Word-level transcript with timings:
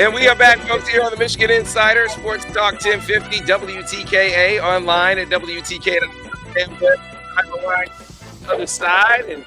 And 0.00 0.14
we 0.14 0.26
are 0.28 0.34
back, 0.34 0.56
folks, 0.60 0.88
here 0.88 1.02
on 1.02 1.10
the 1.10 1.18
Michigan 1.18 1.50
Insider 1.50 2.08
Sports 2.08 2.46
Talk 2.54 2.72
1050 2.82 3.40
WTKA 3.40 4.58
online 4.62 5.18
at 5.18 5.28
WTK. 5.28 5.98
Other 8.48 8.66
side 8.66 9.26
and 9.26 9.44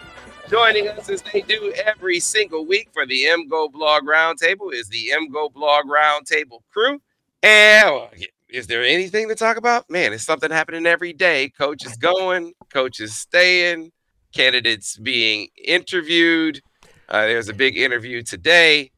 joining 0.52 0.90
us 0.90 1.10
as 1.10 1.24
they 1.24 1.42
do 1.42 1.74
every 1.84 2.20
single 2.20 2.68
week 2.68 2.90
for 2.94 3.04
the 3.08 3.24
MGoBlog 3.24 4.02
Roundtable 4.02 4.72
is 4.72 4.88
the 4.90 5.12
MGoBlog 5.16 5.86
Roundtable 5.86 6.60
crew. 6.72 7.02
And 7.42 8.10
is 8.48 8.68
there 8.68 8.84
anything 8.84 9.30
to 9.30 9.36
talk 9.36 9.58
about? 9.58 9.90
Man, 9.90 10.14
it's 10.14 10.24
something 10.24 10.52
happening 10.52 10.86
every 10.86 11.14
day. 11.14 11.50
Coach 11.50 11.84
is 11.84 11.98
going, 11.98 12.54
coach 12.72 13.00
is 13.00 13.16
staying, 13.16 13.92
candidates 14.36 14.98
being 14.98 15.48
interviewed. 15.66 16.62
Uh, 17.10 17.22
there's 17.22 17.50
a 17.50 17.56
big 17.56 17.76
interview 17.76 18.22
today. 18.22 18.92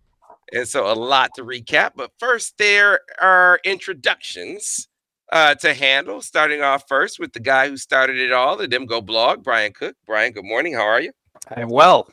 And 0.55 0.65
so 0.65 0.89
a 0.89 0.95
lot 0.95 1.31
to 1.35 1.43
recap. 1.43 1.91
But 1.95 2.11
first, 2.17 2.57
there 2.57 3.01
are 3.19 3.59
introductions 3.65 4.87
uh, 5.31 5.53
to 5.55 5.73
handle. 5.73 6.21
Starting 6.21 6.61
off 6.61 6.85
first 6.87 7.19
with 7.19 7.33
the 7.33 7.41
guy 7.41 7.67
who 7.67 7.75
started 7.75 8.17
it 8.17 8.31
all, 8.31 8.55
the 8.55 8.69
MGoBlog, 8.69 9.43
Brian 9.43 9.73
Cook. 9.73 9.97
Brian, 10.05 10.31
good 10.31 10.45
morning. 10.45 10.73
How 10.73 10.87
are 10.87 11.01
you? 11.01 11.11
I'm 11.55 11.69
well. 11.69 12.09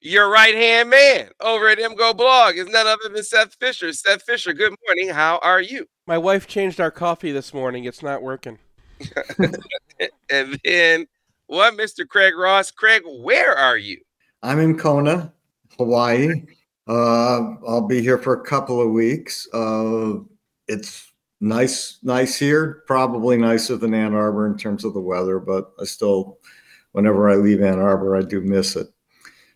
Your 0.00 0.28
right 0.28 0.56
hand 0.56 0.90
man 0.90 1.30
over 1.40 1.68
at 1.68 1.78
MGoBlog 1.78 2.56
is 2.56 2.66
none 2.66 2.86
other 2.88 3.08
than 3.08 3.22
Seth 3.22 3.54
Fisher. 3.54 3.92
Seth 3.92 4.24
Fisher, 4.24 4.52
good 4.52 4.74
morning. 4.84 5.08
How 5.08 5.38
are 5.38 5.62
you? 5.62 5.86
My 6.08 6.18
wife 6.18 6.48
changed 6.48 6.80
our 6.80 6.90
coffee 6.90 7.30
this 7.30 7.54
morning. 7.54 7.84
It's 7.84 8.02
not 8.02 8.22
working. 8.22 8.58
and 10.30 10.60
then 10.64 11.06
what, 11.46 11.74
Mr. 11.74 12.06
Craig 12.06 12.34
Ross? 12.36 12.72
Craig, 12.72 13.02
where 13.06 13.56
are 13.56 13.78
you? 13.78 14.00
I'm 14.42 14.58
in 14.58 14.76
Kona, 14.76 15.32
Hawaii. 15.78 16.42
Uh, 16.86 17.54
I'll 17.66 17.86
be 17.86 18.02
here 18.02 18.18
for 18.18 18.34
a 18.34 18.44
couple 18.44 18.80
of 18.80 18.90
weeks. 18.90 19.48
Uh, 19.52 20.14
it's 20.68 21.10
nice, 21.40 21.98
nice 22.02 22.36
here. 22.38 22.82
Probably 22.86 23.36
nicer 23.36 23.76
than 23.76 23.94
Ann 23.94 24.14
Arbor 24.14 24.46
in 24.46 24.56
terms 24.58 24.84
of 24.84 24.94
the 24.94 25.00
weather, 25.00 25.38
but 25.38 25.72
I 25.80 25.84
still, 25.84 26.38
whenever 26.92 27.30
I 27.30 27.36
leave 27.36 27.62
Ann 27.62 27.78
Arbor, 27.78 28.16
I 28.16 28.22
do 28.22 28.40
miss 28.40 28.76
it. 28.76 28.88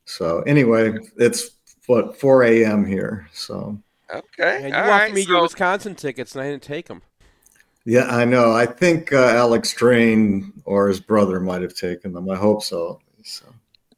So 0.07 0.41
anyway, 0.43 0.95
it's 1.19 1.51
what 1.87 2.19
4 2.19 2.45
a.m. 2.45 2.87
here. 2.87 3.29
So 3.33 3.79
okay, 4.13 4.61
And 4.65 4.69
you 4.69 4.75
all 4.75 4.81
offered 4.81 4.91
right, 4.91 5.15
me 5.15 5.23
so- 5.25 5.33
your 5.33 5.43
Wisconsin 5.43 5.95
tickets, 5.95 6.35
and 6.35 6.43
I 6.43 6.51
didn't 6.51 6.63
take 6.63 6.87
them. 6.89 7.03
yeah, 7.85 8.07
I 8.15 8.25
know. 8.25 8.53
I 8.53 8.65
think 8.65 9.13
uh, 9.13 9.19
Alex 9.29 9.75
Drain 9.75 10.53
or 10.65 10.89
his 10.89 11.01
brother 11.01 11.41
might 11.41 11.61
have 11.63 11.75
taken 11.75 12.13
them. 12.15 12.31
I 12.31 12.37
hope 12.37 12.63
so. 12.63 13.01
So 13.23 13.45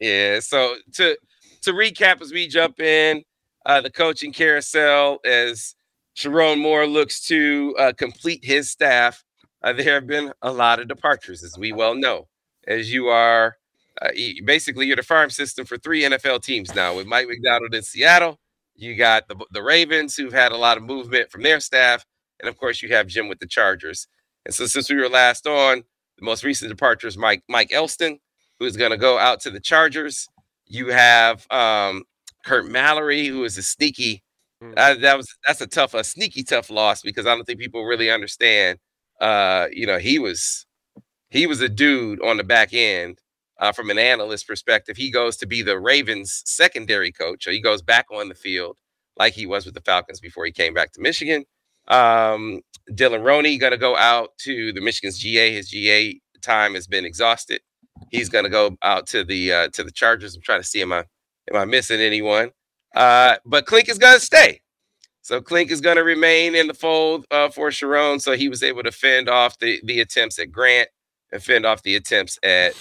Yeah. 0.01 0.41
So 0.41 0.77
to 0.95 1.17
to 1.63 1.73
recap 1.73 2.21
as 2.21 2.33
we 2.33 2.47
jump 2.47 2.81
in, 2.81 3.23
uh, 3.67 3.81
the 3.81 3.91
coaching 3.91 4.33
carousel 4.33 5.19
as 5.25 5.75
Sherrone 6.17 6.61
Moore 6.61 6.87
looks 6.87 7.21
to 7.27 7.75
uh, 7.79 7.93
complete 7.97 8.45
his 8.45 8.71
staff. 8.71 9.25
Uh, 9.63 9.73
there 9.73 9.95
have 9.95 10.07
been 10.07 10.33
a 10.43 10.53
lot 10.53 10.81
of 10.81 10.89
departures, 10.89 11.43
as 11.43 11.59
we 11.59 11.73
well 11.73 11.95
know. 11.95 12.29
As 12.67 12.93
you 12.93 13.09
are 13.09 13.57
uh, 14.01 14.11
basically 14.45 14.87
you're 14.87 14.97
the 14.97 15.03
farm 15.03 15.31
system 15.31 15.67
for 15.67 15.77
three 15.77 16.03
NFL 16.03 16.43
teams 16.43 16.75
now. 16.75 16.95
With 16.97 17.07
Mike 17.07 17.29
Macdonald 17.29 17.75
in 17.75 17.83
Seattle, 17.83 18.39
you 18.75 18.97
got 18.97 19.29
the 19.29 19.37
the 19.51 19.63
Ravens 19.63 20.17
who've 20.17 20.33
had 20.33 20.53
a 20.53 20.57
lot 20.57 20.77
of 20.77 20.83
movement 20.83 21.31
from 21.31 21.43
their 21.43 21.61
staff, 21.61 22.05
and 22.41 22.49
of 22.49 22.57
course 22.57 22.83
you 22.83 22.89
have 22.95 23.07
Jim 23.07 23.29
with 23.29 23.39
the 23.39 23.47
Chargers. 23.47 24.07
And 24.47 24.55
so 24.55 24.67
since 24.67 24.89
we 24.89 24.97
were 24.97 25.09
last 25.09 25.47
on, 25.47 25.85
the 26.19 26.25
most 26.25 26.45
recent 26.45 26.71
departure 26.71 27.07
is 27.07 27.19
Mike 27.19 27.43
Mike 27.49 27.73
Elston, 27.73 28.19
who 28.59 28.65
is 28.65 28.77
going 28.77 28.91
to 28.91 28.97
go 28.97 29.19
out 29.19 29.41
to 29.41 29.51
the 29.51 29.61
Chargers. 29.61 30.29
You 30.71 30.89
have 30.89 31.51
um, 31.51 32.05
Kurt 32.45 32.67
Mallory, 32.67 33.27
who 33.27 33.43
is 33.43 33.59
a 33.59 33.63
sneaky. 33.63 34.23
Mm. 34.63 34.75
Uh, 34.77 34.95
that 34.95 35.17
was 35.17 35.29
that's 35.45 35.61
a 35.61 35.67
tough, 35.67 35.95
a 35.95 36.05
sneaky 36.05 36.45
tough 36.45 36.71
loss 36.71 37.03
because 37.03 37.27
I 37.27 37.35
don't 37.35 37.45
think 37.45 37.59
people 37.59 37.85
really 37.85 38.09
understand. 38.09 38.79
Uh, 39.21 39.67
you 39.73 39.85
know, 39.85 39.99
he 39.99 40.21
was 40.21 40.67
he 41.31 41.49
was 41.49 41.61
a 41.61 41.69
dude 41.69 42.23
on 42.23 42.37
the 42.37 42.45
back 42.45 42.73
end 42.73 43.19
uh, 43.59 43.73
from 43.73 43.91
an 43.91 43.99
analyst 43.99 44.47
perspective. 44.47 44.97
He 44.97 45.11
goes 45.11 45.37
to 45.39 45.47
be 45.47 45.61
the 45.61 45.79
Ravens' 45.79 46.43
secondary 46.47 47.11
coach, 47.11 47.45
so 47.45 47.51
he 47.51 47.61
goes 47.61 47.83
back 47.83 48.07
on 48.13 48.29
the 48.29 48.35
field 48.37 48.79
like 49.17 49.33
he 49.35 49.47
was 49.47 49.67
with 49.67 49.75
the 49.75 49.81
Falcons 49.81 50.21
before 50.21 50.47
he 50.47 50.53
came 50.53 50.73
back 50.73 50.93
to 50.93 51.01
Michigan. 51.01 51.45
Um, 51.89 52.61
Dylan 52.93 53.25
Roney 53.25 53.59
going 53.59 53.73
to 53.73 53.77
go 53.77 53.97
out 53.97 54.31
to 54.43 54.73
the 54.73 54.81
Michigan's 54.81 55.19
GA. 55.19 55.53
His 55.53 55.69
GA 55.69 56.21
time 56.43 56.75
has 56.75 56.87
been 56.87 57.05
exhausted. 57.05 57.61
He's 58.11 58.29
going 58.29 58.45
to 58.45 58.51
go 58.51 58.77
out 58.83 59.07
to 59.09 59.25
the 59.25 59.53
uh, 59.53 59.69
to 59.69 59.85
the 59.85 59.91
Chargers. 59.91 60.35
I'm 60.35 60.43
trying 60.43 60.61
to 60.61 60.67
see 60.67 60.83
am 60.83 60.93
I 60.93 61.05
am 61.51 61.57
I 61.57 61.65
missing 61.65 62.01
anyone? 62.01 62.51
Uh, 62.95 63.37
but 63.45 63.67
Clink 63.67 63.89
is 63.89 63.99
going 63.99 64.19
to 64.19 64.25
stay. 64.25 64.61
So 65.23 65.41
Clink 65.41 65.71
is 65.71 65.81
going 65.81 65.97
to 65.97 66.03
remain 66.03 66.55
in 66.55 66.67
the 66.67 66.75
fold 66.75 67.27
uh, 67.31 67.51
for 67.51 67.69
Sherrone. 67.69 68.21
So 68.21 68.33
he 68.33 68.49
was 68.49 68.63
able 68.63 68.83
to 68.83 68.93
fend 68.93 69.29
off 69.29 69.59
the 69.59 69.81
the 69.85 70.01
attempts 70.01 70.39
at 70.39 70.51
Grant 70.51 70.89
and 71.33 71.43
fend 71.43 71.67
off 71.67 71.83
the 71.83 71.97
attempts 71.97 72.39
at 72.43 72.75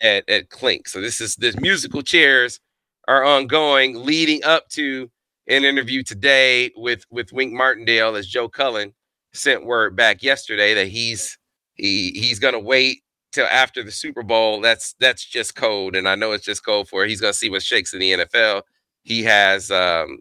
at 0.00 0.28
at 0.28 0.48
Clink. 0.50 0.88
So 0.88 1.00
this 1.00 1.20
is 1.20 1.36
this 1.36 1.58
musical 1.58 2.02
chairs 2.02 2.60
are 3.08 3.24
ongoing, 3.24 4.04
leading 4.04 4.44
up 4.44 4.68
to 4.70 5.10
an 5.48 5.64
interview 5.64 6.02
today 6.02 6.70
with 6.76 7.04
with 7.10 7.32
Wink 7.32 7.52
Martindale 7.52 8.16
as 8.16 8.26
Joe 8.26 8.48
Cullen 8.48 8.94
sent 9.32 9.66
word 9.66 9.96
back 9.96 10.22
yesterday 10.22 10.74
that 10.74 10.88
he's 10.88 11.38
he 11.74 12.10
he's 12.10 12.38
gonna 12.38 12.60
wait 12.60 13.02
till 13.32 13.46
after 13.46 13.82
the 13.82 13.90
Super 13.90 14.22
Bowl. 14.22 14.60
That's 14.60 14.94
that's 15.00 15.24
just 15.24 15.54
code, 15.56 15.96
and 15.96 16.08
I 16.08 16.14
know 16.14 16.32
it's 16.32 16.44
just 16.44 16.64
code 16.64 16.88
for 16.88 17.04
he's 17.04 17.20
gonna 17.20 17.32
see 17.32 17.50
what 17.50 17.62
shakes 17.62 17.92
in 17.92 18.00
the 18.00 18.12
NFL. 18.12 18.62
He 19.02 19.22
has 19.24 19.70
um, 19.70 20.20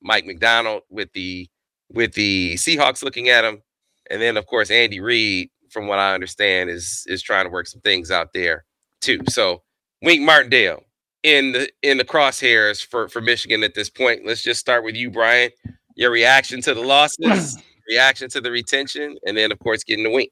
Mike 0.00 0.24
Macdonald 0.24 0.82
with 0.88 1.12
the 1.12 1.48
with 1.90 2.14
the 2.14 2.54
Seahawks 2.54 3.02
looking 3.02 3.28
at 3.28 3.44
him, 3.44 3.62
and 4.10 4.22
then 4.22 4.36
of 4.36 4.46
course 4.46 4.70
Andy 4.70 5.00
Reid, 5.00 5.50
from 5.70 5.86
what 5.86 5.98
I 5.98 6.14
understand, 6.14 6.70
is 6.70 7.04
is 7.06 7.22
trying 7.22 7.44
to 7.44 7.50
work 7.50 7.66
some 7.66 7.80
things 7.82 8.10
out 8.10 8.32
there 8.32 8.64
too. 9.00 9.20
So 9.28 9.62
Wink 10.00 10.22
Martindale 10.22 10.84
in 11.22 11.52
the 11.52 11.68
in 11.82 11.98
the 11.98 12.04
crosshairs 12.04 12.84
for 12.84 13.08
for 13.08 13.20
Michigan 13.20 13.62
at 13.62 13.74
this 13.74 13.90
point. 13.90 14.24
Let's 14.24 14.42
just 14.42 14.60
start 14.60 14.84
with 14.84 14.94
you, 14.94 15.10
Brian. 15.10 15.50
Your 15.94 16.10
reaction 16.10 16.62
to 16.62 16.74
the 16.74 16.80
losses, 16.80 17.58
reaction 17.88 18.28
to 18.30 18.40
the 18.40 18.50
retention, 18.50 19.16
and 19.26 19.36
then 19.36 19.52
of 19.52 19.58
course 19.58 19.84
getting 19.84 20.04
the 20.04 20.10
wink. 20.10 20.30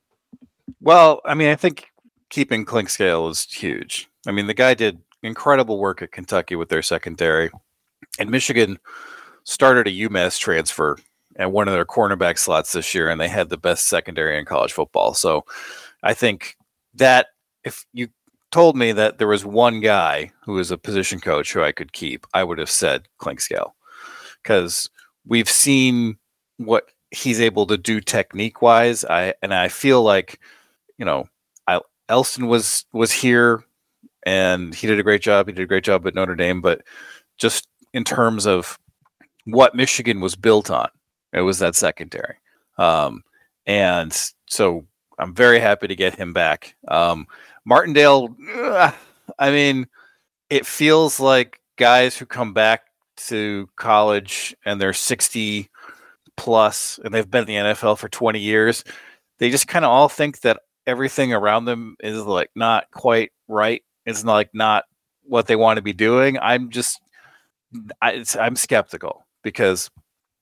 Well, 0.80 1.20
I 1.24 1.34
mean, 1.34 1.48
I 1.48 1.56
think 1.56 1.89
keeping 2.30 2.64
Clinkscale 2.64 3.30
is 3.30 3.44
huge. 3.44 4.08
I 4.26 4.32
mean, 4.32 4.46
the 4.46 4.54
guy 4.54 4.74
did 4.74 5.00
incredible 5.22 5.78
work 5.78 6.02
at 6.02 6.12
Kentucky 6.12 6.56
with 6.56 6.68
their 6.68 6.82
secondary, 6.82 7.50
and 8.18 8.30
Michigan 8.30 8.78
started 9.44 9.86
a 9.86 9.90
UMass 9.90 10.38
transfer 10.38 10.96
at 11.36 11.52
one 11.52 11.68
of 11.68 11.74
their 11.74 11.84
cornerback 11.84 12.38
slots 12.38 12.72
this 12.72 12.94
year, 12.94 13.10
and 13.10 13.20
they 13.20 13.28
had 13.28 13.48
the 13.48 13.56
best 13.56 13.88
secondary 13.88 14.38
in 14.38 14.44
college 14.44 14.72
football. 14.72 15.14
So 15.14 15.44
I 16.02 16.14
think 16.14 16.56
that 16.94 17.28
if 17.64 17.84
you 17.92 18.08
told 18.50 18.76
me 18.76 18.92
that 18.92 19.18
there 19.18 19.28
was 19.28 19.44
one 19.44 19.80
guy 19.80 20.32
who 20.42 20.54
was 20.54 20.70
a 20.70 20.78
position 20.78 21.20
coach 21.20 21.52
who 21.52 21.62
I 21.62 21.72
could 21.72 21.92
keep, 21.92 22.26
I 22.34 22.44
would 22.44 22.58
have 22.58 22.70
said 22.70 23.08
Clinkscale 23.20 23.72
because 24.42 24.90
we've 25.26 25.48
seen 25.48 26.16
what 26.56 26.90
he's 27.10 27.40
able 27.40 27.66
to 27.66 27.76
do 27.76 28.00
technique 28.00 28.62
wise. 28.62 29.04
I 29.04 29.34
and 29.42 29.54
I 29.54 29.68
feel 29.68 30.02
like 30.02 30.40
you 30.98 31.04
know, 31.04 31.28
Elston 32.10 32.46
was 32.46 32.84
was 32.92 33.12
here, 33.12 33.64
and 34.24 34.74
he 34.74 34.86
did 34.86 34.98
a 34.98 35.04
great 35.04 35.22
job. 35.22 35.46
He 35.46 35.52
did 35.52 35.62
a 35.62 35.66
great 35.66 35.84
job 35.84 36.06
at 36.06 36.14
Notre 36.14 36.34
Dame, 36.34 36.60
but 36.60 36.82
just 37.38 37.68
in 37.94 38.04
terms 38.04 38.46
of 38.46 38.78
what 39.44 39.74
Michigan 39.74 40.20
was 40.20 40.36
built 40.36 40.70
on. 40.70 40.88
It 41.32 41.40
was 41.42 41.58
that 41.60 41.76
secondary. 41.76 42.36
Um, 42.78 43.22
and 43.66 44.16
so 44.46 44.84
I'm 45.18 45.34
very 45.34 45.60
happy 45.60 45.86
to 45.88 45.96
get 45.96 46.16
him 46.16 46.32
back. 46.32 46.74
Um, 46.88 47.26
Martindale, 47.64 48.34
I 49.38 49.50
mean, 49.50 49.86
it 50.48 50.66
feels 50.66 51.20
like 51.20 51.60
guys 51.76 52.16
who 52.16 52.26
come 52.26 52.52
back 52.52 52.82
to 53.28 53.68
college 53.76 54.56
and 54.64 54.80
they're 54.80 54.92
60 54.92 55.68
plus 56.36 56.98
and 57.04 57.12
they've 57.12 57.30
been 57.30 57.48
in 57.48 57.64
the 57.64 57.74
NFL 57.74 57.98
for 57.98 58.08
20 58.08 58.38
years, 58.38 58.82
they 59.38 59.50
just 59.50 59.68
kind 59.68 59.84
of 59.84 59.90
all 59.90 60.08
think 60.08 60.40
that 60.40 60.60
everything 60.90 61.32
around 61.32 61.64
them 61.64 61.96
is 62.00 62.22
like 62.22 62.50
not 62.54 62.90
quite 62.90 63.32
right. 63.48 63.82
It's 64.04 64.24
not 64.24 64.34
like 64.34 64.50
not 64.52 64.84
what 65.22 65.46
they 65.46 65.56
want 65.56 65.76
to 65.76 65.82
be 65.82 65.92
doing. 65.92 66.38
I'm 66.40 66.70
just, 66.70 67.00
I, 68.02 68.24
I'm 68.38 68.56
skeptical 68.56 69.24
because 69.42 69.90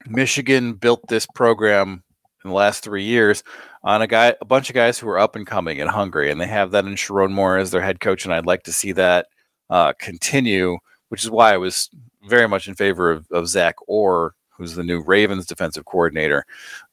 Michigan 0.06 0.72
built 0.72 1.06
this 1.08 1.26
program 1.34 2.02
in 2.44 2.50
the 2.50 2.56
last 2.56 2.82
three 2.82 3.04
years 3.04 3.44
on 3.82 4.00
a 4.02 4.06
guy, 4.06 4.34
a 4.40 4.44
bunch 4.44 4.70
of 4.70 4.74
guys 4.74 4.98
who 4.98 5.08
are 5.08 5.18
up 5.18 5.36
and 5.36 5.46
coming 5.46 5.80
and 5.80 5.90
hungry, 5.90 6.30
and 6.30 6.40
they 6.40 6.46
have 6.46 6.70
that 6.70 6.86
in 6.86 6.94
Sherrone 6.94 7.32
Moore 7.32 7.58
as 7.58 7.70
their 7.70 7.82
head 7.82 8.00
coach, 8.00 8.24
and 8.24 8.32
I'd 8.32 8.46
like 8.46 8.62
to 8.64 8.72
see 8.72 8.92
that 8.92 9.26
uh, 9.70 9.92
continue. 9.98 10.78
Which 11.10 11.24
is 11.24 11.30
why 11.30 11.54
I 11.54 11.56
was 11.56 11.88
very 12.28 12.46
much 12.46 12.68
in 12.68 12.74
favor 12.74 13.10
of, 13.10 13.26
of 13.30 13.48
Zach 13.48 13.76
Orr, 13.86 14.34
who's 14.50 14.74
the 14.74 14.84
new 14.84 15.00
Ravens 15.00 15.46
defensive 15.46 15.86
coordinator. 15.86 16.44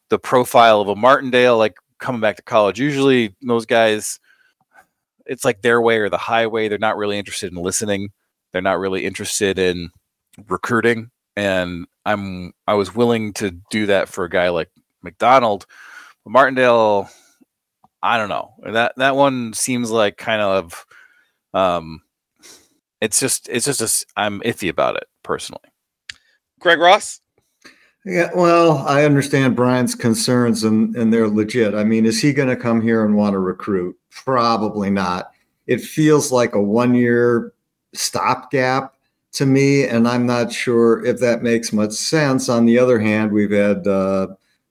The 0.10 0.20
profile 0.20 0.80
of 0.80 0.88
a 0.88 0.96
Martindale, 0.96 1.58
like 1.58 1.76
coming 2.00 2.22
back 2.22 2.36
to 2.38 2.42
college, 2.42 2.80
usually 2.80 3.36
those 3.42 3.66
guys, 3.66 4.20
it's 5.26 5.46
like 5.46 5.62
their 5.62 5.82
way 5.82 5.98
or 5.98 6.10
the 6.10 6.18
highway. 6.18 6.68
They're 6.68 6.78
not 6.78 6.98
really 6.98 7.18
interested 7.18 7.52
in 7.52 7.58
listening. 7.58 8.10
They're 8.52 8.62
not 8.62 8.80
really 8.80 9.06
interested 9.06 9.60
in 9.60 9.90
recruiting. 10.48 11.12
And 11.36 11.88
I'm 12.06 12.54
I 12.68 12.76
was 12.76 12.96
willing 12.96 13.34
to 13.34 13.52
do 13.70 13.88
that 13.88 14.08
for 14.08 14.24
a 14.24 14.30
guy 14.30 14.50
like 14.50 14.70
Macdonald. 15.02 15.66
But 16.24 16.32
Martindale, 16.32 17.10
I 18.02 18.18
don't 18.18 18.30
know. 18.30 18.54
That 18.64 18.94
that 18.98 19.16
one 19.16 19.54
seems 19.54 19.92
like 19.92 20.18
kind 20.18 20.42
of 20.42 20.86
um 21.54 22.02
it's 23.02 23.20
just 23.20 23.50
it's 23.50 23.66
just 23.66 23.82
a 23.82 24.06
I'm 24.16 24.42
iffy 24.42 24.70
about 24.70 24.96
it 24.96 25.06
personally. 25.24 25.70
Craig 26.60 26.80
Ross. 26.80 27.20
Yeah, 28.06 28.30
well, 28.36 28.86
I 28.88 29.04
understand 29.04 29.56
Brian's 29.56 29.96
concerns 29.96 30.64
and, 30.64 30.96
and 30.96 31.12
they're 31.12 31.28
legit. 31.28 31.74
I 31.74 31.84
mean, 31.84 32.06
is 32.06 32.22
he 32.22 32.34
going 32.34 32.50
to 32.50 32.56
come 32.56 32.80
here 32.80 33.04
and 33.04 33.16
want 33.16 33.34
to 33.34 33.40
recruit? 33.40 33.98
Probably 34.12 34.92
not. 34.92 35.32
It 35.66 35.82
feels 35.82 36.32
like 36.32 36.54
a 36.54 36.62
one 36.62 36.94
year 36.94 37.54
stopgap 37.96 38.94
to 39.34 39.48
me, 39.48 39.88
and 39.88 40.08
I'm 40.08 40.28
not 40.28 40.54
sure 40.54 41.04
if 41.04 41.20
that 41.20 41.42
makes 41.42 41.74
much 41.74 41.94
sense. 41.94 42.48
On 42.48 42.68
the 42.68 42.78
other 42.78 43.00
hand, 43.00 43.32
we've 43.32 43.52
had 43.52 43.88
uh, 43.88 44.28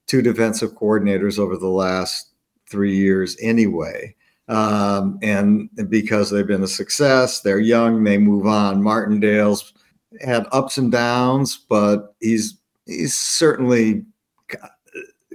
two 0.06 0.22
defensive 0.22 0.74
coordinators 0.74 1.36
over 1.36 1.56
the 1.56 1.66
last 1.68 2.30
three 2.70 2.96
years 2.96 3.36
anyway. 3.42 4.14
Um, 4.46 5.18
and 5.22 5.68
because 5.88 6.30
they've 6.30 6.46
been 6.46 6.62
a 6.62 6.68
success, 6.68 7.40
they're 7.40 7.58
young, 7.58 8.04
they 8.04 8.16
move 8.16 8.46
on. 8.46 8.80
Martindale's 8.80 9.72
had 10.20 10.46
ups 10.52 10.78
and 10.78 10.92
downs, 10.92 11.58
but 11.68 12.14
he's 12.20 12.58
he's 12.86 13.14
certainly 13.14 14.04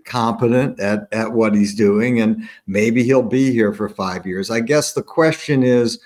competent 0.06 0.80
at, 0.80 1.08
at 1.12 1.34
what 1.34 1.54
he's 1.54 1.76
doing 1.76 2.20
and 2.20 2.50
maybe 2.68 3.04
he'll 3.04 3.22
be 3.22 3.52
here 3.52 3.74
for 3.74 3.88
five 3.88 4.26
years. 4.26 4.50
I 4.50 4.60
guess 4.60 4.94
the 4.94 5.04
question 5.04 5.64
is 5.64 6.00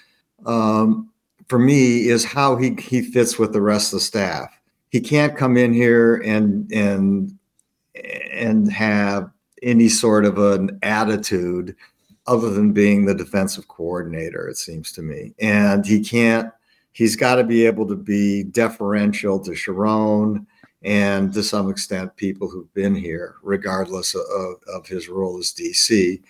um, 0.45 1.10
for 1.48 1.57
me 1.57 2.07
is 2.07 2.25
how 2.25 2.57
he, 2.57 2.75
he 2.75 3.01
fits 3.01 3.40
with 3.40 3.54
the 3.54 3.62
rest 3.62 3.94
of 3.94 4.00
the 4.00 4.06
staff. 4.06 4.50
He 4.90 5.00
can't 5.00 5.38
come 5.38 5.57
in 5.57 5.74
here 5.74 6.18
and 6.18 6.72
and 6.72 7.38
and 8.31 8.72
have 8.72 9.31
any 9.62 9.88
sort 9.88 10.25
of 10.25 10.38
an 10.38 10.78
attitude 10.84 11.75
other 12.28 12.50
than 12.50 12.74
being 12.74 13.06
the 13.06 13.16
defensive 13.16 13.68
coordinator 13.68 14.48
it 14.48 14.57
seems 14.57 14.92
to 14.92 15.01
me. 15.01 15.34
And 15.40 15.86
he 15.86 16.04
can't 16.04 16.51
he's 16.92 17.16
got 17.16 17.36
to 17.36 17.44
be 17.44 17.66
able 17.66 17.88
to 17.88 17.95
be 17.95 18.44
deferential 18.44 19.40
to 19.40 19.51
Sherrone 19.51 20.45
and 20.83 21.33
to 21.33 21.44
some 21.44 21.69
extent 21.69 22.15
people 22.15 22.50
who've 22.50 22.74
been 22.74 22.95
here, 22.95 23.35
regardless 23.41 24.15
of, 24.15 24.56
of 24.74 24.85
his 24.85 25.07
role 25.07 25.38
as 25.38 25.53
DC. 25.53 26.21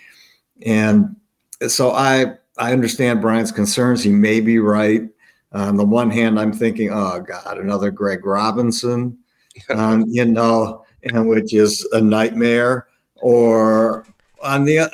And 0.66 1.16
so 1.68 1.92
I 1.92 2.38
I 2.58 2.72
understand 2.72 3.22
Brian's 3.22 3.52
concerns. 3.52 4.04
He 4.04 4.12
may 4.12 4.40
be 4.40 4.60
right. 4.60 5.10
On 5.54 5.78
the 5.78 5.86
one 5.86 6.10
hand, 6.10 6.40
I'm 6.40 6.54
thinking, 6.54 6.92
oh 6.92 7.20
God, 7.22 7.58
another 7.58 7.92
Greg 7.92 8.26
Robinson, 8.26 9.18
um, 9.70 10.06
you 10.08 10.26
know, 10.26 10.86
and 11.04 11.28
which 11.28 11.54
is 11.54 11.88
a 11.92 12.02
nightmare. 12.02 12.88
Or 13.16 14.06
on 14.42 14.66
the 14.66 14.92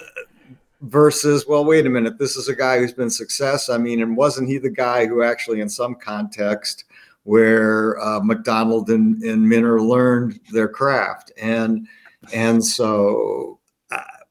versus, 0.81 1.45
well, 1.47 1.65
wait 1.65 1.85
a 1.85 1.89
minute, 1.89 2.17
this 2.17 2.37
is 2.37 2.47
a 2.47 2.55
guy 2.55 2.77
who's 2.77 2.93
been 2.93 3.09
success. 3.09 3.69
I 3.69 3.77
mean, 3.77 4.01
and 4.01 4.15
wasn't 4.15 4.49
he 4.49 4.57
the 4.57 4.69
guy 4.69 5.05
who 5.05 5.23
actually, 5.23 5.61
in 5.61 5.69
some 5.69 5.95
context, 5.95 6.85
where 7.29 7.99
uh, 7.99 8.19
Macdonald 8.21 8.89
and, 8.89 9.21
and 9.21 9.47
Minter 9.47 9.79
learned 9.79 10.39
their 10.51 10.67
craft, 10.67 11.31
and 11.39 11.87
and 12.33 12.65
so 12.65 13.59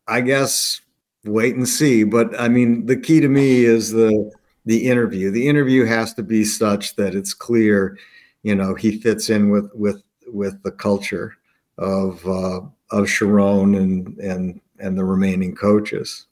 I, 0.08 0.20
guess 0.20 0.80
wait 1.24 1.54
and 1.54 1.68
see. 1.68 2.02
But 2.02 2.38
I 2.40 2.48
mean, 2.48 2.86
the 2.86 2.96
key 2.96 3.20
to 3.20 3.28
me 3.28 3.64
is 3.64 3.92
the 3.92 4.32
the 4.64 4.88
interview. 4.88 5.30
The 5.30 5.46
interview 5.46 5.84
has 5.84 6.12
to 6.14 6.24
be 6.24 6.42
such 6.42 6.96
that 6.96 7.14
it's 7.14 7.34
clear, 7.34 7.96
you 8.42 8.56
know, 8.56 8.74
he 8.74 9.00
fits 9.00 9.30
in 9.30 9.50
with 9.50 9.70
with 9.74 10.02
with 10.26 10.60
the 10.64 10.72
culture 10.72 11.36
of 11.78 12.26
uh, 12.26 12.62
of 12.90 13.06
Sherrone 13.06 13.76
and 13.76 14.18
and 14.18 14.60
and 14.80 14.98
the 14.98 15.04
remaining 15.04 15.54
coaches. 15.54 16.26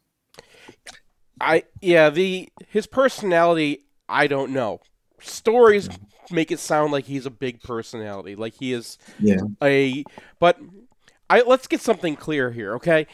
I 1.40 1.62
yeah, 1.80 2.10
the 2.10 2.48
his 2.70 2.88
personality, 2.88 3.84
I 4.08 4.26
don't 4.26 4.50
know. 4.50 4.80
Stories 5.20 5.88
make 6.30 6.50
it 6.50 6.60
sound 6.60 6.92
like 6.92 7.04
he's 7.06 7.26
a 7.26 7.30
big 7.30 7.62
personality, 7.62 8.34
like 8.36 8.54
he 8.54 8.72
is 8.72 8.98
Yeah. 9.18 9.40
a 9.62 10.04
but 10.38 10.58
I 11.30 11.42
let's 11.42 11.66
get 11.66 11.80
something 11.80 12.16
clear 12.16 12.50
here, 12.52 12.74
okay? 12.76 13.06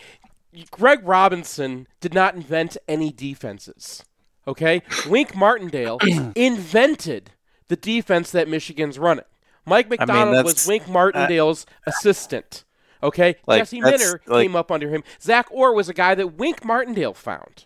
Greg 0.70 1.00
Robinson 1.02 1.86
did 2.00 2.12
not 2.12 2.34
invent 2.34 2.76
any 2.86 3.10
defenses. 3.10 4.04
Okay? 4.46 4.82
Wink 5.08 5.34
Martindale 5.34 5.98
invented 6.36 7.30
the 7.68 7.76
defense 7.76 8.30
that 8.32 8.48
Michigan's 8.48 8.98
running. 8.98 9.24
Mike 9.64 9.88
Macdonald 9.88 10.44
was 10.44 10.66
Wink 10.66 10.88
Martindale's 10.88 11.64
assistant. 11.86 12.64
Okay? 13.02 13.36
Like, 13.46 13.60
Jesse 13.62 13.80
Minter 13.80 14.20
like- 14.26 14.42
came 14.44 14.56
up 14.56 14.70
under 14.70 14.88
him. 14.90 15.04
Zach 15.20 15.46
Orr 15.50 15.72
was 15.72 15.88
a 15.88 15.94
guy 15.94 16.14
that 16.16 16.34
Wink 16.34 16.64
Martindale 16.64 17.14
found. 17.14 17.64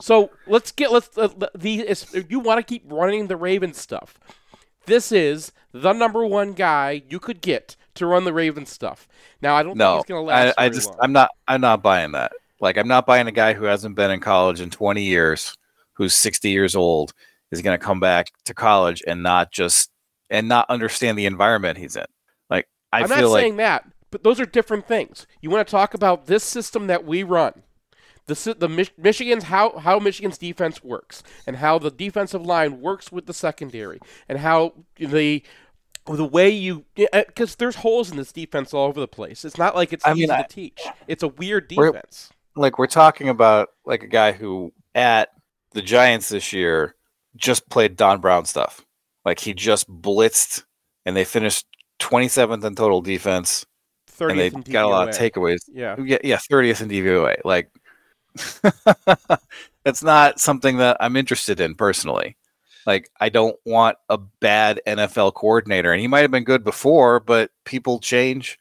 So 0.00 0.30
let's 0.46 0.72
get 0.72 0.92
let's 0.92 1.16
uh, 1.16 1.28
the 1.54 1.80
if 1.88 2.30
you 2.30 2.38
want 2.40 2.58
to 2.58 2.62
keep 2.62 2.82
running 2.86 3.28
the 3.28 3.36
Ravens 3.36 3.78
stuff. 3.78 4.18
This 4.86 5.12
is 5.12 5.52
the 5.72 5.92
number 5.92 6.24
one 6.26 6.52
guy 6.52 7.02
you 7.08 7.18
could 7.18 7.40
get 7.40 7.76
to 7.94 8.06
run 8.06 8.24
the 8.24 8.32
Ravens 8.32 8.70
stuff. 8.70 9.08
Now 9.42 9.54
I 9.54 9.62
don't 9.62 9.76
think 9.76 9.96
he's 9.96 10.04
going 10.04 10.26
to 10.26 10.32
I, 10.32 10.44
last. 10.44 10.54
I 10.58 10.62
very 10.68 10.74
just 10.74 10.90
long. 10.90 10.98
I'm 11.02 11.12
not 11.12 11.30
I'm 11.48 11.60
not 11.60 11.82
buying 11.82 12.12
that. 12.12 12.32
Like 12.60 12.78
I'm 12.78 12.88
not 12.88 13.06
buying 13.06 13.26
a 13.26 13.32
guy 13.32 13.52
who 13.52 13.64
hasn't 13.64 13.96
been 13.96 14.10
in 14.10 14.20
college 14.20 14.60
in 14.60 14.70
20 14.70 15.02
years, 15.02 15.54
who's 15.94 16.14
60 16.14 16.50
years 16.50 16.74
old, 16.74 17.12
is 17.50 17.62
going 17.62 17.78
to 17.78 17.84
come 17.84 18.00
back 18.00 18.32
to 18.44 18.54
college 18.54 19.02
and 19.06 19.22
not 19.22 19.52
just 19.52 19.90
and 20.30 20.48
not 20.48 20.68
understand 20.70 21.18
the 21.18 21.26
environment 21.26 21.78
he's 21.78 21.96
in. 21.96 22.06
Like 22.48 22.68
I 22.92 23.00
I'm 23.00 23.08
feel 23.08 23.22
not 23.22 23.28
like 23.28 23.42
saying 23.42 23.56
that, 23.56 23.84
but 24.10 24.22
those 24.22 24.40
are 24.40 24.46
different 24.46 24.88
things. 24.88 25.26
You 25.40 25.50
want 25.50 25.66
to 25.66 25.70
talk 25.70 25.94
about 25.94 26.26
this 26.26 26.44
system 26.44 26.86
that 26.86 27.04
we 27.04 27.22
run, 27.22 27.62
the 28.26 28.56
the 28.58 28.68
Mich- 28.68 28.92
Michigan's 28.98 29.44
how 29.44 29.78
how 29.78 29.98
Michigan's 29.98 30.38
defense 30.38 30.82
works, 30.82 31.22
and 31.46 31.56
how 31.56 31.78
the 31.78 31.90
defensive 31.90 32.42
line 32.44 32.80
works 32.80 33.10
with 33.12 33.26
the 33.26 33.34
secondary, 33.34 34.00
and 34.28 34.38
how 34.38 34.74
the 34.96 35.42
the 36.06 36.24
way 36.24 36.48
you 36.50 36.84
because 36.94 37.52
uh, 37.52 37.56
there's 37.58 37.76
holes 37.76 38.10
in 38.10 38.16
this 38.16 38.32
defense 38.32 38.72
all 38.74 38.86
over 38.86 39.00
the 39.00 39.08
place. 39.08 39.44
It's 39.44 39.58
not 39.58 39.74
like 39.74 39.92
it's 39.92 40.04
I 40.06 40.12
easy 40.12 40.20
mean, 40.22 40.30
I- 40.30 40.42
to 40.42 40.48
teach. 40.48 40.82
It's 41.08 41.22
a 41.22 41.28
weird 41.28 41.72
We're- 41.76 41.92
defense. 41.92 42.30
like 42.56 42.78
we're 42.78 42.86
talking 42.86 43.28
about 43.28 43.70
like 43.84 44.02
a 44.02 44.08
guy 44.08 44.32
who 44.32 44.72
at 44.94 45.30
the 45.72 45.82
Giants 45.82 46.28
this 46.28 46.52
year 46.52 46.94
just 47.36 47.68
played 47.68 47.96
Don 47.96 48.20
Brown 48.20 48.44
stuff. 48.44 48.84
Like 49.24 49.40
he 49.40 49.52
just 49.52 49.90
blitzed 49.90 50.64
and 51.04 51.16
they 51.16 51.24
finished 51.24 51.66
27th 52.00 52.64
in 52.64 52.74
total 52.74 53.02
defense 53.02 53.66
and 54.20 54.38
they 54.38 54.50
got 54.50 54.84
a 54.84 54.88
lot 54.88 55.08
of 55.08 55.14
takeaways. 55.14 55.58
Yeah. 55.68 55.96
Yeah, 56.02 56.18
yeah, 56.24 56.38
30th 56.50 56.80
in 56.82 56.88
DVOA. 56.88 57.36
Like 57.44 57.70
that's 59.84 60.02
not 60.02 60.40
something 60.40 60.78
that 60.78 60.96
I'm 61.00 61.16
interested 61.16 61.60
in 61.60 61.74
personally. 61.74 62.36
Like 62.86 63.10
I 63.20 63.28
don't 63.28 63.56
want 63.64 63.98
a 64.08 64.18
bad 64.18 64.80
NFL 64.86 65.34
coordinator 65.34 65.92
and 65.92 66.00
he 66.00 66.06
might 66.06 66.20
have 66.20 66.30
been 66.30 66.44
good 66.44 66.64
before, 66.64 67.20
but 67.20 67.50
people 67.64 67.98
change 67.98 68.58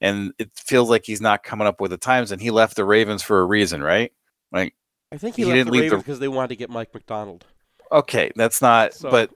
and 0.00 0.32
it 0.38 0.50
feels 0.54 0.90
like 0.90 1.04
he's 1.04 1.20
not 1.20 1.44
coming 1.44 1.66
up 1.66 1.80
with 1.80 1.90
the 1.90 1.96
times 1.96 2.32
and 2.32 2.40
he 2.40 2.50
left 2.50 2.76
the 2.76 2.84
Ravens 2.84 3.22
for 3.22 3.40
a 3.40 3.44
reason, 3.44 3.82
right? 3.82 4.12
Like 4.50 4.74
I 5.12 5.18
think 5.18 5.36
he, 5.36 5.42
He 5.42 5.46
left 5.46 5.56
didn't 5.56 5.66
the 5.66 5.72
leave 5.72 5.80
the- 5.82 5.96
Ravens 5.96 6.02
because 6.04 6.18
they 6.20 6.28
wanted 6.28 6.48
to 6.48 6.56
get 6.56 6.70
Mike 6.70 6.92
Macdonald. 6.94 7.44
Okay, 7.92 8.30
that's 8.36 8.62
not. 8.62 8.94
So- 8.94 9.10
But 9.10 9.30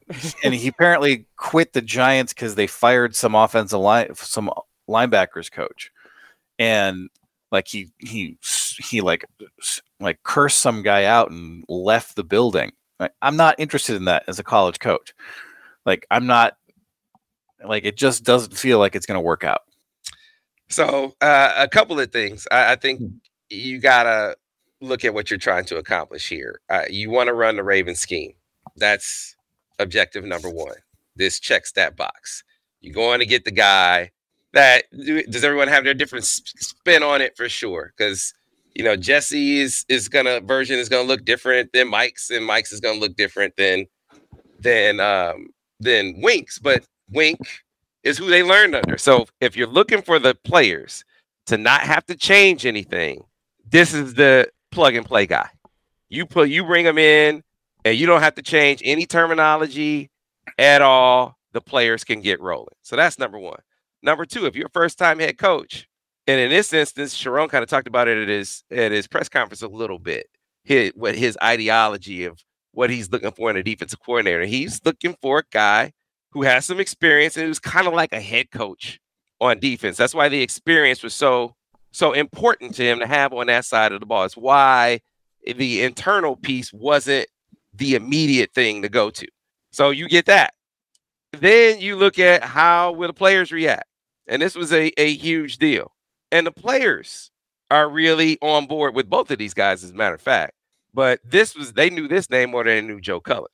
and 0.45 0.55
he 0.55 0.69
apparently 0.69 1.26
quit 1.37 1.73
the 1.73 1.83
Giants 1.83 2.33
because 2.33 2.55
they 2.55 2.67
fired 2.67 3.14
some 3.17 3.35
offensive 3.35 3.81
line, 3.81 4.14
some 4.14 4.50
linebackers 4.88 5.50
coach, 5.50 5.91
and 6.59 7.09
like 7.54 7.68
he 7.68 7.88
he 7.99 8.37
he 8.82 9.00
like 9.00 9.25
like 10.00 10.20
cursed 10.25 10.58
some 10.58 10.82
guy 10.82 11.04
out 11.04 11.30
and 11.30 11.64
left 11.68 12.16
the 12.16 12.25
building. 12.25 12.73
Like, 12.99 13.12
I'm 13.23 13.37
not 13.37 13.54
interested 13.58 13.94
in 13.94 14.06
that 14.06 14.25
as 14.26 14.40
a 14.40 14.44
college 14.44 14.80
coach. 14.80 15.14
Like 15.87 16.04
I'm 16.11 16.26
not. 16.26 16.56
Like 17.64 17.84
it 17.84 17.96
just 17.96 18.25
doesn't 18.25 18.56
feel 18.56 18.80
like 18.80 18.96
it's 18.96 19.06
going 19.06 19.16
to 19.16 19.25
work 19.25 19.44
out. 19.44 19.62
So 20.68 21.14
uh, 21.20 21.54
a 21.56 21.68
couple 21.68 21.99
of 22.00 22.11
things. 22.11 22.46
I, 22.50 22.73
I 22.73 22.76
think 22.76 23.00
you 23.49 23.78
gotta 23.78 24.37
look 24.80 25.04
at 25.04 25.14
what 25.14 25.30
you're 25.30 25.38
trying 25.38 25.64
to 25.66 25.76
accomplish 25.76 26.28
here. 26.28 26.61
Uh, 26.68 26.82
you 26.90 27.08
want 27.08 27.28
to 27.28 27.34
run 27.34 27.54
the 27.54 27.62
Raven 27.62 27.94
scheme. 27.94 28.34
That's 28.76 29.37
objective 29.78 30.25
number 30.25 30.50
one. 30.50 30.75
This 31.14 31.38
checks 31.38 31.70
that 31.73 31.96
box. 31.96 32.42
You're 32.80 32.94
going 32.94 33.20
to 33.20 33.26
get 33.26 33.44
the 33.44 33.52
guy 33.52 34.11
that 34.54 34.84
does 35.30 35.44
everyone 35.44 35.68
have 35.68 35.84
their 35.84 35.94
different 35.94 36.25
spin 36.25 37.02
on 37.02 37.20
it 37.20 37.37
for 37.37 37.49
sure? 37.49 37.92
Because 37.96 38.32
you 38.75 38.84
know 38.84 38.96
Jesse 38.96 39.61
is 39.61 39.84
is 39.88 40.08
gonna 40.08 40.40
version 40.40 40.78
is 40.78 40.88
gonna 40.88 41.06
look 41.06 41.25
different 41.25 41.73
than 41.73 41.88
Mike's, 41.88 42.30
and 42.30 42.44
Mike's 42.44 42.73
is 42.73 42.80
gonna 42.80 42.99
look 42.99 43.16
different 43.16 43.56
than 43.56 43.87
than 44.61 45.00
um 45.00 45.49
than 45.80 46.20
Wink's. 46.20 46.58
But 46.58 46.84
Wink 47.11 47.40
is 48.02 48.18
who 48.18 48.28
they 48.28 48.42
learned 48.42 48.75
under. 48.75 48.99
So 48.99 49.26
if 49.40 49.56
you're 49.56 49.66
looking 49.66 50.02
for 50.02 50.18
the 50.18 50.34
players 50.44 51.04
to 51.46 51.58
not 51.58 51.82
have 51.82 52.06
to 52.06 52.16
change 52.16 52.66
anything, 52.66 53.25
this 53.68 53.92
is 53.92 54.14
the 54.14 54.49
plug 54.70 54.94
and 54.94 55.06
play 55.06 55.26
guy. 55.26 55.49
You 56.08 56.26
put 56.26 56.49
you 56.49 56.64
bring 56.64 56.84
them 56.84 56.99
in 56.99 57.42
and 57.84 57.96
you 57.96 58.06
don't 58.06 58.23
have 58.23 58.34
to 58.37 58.42
change 58.42 58.82
any 58.84 59.06
terminology 59.06 60.11
at 60.58 60.82
all. 60.82 61.37
The 61.52 61.61
players 61.61 62.04
can 62.04 62.20
get 62.20 62.40
rolling. 62.40 62.75
So 62.82 62.96
that's 62.96 63.18
number 63.18 63.38
one. 63.38 63.61
Number 64.04 64.26
two, 64.26 64.44
if 64.44 64.54
you're 64.54 64.66
a 64.66 64.70
first 64.70 64.99
time 64.99 65.18
head 65.18 65.38
coach, 65.38 65.88
and 66.26 66.38
in 66.38 66.50
this 66.50 66.75
instance, 66.75 67.16
Sherrone 67.16 67.49
kind 67.49 67.62
of 67.62 67.70
talked 67.70 67.88
about 67.88 68.06
it 68.06 68.18
at 68.18 68.28
his 68.28 68.62
at 68.70 68.92
his 68.92 69.06
press 69.06 69.30
conference 69.30 69.62
a 69.62 69.68
little 69.68 69.99
bit. 69.99 70.26
His 70.62 70.92
what 70.94 71.16
his 71.16 71.38
ideology 71.42 72.25
of 72.25 72.38
what 72.73 72.90
he's 72.90 73.11
looking 73.11 73.30
for 73.30 73.49
in 73.49 73.56
a 73.56 73.62
defensive 73.62 74.00
coordinator. 74.04 74.44
He's 74.44 74.80
looking 74.84 75.16
for 75.23 75.38
a 75.38 75.44
guy 75.50 75.92
who 76.32 76.42
has 76.42 76.66
some 76.66 76.80
experience 76.80 77.38
and 77.38 77.46
who's 77.46 77.58
kind 77.58 77.87
of 77.87 77.94
like 77.94 78.12
a 78.12 78.20
head 78.20 78.50
coach 78.50 79.00
on 79.40 79.58
defense. 79.58 79.96
That's 79.96 80.14
why 80.14 80.28
the 80.28 80.42
experience 80.42 81.02
was 81.02 81.14
so 81.14 81.54
so 81.90 82.12
important 82.12 82.75
to 82.75 82.84
him 82.84 82.99
to 82.99 83.06
have 83.06 83.32
on 83.32 83.46
that 83.46 83.64
side 83.64 83.92
of 83.92 84.00
the 84.00 84.06
ball. 84.06 84.25
It's 84.25 84.37
why 84.37 85.00
the 85.46 85.82
internal 85.82 86.37
piece 86.37 86.75
wasn't 86.75 87.26
the 87.73 87.94
immediate 87.94 88.52
thing 88.52 88.82
to 88.82 88.90
go 88.90 89.08
to. 89.08 89.26
So 89.73 89.90
you 89.90 90.08
get 90.08 90.26
that. 90.26 90.52
Then 91.32 91.80
you 91.80 91.96
look 91.96 92.18
at 92.18 92.42
how 92.42 92.92
will 92.92 93.08
the 93.08 93.14
players 93.14 93.50
react. 93.50 93.87
And 94.26 94.40
this 94.40 94.54
was 94.54 94.73
a, 94.73 94.93
a 95.00 95.14
huge 95.14 95.59
deal. 95.59 95.93
And 96.33 96.47
the 96.47 96.52
players 96.52 97.31
are 97.71 97.88
really 97.88 98.38
on 98.40 98.66
board 98.66 98.95
with 98.95 99.09
both 99.09 99.31
of 99.31 99.38
these 99.38 99.54
guys, 99.54 99.85
as 99.85 99.90
a 99.90 99.95
matter 99.95 100.14
of 100.14 100.21
fact. 100.21 100.52
But 100.93 101.21
this 101.25 101.57
was 101.57 101.73
they 101.73 101.90
knew 101.90 102.09
this 102.09 102.31
name 102.31 102.50
more 102.50 102.64
than 102.64 102.87
they 102.87 102.93
knew 102.93 103.00
Joe 103.00 103.21
Cullen. 103.21 103.50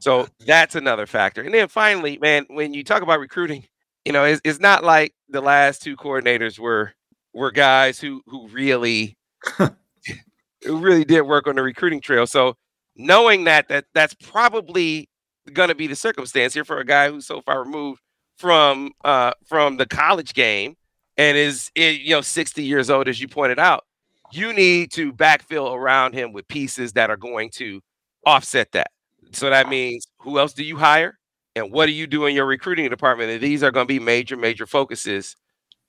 So 0.00 0.26
that's 0.46 0.74
another 0.74 1.06
factor. 1.06 1.42
And 1.42 1.54
then 1.54 1.68
finally, 1.68 2.18
man, 2.18 2.46
when 2.50 2.74
you 2.74 2.84
talk 2.84 3.02
about 3.02 3.20
recruiting, 3.20 3.64
you 4.04 4.12
know, 4.12 4.24
it's, 4.24 4.40
it's 4.44 4.60
not 4.60 4.84
like 4.84 5.14
the 5.28 5.40
last 5.40 5.82
two 5.82 5.96
coordinators 5.96 6.58
were 6.58 6.92
were 7.32 7.50
guys 7.50 7.98
who 8.00 8.22
who 8.26 8.48
really 8.48 9.16
who 9.58 10.78
really 10.78 11.04
did 11.04 11.22
work 11.22 11.46
on 11.46 11.56
the 11.56 11.62
recruiting 11.62 12.00
trail. 12.00 12.26
So 12.26 12.56
knowing 12.96 13.44
that 13.44 13.68
that 13.68 13.86
that's 13.94 14.14
probably 14.14 15.08
going 15.52 15.68
to 15.68 15.74
be 15.74 15.86
the 15.86 15.96
circumstance 15.96 16.54
here 16.54 16.64
for 16.64 16.78
a 16.78 16.84
guy 16.84 17.10
who's 17.10 17.26
so 17.26 17.40
far 17.40 17.62
removed 17.62 18.00
from 18.38 18.90
uh 19.04 19.32
from 19.46 19.76
the 19.76 19.86
college 19.86 20.34
game 20.34 20.74
and 21.16 21.36
is 21.36 21.70
you 21.76 22.10
know 22.10 22.20
60 22.20 22.62
years 22.62 22.90
old 22.90 23.08
as 23.08 23.20
you 23.20 23.28
pointed 23.28 23.58
out 23.58 23.84
you 24.32 24.52
need 24.52 24.90
to 24.92 25.12
backfill 25.12 25.74
around 25.74 26.14
him 26.14 26.32
with 26.32 26.46
pieces 26.48 26.92
that 26.94 27.10
are 27.10 27.16
going 27.16 27.50
to 27.50 27.80
offset 28.26 28.72
that 28.72 28.88
so 29.32 29.50
that 29.50 29.68
means 29.68 30.06
who 30.18 30.38
else 30.38 30.52
do 30.52 30.64
you 30.64 30.76
hire 30.76 31.18
and 31.54 31.70
what 31.70 31.86
do 31.86 31.92
you 31.92 32.06
do 32.06 32.26
in 32.26 32.34
your 32.34 32.46
recruiting 32.46 32.88
department 32.90 33.30
and 33.30 33.40
these 33.40 33.62
are 33.62 33.70
going 33.70 33.86
to 33.86 33.92
be 33.92 34.00
major 34.00 34.36
major 34.36 34.66
focuses 34.66 35.36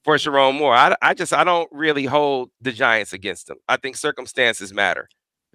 for 0.03 0.17
Sherrone 0.17 0.57
Moore. 0.57 0.73
I, 0.75 0.95
I 1.01 1.13
just 1.15 1.33
I 1.33 1.43
don't 1.43 1.67
really 1.71 2.05
hold 2.05 2.51
the 2.61 2.71
Giants 2.71 3.11
against 3.11 3.49
him. 3.49 3.57
I 3.67 3.77
think 3.77 3.95
circumstances 3.97 4.71
matter. 4.71 5.09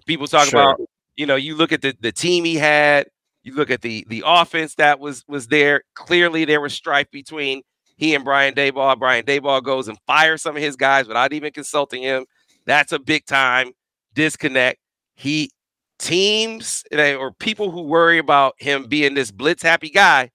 People 0.05 0.27
talk 0.27 0.49
Sure. 0.49 0.61
about, 0.61 0.81
you 1.15 1.25
know, 1.25 1.37
you 1.37 1.55
look 1.55 1.71
at 1.71 1.81
the, 1.81 1.95
the 2.01 2.11
team 2.11 2.43
he 2.43 2.55
had, 2.55 3.07
you 3.43 3.55
look 3.55 3.69
at 3.69 3.81
the 3.81 4.05
the 4.07 4.23
offense 4.25 4.75
that 4.75 4.99
was 4.99 5.23
was 5.27 5.47
there. 5.47 5.83
Clearly 5.95 6.45
there 6.45 6.61
was 6.61 6.73
strife 6.73 7.09
between 7.11 7.61
he 7.97 8.15
and 8.15 8.23
Brian 8.23 8.53
Daboll. 8.53 8.97
Brian 8.97 9.25
Daboll 9.25 9.63
goes 9.63 9.87
and 9.87 9.97
fires 10.07 10.41
some 10.41 10.55
of 10.55 10.61
his 10.61 10.75
guys 10.75 11.07
without 11.07 11.33
even 11.33 11.51
consulting 11.51 12.03
him. 12.03 12.25
That's 12.65 12.91
a 12.91 12.99
big 12.99 13.25
time 13.25 13.71
disconnect. 14.13 14.79
He 15.15 15.51
teams 15.99 16.83
or 16.91 17.31
people 17.33 17.71
who 17.71 17.83
worry 17.83 18.17
about 18.17 18.55
him 18.57 18.87
being 18.87 19.13
this 19.13 19.31
blitz 19.31 19.61
happy 19.61 19.89
guy 19.89 20.31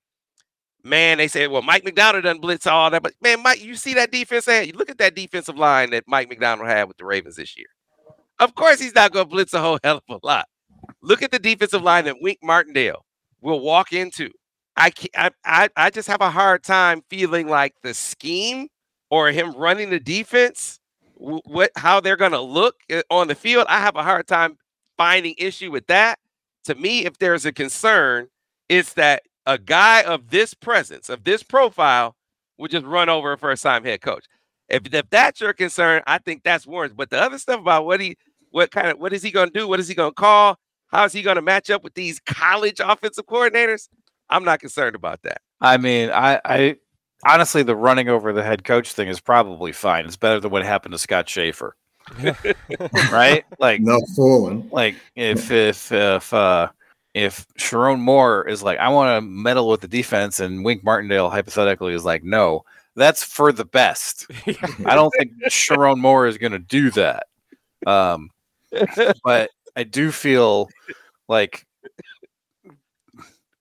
man, 0.86 1.18
they 1.18 1.28
say, 1.28 1.48
well, 1.48 1.62
Mike 1.62 1.84
Macdonald 1.84 2.24
doesn't 2.24 2.40
blitz 2.40 2.66
all 2.66 2.90
that, 2.90 3.02
but 3.02 3.12
man, 3.20 3.42
Mike, 3.42 3.62
you 3.62 3.74
see 3.74 3.94
that 3.94 4.12
defense? 4.12 4.46
You 4.46 4.72
look 4.74 4.88
at 4.88 4.98
that 4.98 5.14
defensive 5.14 5.58
line 5.58 5.90
that 5.90 6.04
Mike 6.06 6.28
Macdonald 6.28 6.68
had 6.68 6.88
with 6.88 6.96
the 6.96 7.04
Ravens 7.04 7.36
this 7.36 7.56
year. 7.58 7.66
Of 8.38 8.54
course, 8.54 8.80
he's 8.80 8.94
not 8.94 9.12
going 9.12 9.26
to 9.26 9.30
blitz 9.30 9.52
a 9.52 9.60
whole 9.60 9.78
hell 9.84 10.00
of 10.08 10.20
a 10.22 10.26
lot. 10.26 10.48
Look 11.06 11.22
at 11.22 11.30
the 11.30 11.38
defensive 11.38 11.82
line 11.82 12.04
that 12.06 12.20
Wink 12.20 12.38
Martindale 12.42 13.06
will 13.40 13.60
walk 13.60 13.92
into. 13.92 14.28
I, 14.76 14.90
I, 15.44 15.68
I, 15.76 15.90
just 15.90 16.08
have 16.08 16.20
a 16.20 16.30
hard 16.30 16.64
time 16.64 17.00
feeling 17.08 17.46
like 17.46 17.74
the 17.84 17.94
scheme 17.94 18.66
or 19.08 19.30
him 19.30 19.52
running 19.52 19.90
the 19.90 20.00
defense, 20.00 20.80
what 21.14 21.70
how 21.76 22.00
they're 22.00 22.16
going 22.16 22.32
to 22.32 22.40
look 22.40 22.74
uh, 22.92 23.02
on 23.08 23.28
the 23.28 23.36
field. 23.36 23.66
I 23.68 23.78
have 23.78 23.94
a 23.94 24.02
hard 24.02 24.26
time 24.26 24.58
finding 24.96 25.36
issue 25.38 25.70
with 25.70 25.86
that. 25.86 26.18
To 26.64 26.74
me, 26.74 27.06
if 27.06 27.18
there's 27.18 27.46
a 27.46 27.52
concern, 27.52 28.26
it's 28.68 28.94
that 28.94 29.22
a 29.46 29.58
guy 29.58 30.02
of 30.02 30.30
this 30.30 30.54
presence, 30.54 31.08
of 31.08 31.22
this 31.22 31.44
profile, 31.44 32.16
would 32.58 32.72
just 32.72 32.84
run 32.84 33.08
over 33.08 33.32
a 33.32 33.38
first 33.38 33.62
time 33.62 33.84
head 33.84 34.00
coach. 34.00 34.24
If, 34.68 34.92
if 34.92 35.08
that's 35.08 35.40
your 35.40 35.52
concern, 35.52 36.02
I 36.04 36.18
think 36.18 36.42
that's 36.42 36.66
warranted. 36.66 36.96
But 36.96 37.10
the 37.10 37.22
other 37.22 37.38
stuff 37.38 37.60
about 37.60 37.86
what 37.86 38.00
he, 38.00 38.16
what 38.50 38.72
kind 38.72 38.88
of, 38.88 38.98
what 38.98 39.12
is 39.12 39.22
he 39.22 39.30
going 39.30 39.50
to 39.50 39.58
do? 39.58 39.68
What 39.68 39.78
is 39.78 39.86
he 39.86 39.94
going 39.94 40.10
to 40.10 40.14
call? 40.14 40.58
How 40.88 41.04
is 41.04 41.12
he 41.12 41.22
going 41.22 41.36
to 41.36 41.42
match 41.42 41.70
up 41.70 41.82
with 41.84 41.94
these 41.94 42.20
college 42.20 42.80
offensive 42.80 43.26
coordinators? 43.26 43.88
I'm 44.30 44.44
not 44.44 44.60
concerned 44.60 44.96
about 44.96 45.22
that. 45.22 45.40
I 45.60 45.76
mean, 45.76 46.10
I, 46.10 46.40
I 46.44 46.76
honestly, 47.26 47.62
the 47.62 47.76
running 47.76 48.08
over 48.08 48.32
the 48.32 48.42
head 48.42 48.64
coach 48.64 48.92
thing 48.92 49.08
is 49.08 49.20
probably 49.20 49.72
fine. 49.72 50.04
It's 50.04 50.16
better 50.16 50.40
than 50.40 50.50
what 50.50 50.64
happened 50.64 50.92
to 50.92 50.98
Scott 50.98 51.28
Shafer, 51.28 51.76
right? 53.12 53.44
Like, 53.58 53.80
No 53.80 54.00
fooling. 54.14 54.68
like 54.72 54.96
if 55.14 55.50
if 55.50 55.90
if 55.92 56.32
uh 56.34 56.68
if 57.14 57.46
Sherrone 57.58 58.00
Moore 58.00 58.46
is 58.46 58.62
like, 58.62 58.78
I 58.78 58.88
want 58.90 59.16
to 59.16 59.20
meddle 59.22 59.68
with 59.68 59.80
the 59.80 59.88
defense, 59.88 60.38
and 60.38 60.62
Wink 60.64 60.84
Martindale 60.84 61.30
hypothetically 61.30 61.94
is 61.94 62.04
like, 62.04 62.22
no, 62.22 62.62
that's 62.94 63.24
for 63.24 63.52
the 63.52 63.64
best. 63.64 64.26
I 64.84 64.94
don't 64.94 65.10
think 65.18 65.32
Sherrone 65.48 65.96
Moore 65.98 66.26
is 66.26 66.36
going 66.36 66.52
to 66.52 66.58
do 66.58 66.90
that. 66.90 67.26
Um, 67.86 68.30
but 69.24 69.48
I 69.76 69.84
do 69.84 70.10
feel 70.10 70.68
like 71.28 71.66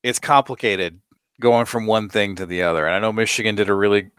it's 0.04 0.20
complicated 0.20 1.02
going 1.42 1.66
from 1.66 1.86
one 1.86 2.10
thing 2.10 2.36
to 2.36 2.46
the 2.46 2.64
other. 2.64 2.86
And 2.86 2.96
I 2.96 3.00
know 3.00 3.12
Michigan 3.12 3.56
did 3.56 3.70
a 3.70 3.74
really 3.74 4.12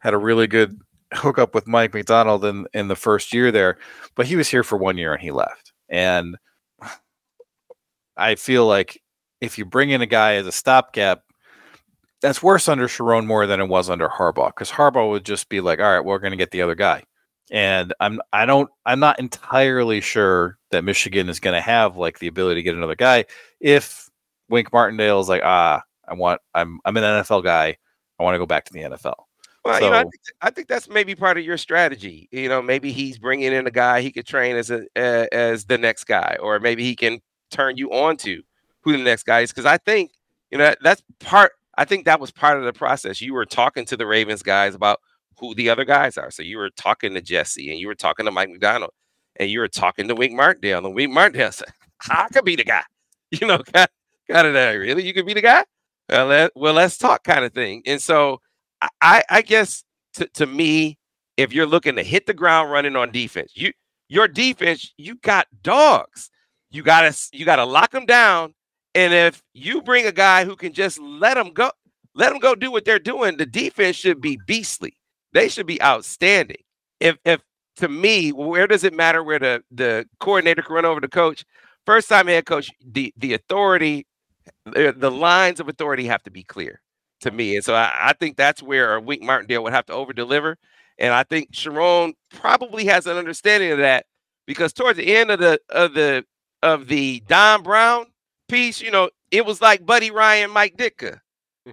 had 0.00 0.14
a 0.14 0.18
really 0.18 0.46
good 0.46 0.78
hookup 1.14 1.54
with 1.54 1.66
Mike 1.66 1.94
Macdonald 1.94 2.44
in 2.44 2.66
in 2.74 2.88
the 2.88 2.96
first 2.96 3.32
year 3.32 3.52
there, 3.52 3.78
but 4.16 4.26
he 4.26 4.36
was 4.36 4.48
here 4.48 4.64
for 4.64 4.76
one 4.76 4.98
year 4.98 5.12
and 5.12 5.22
he 5.22 5.30
left. 5.30 5.72
And 5.88 6.36
I 8.16 8.34
feel 8.34 8.66
like 8.66 9.00
if 9.40 9.58
you 9.58 9.64
bring 9.64 9.90
in 9.90 10.02
a 10.02 10.06
guy 10.06 10.34
as 10.34 10.46
a 10.46 10.52
stopgap, 10.52 11.22
that's 12.20 12.42
worse 12.42 12.68
under 12.68 12.88
Sherrone 12.88 13.26
Moore 13.26 13.46
than 13.46 13.60
it 13.60 13.68
was 13.68 13.88
under 13.88 14.08
Harbaugh 14.08 14.48
because 14.48 14.72
Harbaugh 14.72 15.08
would 15.10 15.24
just 15.24 15.48
be 15.48 15.60
like, 15.60 15.78
"All 15.78 15.92
right, 15.92 16.04
we're 16.04 16.18
going 16.18 16.32
to 16.32 16.36
get 16.36 16.50
the 16.50 16.62
other 16.62 16.74
guy," 16.74 17.04
and 17.50 17.94
I'm 18.00 18.20
I 18.32 18.46
don't 18.46 18.70
I'm 18.86 19.00
not 19.00 19.18
entirely 19.18 20.00
sure 20.00 20.58
that 20.70 20.84
Michigan 20.84 21.28
is 21.28 21.40
going 21.40 21.54
to 21.54 21.60
have 21.60 21.96
like 21.96 22.18
the 22.18 22.26
ability 22.26 22.60
to 22.60 22.62
get 22.62 22.74
another 22.74 22.94
guy 22.94 23.24
if 23.60 24.08
Wink 24.48 24.72
Martindale 24.72 25.20
is 25.20 25.28
like, 25.28 25.42
"Ah, 25.44 25.82
I 26.06 26.14
want 26.14 26.40
I'm 26.54 26.80
I'm 26.84 26.96
an 26.96 27.02
NFL 27.02 27.44
guy, 27.44 27.76
I 28.18 28.22
want 28.22 28.34
to 28.34 28.38
go 28.38 28.46
back 28.46 28.64
to 28.66 28.72
the 28.72 28.80
NFL." 28.80 29.14
Well, 29.64 29.82
you 29.82 29.90
know, 29.90 29.96
I 29.96 30.02
think, 30.02 30.14
I 30.40 30.50
think 30.50 30.68
that's 30.68 30.88
maybe 30.88 31.14
part 31.14 31.36
of 31.36 31.44
your 31.44 31.58
strategy. 31.58 32.28
You 32.32 32.48
know, 32.48 32.62
maybe 32.62 32.92
he's 32.92 33.18
bringing 33.18 33.52
in 33.52 33.66
a 33.66 33.70
guy 33.70 34.00
he 34.00 34.10
could 34.10 34.26
train 34.26 34.56
as 34.56 34.70
a 34.70 34.86
uh, 34.96 35.26
as 35.32 35.66
the 35.66 35.76
next 35.76 36.04
guy, 36.04 36.38
or 36.40 36.58
maybe 36.58 36.84
he 36.84 36.96
can 36.96 37.20
turn 37.50 37.76
you 37.76 37.90
on 37.92 38.16
to 38.18 38.42
who 38.82 38.92
the 38.92 39.02
next 39.02 39.24
guy 39.24 39.40
is. 39.40 39.50
Because 39.50 39.66
I 39.66 39.76
think 39.78 40.12
you 40.50 40.58
know 40.58 40.64
that, 40.64 40.78
that's 40.82 41.02
part. 41.20 41.52
I 41.76 41.84
think 41.84 42.06
that 42.06 42.20
was 42.20 42.30
part 42.30 42.58
of 42.58 42.64
the 42.64 42.72
process. 42.72 43.20
You 43.20 43.34
were 43.34 43.44
talking 43.44 43.84
to 43.86 43.96
the 43.96 44.06
Ravens 44.06 44.42
guys 44.42 44.74
about 44.74 45.00
who 45.38 45.54
the 45.54 45.70
other 45.70 45.84
guys 45.84 46.18
are. 46.18 46.30
So 46.30 46.42
you 46.42 46.58
were 46.58 46.70
talking 46.70 47.14
to 47.14 47.20
Jesse, 47.20 47.70
and 47.70 47.78
you 47.78 47.86
were 47.86 47.94
talking 47.94 48.26
to 48.26 48.32
Mike 48.32 48.50
Macdonald, 48.50 48.92
and 49.36 49.50
you 49.50 49.60
were 49.60 49.68
talking 49.68 50.08
to 50.08 50.14
Wink 50.14 50.32
Martindale, 50.34 50.84
and 50.84 50.94
Wink 50.94 51.12
Martindale 51.12 51.52
said, 51.52 51.68
"I 52.08 52.28
could 52.32 52.44
be 52.44 52.56
the 52.56 52.64
guy." 52.64 52.82
You 53.30 53.46
know, 53.46 53.58
kind 53.58 54.46
of 54.46 54.54
that. 54.54 54.70
Really, 54.70 55.06
you 55.06 55.12
could 55.12 55.26
be 55.26 55.34
the 55.34 55.42
guy? 55.42 55.62
Well, 56.08 56.28
let, 56.28 56.52
well, 56.56 56.72
let's 56.72 56.96
talk, 56.96 57.24
kind 57.24 57.44
of 57.44 57.52
thing. 57.52 57.82
And 57.84 58.00
so, 58.00 58.40
I, 59.02 59.22
I 59.28 59.42
guess 59.42 59.84
to, 60.14 60.26
to 60.28 60.46
me, 60.46 60.96
if 61.36 61.52
you're 61.52 61.66
looking 61.66 61.96
to 61.96 62.02
hit 62.02 62.24
the 62.24 62.32
ground 62.32 62.70
running 62.70 62.96
on 62.96 63.12
defense, 63.12 63.52
you 63.54 63.72
your 64.08 64.28
defense, 64.28 64.92
you 64.96 65.16
got 65.16 65.46
dogs. 65.62 66.30
You 66.70 66.82
gotta 66.82 67.16
you 67.32 67.44
gotta 67.44 67.64
lock 67.64 67.90
them 67.90 68.06
down. 68.06 68.54
And 68.94 69.12
if 69.14 69.42
you 69.54 69.82
bring 69.82 70.06
a 70.06 70.12
guy 70.12 70.44
who 70.44 70.56
can 70.56 70.72
just 70.72 70.98
let 70.98 71.34
them 71.34 71.52
go, 71.52 71.70
let 72.14 72.30
them 72.30 72.38
go 72.40 72.54
do 72.54 72.70
what 72.70 72.84
they're 72.84 72.98
doing, 72.98 73.36
the 73.36 73.46
defense 73.46 73.96
should 73.96 74.20
be 74.20 74.38
beastly. 74.46 74.94
They 75.32 75.48
should 75.48 75.66
be 75.66 75.80
outstanding. 75.82 76.62
If 77.00 77.18
if 77.24 77.40
to 77.76 77.88
me, 77.88 78.32
where 78.32 78.66
does 78.66 78.84
it 78.84 78.94
matter 78.94 79.22
where 79.22 79.38
the 79.38 79.62
the 79.70 80.06
coordinator 80.20 80.62
can 80.62 80.74
run 80.74 80.84
over 80.84 81.00
the 81.00 81.08
coach? 81.08 81.44
First 81.86 82.08
time 82.08 82.26
head 82.26 82.46
coach, 82.46 82.70
the 82.84 83.12
the 83.16 83.34
authority, 83.34 84.06
the, 84.64 84.94
the 84.96 85.10
lines 85.10 85.60
of 85.60 85.68
authority 85.68 86.06
have 86.06 86.22
to 86.24 86.30
be 86.30 86.42
clear 86.42 86.80
to 87.20 87.30
me. 87.30 87.56
And 87.56 87.64
so 87.64 87.74
I, 87.74 87.92
I 88.00 88.12
think 88.14 88.36
that's 88.36 88.62
where 88.62 88.94
a 88.94 89.00
Wink 89.00 89.22
Martindale 89.22 89.62
would 89.64 89.72
have 89.72 89.86
to 89.86 89.92
over 89.92 90.12
deliver. 90.12 90.56
And 90.98 91.14
I 91.14 91.22
think 91.22 91.52
Sherrone 91.52 92.14
probably 92.30 92.86
has 92.86 93.06
an 93.06 93.16
understanding 93.16 93.70
of 93.70 93.78
that 93.78 94.06
because 94.46 94.72
towards 94.72 94.98
the 94.98 95.14
end 95.14 95.30
of 95.30 95.38
the 95.38 95.60
of 95.68 95.94
the 95.94 96.24
of 96.62 96.88
the 96.88 97.22
Don 97.28 97.62
Brown 97.62 98.06
piece, 98.48 98.80
you 98.80 98.90
know, 98.90 99.10
it 99.30 99.46
was 99.46 99.60
like 99.60 99.86
Buddy 99.86 100.10
Ryan, 100.10 100.50
Mike 100.50 100.76
Ditka. 100.76 101.20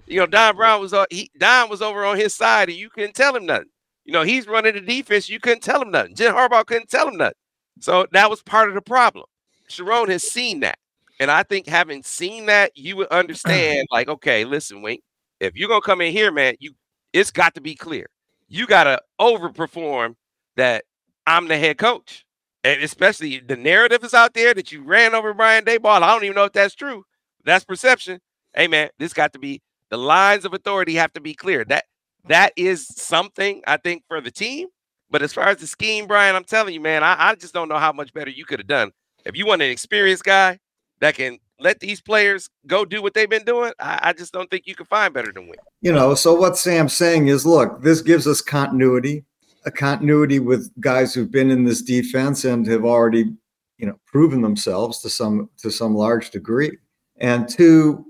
You 0.07 0.19
know, 0.19 0.25
Don 0.25 0.55
Brown 0.55 0.81
was 0.81 0.93
uh, 0.93 1.05
he 1.09 1.29
Don 1.37 1.69
was 1.69 1.81
over 1.81 2.05
on 2.05 2.17
his 2.17 2.33
side, 2.33 2.69
and 2.69 2.77
you 2.77 2.89
couldn't 2.89 3.15
tell 3.15 3.35
him 3.35 3.45
nothing. 3.45 3.69
You 4.03 4.13
know, 4.13 4.23
he's 4.23 4.47
running 4.47 4.75
the 4.75 4.81
defense, 4.81 5.29
you 5.29 5.39
couldn't 5.39 5.63
tell 5.63 5.81
him 5.81 5.91
nothing. 5.91 6.15
Jim 6.15 6.33
Harbaugh 6.33 6.65
couldn't 6.65 6.89
tell 6.89 7.07
him 7.07 7.17
nothing. 7.17 7.35
So 7.79 8.05
that 8.11 8.29
was 8.29 8.41
part 8.43 8.69
of 8.69 8.75
the 8.75 8.81
problem. 8.81 9.25
Sherrone 9.69 10.09
has 10.09 10.23
seen 10.23 10.59
that. 10.61 10.77
And 11.19 11.31
I 11.31 11.43
think 11.43 11.67
having 11.67 12.03
seen 12.03 12.45
that, 12.47 12.71
you 12.75 12.97
would 12.97 13.07
understand, 13.07 13.87
like, 13.91 14.07
okay, 14.07 14.45
listen, 14.45 14.81
Wink, 14.81 15.01
if 15.39 15.55
you're 15.55 15.69
gonna 15.69 15.81
come 15.81 16.01
in 16.01 16.11
here, 16.11 16.31
man, 16.31 16.55
you 16.59 16.73
it's 17.13 17.31
got 17.31 17.55
to 17.55 17.61
be 17.61 17.75
clear. 17.75 18.07
You 18.47 18.67
gotta 18.67 19.01
overperform 19.19 20.15
that 20.55 20.83
I'm 21.25 21.47
the 21.47 21.57
head 21.57 21.77
coach. 21.77 22.25
And 22.63 22.81
especially 22.81 23.39
the 23.39 23.55
narrative 23.55 24.03
is 24.03 24.13
out 24.15 24.33
there 24.33 24.53
that 24.53 24.71
you 24.71 24.83
ran 24.83 25.13
over 25.13 25.33
Brian 25.33 25.65
Daboll. 25.65 26.01
I 26.01 26.11
don't 26.13 26.23
even 26.23 26.35
know 26.35 26.45
if 26.45 26.53
that's 26.53 26.73
true. 26.75 27.03
That's 27.43 27.63
perception. 27.63 28.19
Hey 28.55 28.67
man, 28.67 28.89
this 28.97 29.13
got 29.13 29.33
to 29.33 29.39
be 29.39 29.61
the 29.89 29.97
lines 29.97 30.45
of 30.45 30.53
authority 30.53 30.95
have 30.95 31.13
to 31.13 31.21
be 31.21 31.33
clear. 31.33 31.65
That 31.65 31.85
that 32.27 32.53
is 32.55 32.87
something 32.87 33.61
I 33.67 33.77
think 33.77 34.03
for 34.07 34.21
the 34.21 34.31
team. 34.31 34.67
But 35.11 35.21
as 35.21 35.33
far 35.33 35.47
as 35.47 35.57
the 35.57 35.67
scheme, 35.67 36.07
Brian, 36.07 36.35
I'm 36.35 36.43
telling 36.43 36.73
you, 36.73 36.81
man, 36.81 37.03
I, 37.03 37.15
I 37.29 37.35
just 37.35 37.53
don't 37.53 37.69
know 37.69 37.77
how 37.77 37.91
much 37.91 38.13
better 38.13 38.31
you 38.31 38.45
could 38.45 38.59
have 38.59 38.67
done. 38.67 38.91
If 39.25 39.35
you 39.35 39.45
want 39.45 39.61
an 39.61 39.69
experienced 39.69 40.23
guy 40.23 40.59
that 40.99 41.15
can 41.15 41.39
let 41.59 41.79
these 41.79 42.01
players 42.01 42.49
go 42.67 42.85
do 42.85 43.01
what 43.01 43.13
they've 43.13 43.29
been 43.29 43.45
doing, 43.45 43.71
I, 43.79 43.99
I 44.03 44.13
just 44.13 44.33
don't 44.33 44.49
think 44.49 44.67
you 44.67 44.75
can 44.75 44.85
find 44.85 45.13
better 45.13 45.31
than 45.31 45.43
Wink. 45.43 45.59
You 45.81 45.93
know, 45.93 46.15
so 46.15 46.33
what 46.33 46.57
Sam's 46.57 46.93
saying 46.93 47.27
is 47.27 47.45
look, 47.45 47.81
this 47.81 48.01
gives 48.01 48.27
us 48.27 48.41
continuity, 48.41 49.23
a 49.65 49.71
continuity 49.71 50.39
with 50.39 50.71
guys 50.79 51.13
who've 51.13 51.31
been 51.31 51.51
in 51.51 51.63
this 51.63 51.81
defense 51.81 52.43
and 52.45 52.65
have 52.67 52.85
already, 52.85 53.33
you 53.77 53.85
know, 53.85 53.99
proven 54.05 54.41
themselves 54.41 55.01
to 55.01 55.09
some 55.09 55.49
to 55.59 55.71
some 55.71 55.95
large 55.95 56.31
degree. 56.31 56.77
And 57.17 57.47
two, 57.47 58.05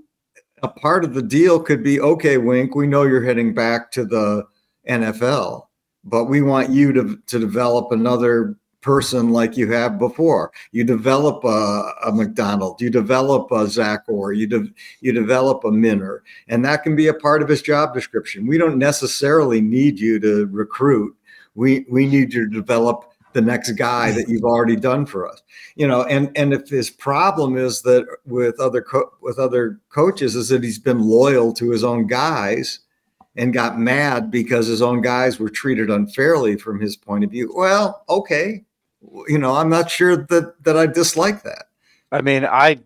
a 0.62 0.68
part 0.68 1.04
of 1.04 1.14
the 1.14 1.22
deal 1.22 1.60
could 1.60 1.82
be 1.82 2.00
okay, 2.00 2.38
Wink, 2.38 2.74
we 2.74 2.86
know 2.86 3.02
you're 3.02 3.24
heading 3.24 3.52
back 3.52 3.90
to 3.92 4.04
the 4.04 4.44
NFL, 4.88 5.66
but 6.04 6.24
we 6.24 6.42
want 6.42 6.70
you 6.70 6.92
to, 6.92 7.16
to 7.26 7.38
develop 7.38 7.92
another 7.92 8.56
person 8.80 9.30
like 9.30 9.56
you 9.56 9.70
have 9.72 9.98
before. 9.98 10.52
You 10.70 10.84
develop 10.84 11.44
a, 11.44 11.92
a 12.06 12.12
Macdonald, 12.12 12.80
you 12.80 12.88
develop 12.88 13.50
a 13.50 13.66
Zach 13.66 14.04
Orr, 14.08 14.32
you, 14.32 14.46
de- 14.46 14.72
you 15.00 15.12
develop 15.12 15.64
a 15.64 15.72
Minter, 15.72 16.22
and 16.48 16.64
that 16.64 16.84
can 16.84 16.94
be 16.94 17.08
a 17.08 17.14
part 17.14 17.42
of 17.42 17.48
his 17.48 17.62
job 17.62 17.92
description. 17.92 18.46
We 18.46 18.58
don't 18.58 18.78
necessarily 18.78 19.60
need 19.60 19.98
you 19.98 20.20
to 20.20 20.46
recruit. 20.46 21.16
We, 21.54 21.84
we 21.90 22.06
need 22.06 22.32
you 22.32 22.48
to 22.48 22.50
develop 22.50 23.12
the 23.36 23.42
next 23.42 23.72
guy 23.72 24.10
that 24.12 24.28
you've 24.28 24.44
already 24.44 24.76
done 24.76 25.04
for 25.04 25.28
us 25.28 25.42
you 25.74 25.86
know 25.86 26.02
and 26.04 26.30
and 26.36 26.54
if 26.54 26.68
his 26.68 26.88
problem 26.88 27.56
is 27.56 27.82
that 27.82 28.06
with 28.24 28.58
other 28.58 28.80
co- 28.80 29.12
with 29.20 29.38
other 29.38 29.78
coaches 29.90 30.34
is 30.34 30.48
that 30.48 30.64
he's 30.64 30.78
been 30.78 31.00
loyal 31.00 31.52
to 31.52 31.70
his 31.70 31.84
own 31.84 32.06
guys 32.06 32.80
and 33.36 33.52
got 33.52 33.78
mad 33.78 34.30
because 34.30 34.66
his 34.66 34.80
own 34.80 35.02
guys 35.02 35.38
were 35.38 35.50
treated 35.50 35.90
unfairly 35.90 36.56
from 36.56 36.80
his 36.80 36.96
point 36.96 37.22
of 37.22 37.30
view. 37.30 37.52
Well 37.54 38.02
okay. 38.08 38.64
You 39.28 39.38
know 39.38 39.54
i'm 39.54 39.68
not 39.68 39.90
sure 39.90 40.16
that 40.16 40.64
that 40.64 40.76
i 40.76 40.86
dislike 40.86 41.42
that. 41.42 41.66
I 42.10 42.22
mean, 42.22 42.44
I 42.44 42.78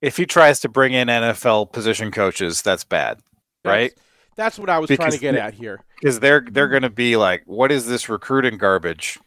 if 0.00 0.16
he 0.16 0.26
tries 0.26 0.60
to 0.60 0.68
bring 0.68 0.92
in 0.92 1.08
NFL 1.08 1.72
position 1.72 2.10
coaches, 2.10 2.62
that's 2.62 2.84
bad, 2.84 3.20
right? 3.64 3.92
That's 4.36 4.58
what 4.58 4.70
I 4.70 4.78
was 4.78 4.88
trying 4.90 5.10
to 5.12 5.18
get 5.18 5.32
the- 5.32 5.42
at 5.42 5.54
here. 5.54 5.80
Because 6.00 6.20
they're 6.20 6.44
they're 6.50 6.68
going 6.68 6.82
to 6.82 6.90
be 6.90 7.16
like, 7.16 7.42
what 7.46 7.70
is 7.70 7.86
this 7.86 8.08
recruiting 8.08 8.58
garbage? 8.58 9.18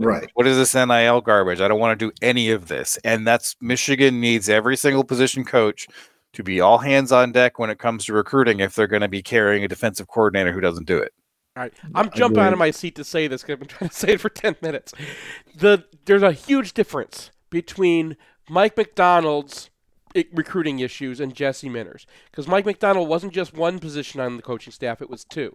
right 0.00 0.28
What 0.34 0.46
is 0.46 0.56
this 0.56 0.74
NIL 0.74 1.20
garbage? 1.20 1.60
I 1.60 1.68
don't 1.68 1.80
want 1.80 1.98
to 1.98 2.06
do 2.06 2.12
any 2.22 2.50
of 2.50 2.68
this. 2.68 2.96
And 3.04 3.26
that's 3.26 3.56
Michigan 3.60 4.20
needs 4.20 4.48
every 4.48 4.76
single 4.76 5.04
position 5.04 5.44
coach 5.44 5.86
to 6.34 6.42
be 6.42 6.60
all 6.60 6.78
hands 6.78 7.10
on 7.12 7.32
deck 7.32 7.58
when 7.58 7.70
it 7.70 7.78
comes 7.78 8.04
to 8.06 8.12
recruiting 8.12 8.60
if 8.60 8.74
they're 8.74 8.86
going 8.86 9.02
to 9.02 9.08
be 9.08 9.22
carrying 9.22 9.64
a 9.64 9.68
defensive 9.68 10.08
coordinator 10.08 10.52
who 10.52 10.60
doesn't 10.60 10.86
do 10.86 10.98
it. 10.98 11.12
All 11.56 11.62
right, 11.64 11.72
I'm 11.94 12.10
jumping 12.10 12.38
out 12.40 12.52
of 12.52 12.58
my 12.58 12.70
seat 12.70 12.94
to 12.96 13.04
say 13.04 13.26
this 13.26 13.42
because 13.42 13.54
I've 13.54 13.58
been 13.60 13.68
trying 13.76 13.88
to 13.90 13.94
say 13.96 14.08
it 14.12 14.20
for 14.20 14.28
ten 14.28 14.56
minutes. 14.62 14.92
The 15.56 15.84
there's 16.04 16.22
a 16.22 16.32
huge 16.32 16.74
difference 16.74 17.30
between 17.50 18.16
Mike 18.48 18.76
Macdonald's 18.76 19.70
i- 19.70 19.77
recruiting 20.32 20.80
issues 20.80 21.20
and 21.20 21.34
Jesse 21.34 21.68
Minter's 21.68 22.06
because 22.30 22.48
Mike 22.48 22.66
Macdonald 22.66 23.08
wasn't 23.08 23.32
just 23.32 23.54
one 23.54 23.78
position 23.78 24.20
on 24.20 24.36
the 24.36 24.42
coaching 24.42 24.72
staff; 24.72 25.02
it 25.02 25.10
was 25.10 25.24
two. 25.24 25.54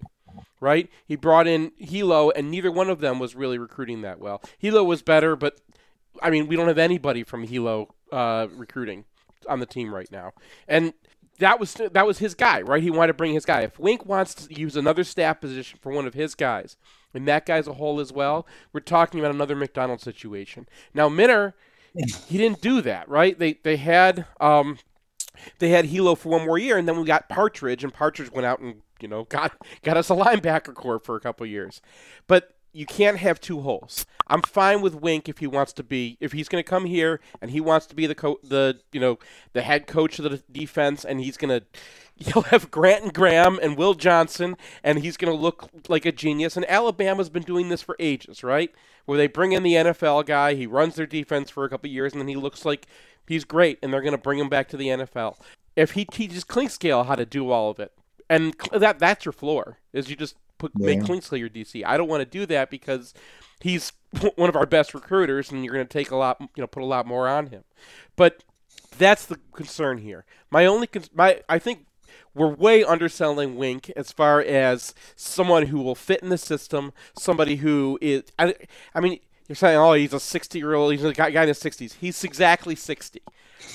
Right? 0.59 0.89
He 1.05 1.15
brought 1.15 1.47
in 1.47 1.71
Helow, 1.79 2.31
and 2.35 2.49
neither 2.49 2.71
one 2.71 2.89
of 2.89 2.99
them 2.99 3.19
was 3.19 3.35
really 3.35 3.59
recruiting 3.59 4.01
that 4.01 4.19
well. 4.19 4.41
Helow 4.61 4.83
was 4.83 5.01
better, 5.03 5.35
but 5.35 5.59
I 6.21 6.29
mean, 6.29 6.47
we 6.47 6.55
don't 6.55 6.67
have 6.67 6.77
anybody 6.77 7.23
from 7.23 7.47
Helow 7.47 7.89
uh, 8.11 8.47
recruiting 8.55 9.05
on 9.47 9.59
the 9.59 9.65
team 9.65 9.93
right 9.93 10.11
now, 10.11 10.31
and 10.67 10.93
that 11.39 11.59
was 11.59 11.73
that 11.73 12.05
was 12.05 12.19
his 12.19 12.35
guy, 12.35 12.61
right? 12.61 12.83
He 12.83 12.89
wanted 12.89 13.07
to 13.07 13.13
bring 13.13 13.33
his 13.33 13.45
guy. 13.45 13.61
If 13.61 13.79
Wink 13.79 14.05
wants 14.05 14.33
to 14.35 14.59
use 14.59 14.75
another 14.75 15.03
staff 15.03 15.41
position 15.41 15.79
for 15.81 15.91
one 15.91 16.05
of 16.05 16.13
his 16.13 16.35
guys, 16.35 16.77
and 17.13 17.27
that 17.27 17.45
guy's 17.45 17.67
a 17.67 17.73
hole 17.73 17.99
as 17.99 18.11
well, 18.11 18.47
we're 18.71 18.79
talking 18.79 19.19
about 19.19 19.33
another 19.33 19.55
Macdonald 19.55 20.01
situation. 20.01 20.67
Now 20.93 21.09
Minter, 21.09 21.55
he 21.95 22.37
didn't 22.37 22.61
do 22.61 22.81
that, 22.81 23.07
right? 23.09 23.37
They 23.37 23.53
they 23.63 23.77
had 23.77 24.25
um, 24.39 24.77
they 25.59 25.69
had 25.69 25.85
Helow 25.85 26.17
for 26.17 26.29
one 26.29 26.45
more 26.45 26.57
year, 26.57 26.77
and 26.77 26.87
then 26.87 26.97
we 26.99 27.05
got 27.05 27.29
Partridge, 27.29 27.83
and 27.83 27.93
Partridge 27.93 28.31
went 28.31 28.45
out 28.45 28.59
and 28.59 28.81
you 28.99 29.07
know 29.07 29.25
got 29.25 29.53
got 29.83 29.97
us 29.97 30.09
a 30.09 30.13
linebacker 30.15 30.73
core 30.73 30.99
for 30.99 31.15
a 31.15 31.19
couple 31.19 31.45
years, 31.45 31.81
but 32.27 32.55
you 32.73 32.87
can't 32.87 33.17
have 33.19 33.39
two 33.39 33.61
holes. 33.61 34.05
I'm 34.27 34.41
fine 34.41 34.81
with 34.81 34.95
Wink 34.95 35.29
if 35.29 35.37
he 35.37 35.47
wants 35.47 35.73
to 35.73 35.83
be 35.83 36.17
if 36.19 36.31
he's 36.31 36.49
going 36.49 36.63
to 36.63 36.69
come 36.69 36.85
here 36.85 37.19
and 37.41 37.51
he 37.51 37.61
wants 37.61 37.85
to 37.87 37.95
be 37.95 38.07
the 38.07 38.15
co- 38.15 38.39
the 38.43 38.79
you 38.91 38.99
know 38.99 39.19
the 39.53 39.61
head 39.61 39.85
coach 39.85 40.17
of 40.17 40.29
the 40.29 40.43
defense 40.51 41.05
and 41.05 41.21
he's 41.21 41.37
going 41.37 41.59
to 41.59 41.65
he'll 42.15 42.43
have 42.43 42.71
Grant 42.71 43.03
and 43.03 43.13
Graham 43.13 43.59
and 43.61 43.77
Will 43.77 43.93
Johnson 43.93 44.57
and 44.83 44.99
he's 44.99 45.17
going 45.17 45.33
to 45.33 45.39
look 45.39 45.69
like 45.87 46.05
a 46.05 46.11
genius 46.11 46.57
and 46.57 46.69
Alabama's 46.69 47.29
been 47.29 47.43
doing 47.43 47.69
this 47.69 47.81
for 47.81 47.95
ages, 47.99 48.43
right? 48.43 48.73
Where 49.05 49.17
they 49.17 49.27
bring 49.27 49.51
in 49.51 49.63
the 49.63 49.73
NFL 49.73 50.25
guy, 50.25 50.55
he 50.55 50.65
runs 50.65 50.95
their 50.95 51.05
defense 51.05 51.49
for 51.49 51.63
a 51.63 51.69
couple 51.69 51.89
years 51.89 52.13
and 52.13 52.21
then 52.21 52.27
he 52.27 52.35
looks 52.35 52.65
like 52.65 52.87
he's 53.27 53.45
great 53.45 53.77
and 53.81 53.93
they're 53.93 54.01
going 54.01 54.13
to 54.13 54.17
bring 54.17 54.39
him 54.39 54.49
back 54.49 54.67
to 54.69 54.77
the 54.77 54.87
NFL. 54.87 55.37
If 55.75 55.91
he 55.91 56.05
teaches 56.05 56.43
Clinkscale 56.43 57.05
how 57.05 57.15
to 57.15 57.25
do 57.25 57.51
all 57.51 57.69
of 57.69 57.79
it 57.79 57.91
and 58.29 58.55
that 58.71 58.99
that's 58.99 59.25
your 59.25 59.33
floor 59.33 59.77
is 59.91 60.09
you 60.09 60.15
just 60.15 60.35
put 60.63 60.79
make 60.79 60.99
Yeah. 60.99 61.05
Clinkscale 61.05 61.39
your 61.39 61.49
DC. 61.49 61.83
I 61.85 61.97
don't 61.97 62.07
want 62.07 62.21
to 62.21 62.25
do 62.25 62.45
that 62.45 62.69
because 62.69 63.13
he's 63.59 63.91
one 64.35 64.49
of 64.49 64.55
our 64.55 64.65
best 64.65 64.93
recruiters, 64.93 65.51
and 65.51 65.63
you're 65.63 65.73
going 65.73 65.87
to 65.87 65.91
take 65.93 66.11
a 66.11 66.15
lot, 66.15 66.37
you 66.39 66.61
know, 66.61 66.67
put 66.67 66.83
a 66.83 66.85
lot 66.85 67.05
more 67.05 67.27
on 67.27 67.47
him. 67.47 67.63
But 68.15 68.43
that's 68.97 69.25
the 69.25 69.39
concern 69.53 69.97
here. 69.99 70.25
My 70.49 70.65
only, 70.65 70.87
con- 70.87 71.03
my 71.13 71.41
I 71.49 71.59
think 71.59 71.85
we're 72.33 72.53
way 72.53 72.83
underselling 72.83 73.55
Wink 73.57 73.91
as 73.95 74.11
far 74.11 74.41
as 74.41 74.93
someone 75.15 75.67
who 75.67 75.81
will 75.81 75.95
fit 75.95 76.21
in 76.21 76.29
the 76.29 76.37
system, 76.37 76.93
somebody 77.17 77.57
who 77.57 77.97
is. 78.01 78.23
I, 78.39 78.55
I 78.95 79.01
mean, 79.01 79.19
you're 79.47 79.55
saying, 79.55 79.77
oh, 79.77 79.93
he's 79.93 80.13
a 80.13 80.19
60 80.19 80.57
year 80.57 80.73
old, 80.73 80.93
he's 80.93 81.03
a 81.03 81.13
guy, 81.13 81.31
guy 81.31 81.41
in 81.43 81.47
his 81.49 81.59
60s. 81.59 81.95
He's 81.99 82.23
exactly 82.23 82.75
60, 82.75 83.21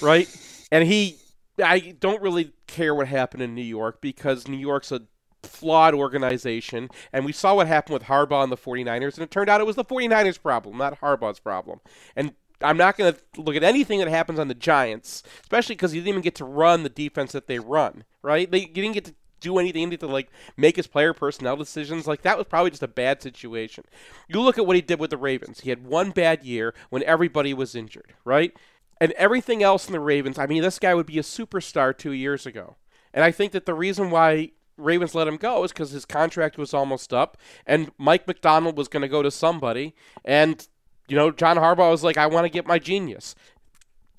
right? 0.01 0.29
And 0.73 0.87
he, 0.89 1.19
I 1.63 1.95
don't 2.01 2.23
really 2.23 2.53
care 2.67 2.95
what 2.95 3.09
happened 3.09 3.43
in 3.43 3.55
New 3.55 3.63
York 3.63 4.01
because 4.01 4.49
New 4.49 4.57
York's 4.57 4.93
a 4.93 5.03
flawed 5.43 5.95
organization. 5.95 6.89
And 7.13 7.25
we 7.25 7.33
saw 7.33 7.55
what 7.55 7.67
happened 7.67 7.95
with 7.95 8.05
Harbaugh 8.05 8.43
and 8.43 8.53
the 8.53 8.57
49ers, 8.57 9.15
and 9.15 9.23
it 9.23 9.31
turned 9.31 9.49
out 9.49 9.61
it 9.61 9.67
was 9.67 9.77
the 9.77 9.85
49ers' 9.85 10.41
problem, 10.41 10.77
not 10.77 11.01
Harbaugh's 11.01 11.41
problem. 11.41 11.81
And 12.17 12.33
I'm 12.61 12.77
not 12.77 12.97
going 12.97 13.15
to 13.15 13.41
look 13.41 13.57
at 13.57 13.63
anything 13.63 14.01
that 14.01 14.09
happens 14.09 14.39
on 14.39 14.49
the 14.49 14.55
Giants, 14.55 15.23
especially 15.43 15.77
because 15.77 15.93
he 15.93 15.99
didn't 15.99 16.09
even 16.09 16.23
get 16.23 16.35
to 16.37 16.45
run 16.45 16.83
the 16.83 16.89
defense 16.89 17.33
that 17.33 17.47
they 17.47 17.59
run, 17.59 18.05
right? 18.23 18.51
They 18.51 18.65
didn't 18.65 18.93
get 18.93 19.05
to 19.07 19.15
do 19.41 19.59
anything, 19.59 19.91
to 19.91 20.07
like 20.07 20.31
make 20.57 20.75
his 20.75 20.89
player 20.89 21.15
personnel 21.15 21.57
decisions. 21.57 22.09
Like 22.09 22.23
that 22.23 22.37
was 22.37 22.47
probably 22.47 22.71
just 22.71 22.83
a 22.83 22.89
bad 22.89 23.23
situation. 23.23 23.85
You 24.29 24.41
look 24.41 24.59
at 24.59 24.67
what 24.67 24.75
he 24.75 24.83
did 24.83 24.99
with 24.99 25.11
the 25.11 25.17
Ravens. 25.17 25.61
He 25.61 25.71
had 25.71 25.87
one 25.87 26.11
bad 26.11 26.43
year 26.43 26.75
when 26.91 27.05
everybody 27.05 27.55
was 27.55 27.77
injured, 27.77 28.15
right? 28.25 28.53
And 29.01 29.13
everything 29.13 29.63
else 29.63 29.87
in 29.87 29.93
the 29.93 30.01
Ravens, 30.01 30.39
I 30.39 30.47
mean, 30.47 30.63
this 30.63 30.81
guy 30.81 30.95
would 30.95 31.07
be 31.07 31.21
a 31.21 31.23
superstar 31.23 31.97
two 31.97 32.13
years 32.13 32.47
ago. 32.47 32.77
And 33.15 33.25
I 33.25 33.31
think 33.31 33.53
that 33.53 33.65
the 33.65 33.75
reason 33.75 34.11
why 34.11 34.51
Ravens 34.79 35.15
let 35.15 35.29
him 35.29 35.37
go 35.37 35.65
is 35.65 35.73
because 35.73 35.91
his 35.91 36.05
contract 36.05 36.57
was 36.57 36.73
almost 36.73 37.13
up, 37.13 37.37
and 37.67 37.91
Mike 37.99 38.27
Macdonald 38.27 38.77
was 38.77 38.89
going 38.89 39.03
to 39.03 39.09
go 39.09 39.23
to 39.23 39.31
somebody, 39.31 39.95
and 40.25 40.67
you 41.09 41.17
know 41.17 41.31
John 41.31 41.57
Harbaugh 41.57 41.91
was 41.91 42.05
like, 42.05 42.17
"I 42.17 42.27
want 42.27 42.45
to 42.45 42.51
get 42.51 42.67
my 42.67 42.79
genius." 42.79 43.35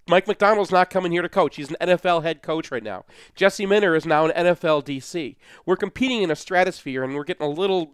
Mike 0.07 0.27
Macdonald's 0.27 0.71
not 0.71 0.89
coming 0.89 1.11
here 1.11 1.21
to 1.21 1.29
coach. 1.29 1.55
He's 1.55 1.69
an 1.69 1.77
NFL 1.79 2.23
head 2.23 2.41
coach 2.41 2.71
right 2.71 2.81
now. 2.83 3.05
Jesse 3.35 3.67
Minter 3.67 3.95
is 3.95 4.07
now 4.07 4.25
an 4.25 4.31
NFL 4.31 4.83
DC. 4.83 5.35
We're 5.67 5.75
competing 5.75 6.23
in 6.23 6.31
a 6.31 6.35
stratosphere, 6.35 7.03
and 7.03 7.13
we're 7.13 7.23
getting 7.23 7.45
a 7.45 7.49
little 7.49 7.93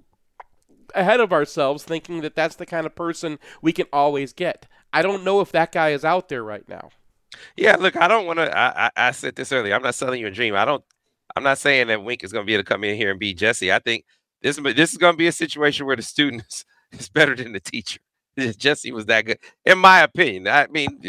ahead 0.93 1.19
of 1.19 1.34
ourselves, 1.34 1.84
thinking 1.84 2.21
that 2.21 2.36
that's 2.36 2.56
the 2.56 2.65
kind 2.65 2.86
of 2.86 2.95
person 2.95 3.38
we 3.62 3.73
can 3.73 3.88
always 3.91 4.32
get. 4.32 4.65
I 4.93 5.01
don't 5.01 5.25
know 5.25 5.41
if 5.41 5.51
that 5.51 5.73
guy 5.73 5.89
is 5.89 6.06
out 6.06 6.30
there 6.30 6.43
right 6.43 6.67
now. 6.69 6.89
Yeah, 7.58 7.75
look, 7.75 7.97
I 7.97 8.08
don't 8.08 8.25
want 8.25 8.39
to. 8.39 8.58
I, 8.58 8.86
I, 8.86 8.91
I 8.95 9.12
said 9.12 9.36
this 9.36 9.51
earlier. 9.51 9.75
I'm 9.75 9.84
not 9.84 9.95
selling 9.95 10.21
you 10.21 10.28
a 10.28 10.32
dream. 10.32 10.56
I 10.56 10.63
don't. 10.63 10.84
I'm 11.35 11.43
not 11.43 11.57
saying 11.57 11.87
that 11.87 12.03
Wink 12.03 12.23
is 12.23 12.31
going 12.31 12.45
to 12.45 12.47
be 12.47 12.53
able 12.53 12.63
to 12.63 12.69
come 12.69 12.83
in 12.83 12.95
here 12.95 13.11
and 13.11 13.19
be 13.19 13.33
Jesse. 13.33 13.71
I 13.71 13.79
think 13.79 14.05
this 14.41 14.57
this 14.57 14.91
is 14.91 14.97
going 14.97 15.13
to 15.13 15.17
be 15.17 15.27
a 15.27 15.31
situation 15.33 15.85
where 15.85 15.95
the 15.95 16.01
student 16.01 16.43
is, 16.49 16.65
is 16.99 17.09
better 17.09 17.35
than 17.35 17.53
the 17.53 17.59
teacher. 17.59 17.99
Jesse 18.57 18.91
was 18.91 19.05
that 19.07 19.25
good, 19.25 19.39
in 19.65 19.77
my 19.79 20.01
opinion. 20.01 20.47
I 20.47 20.67
mean, 20.67 20.99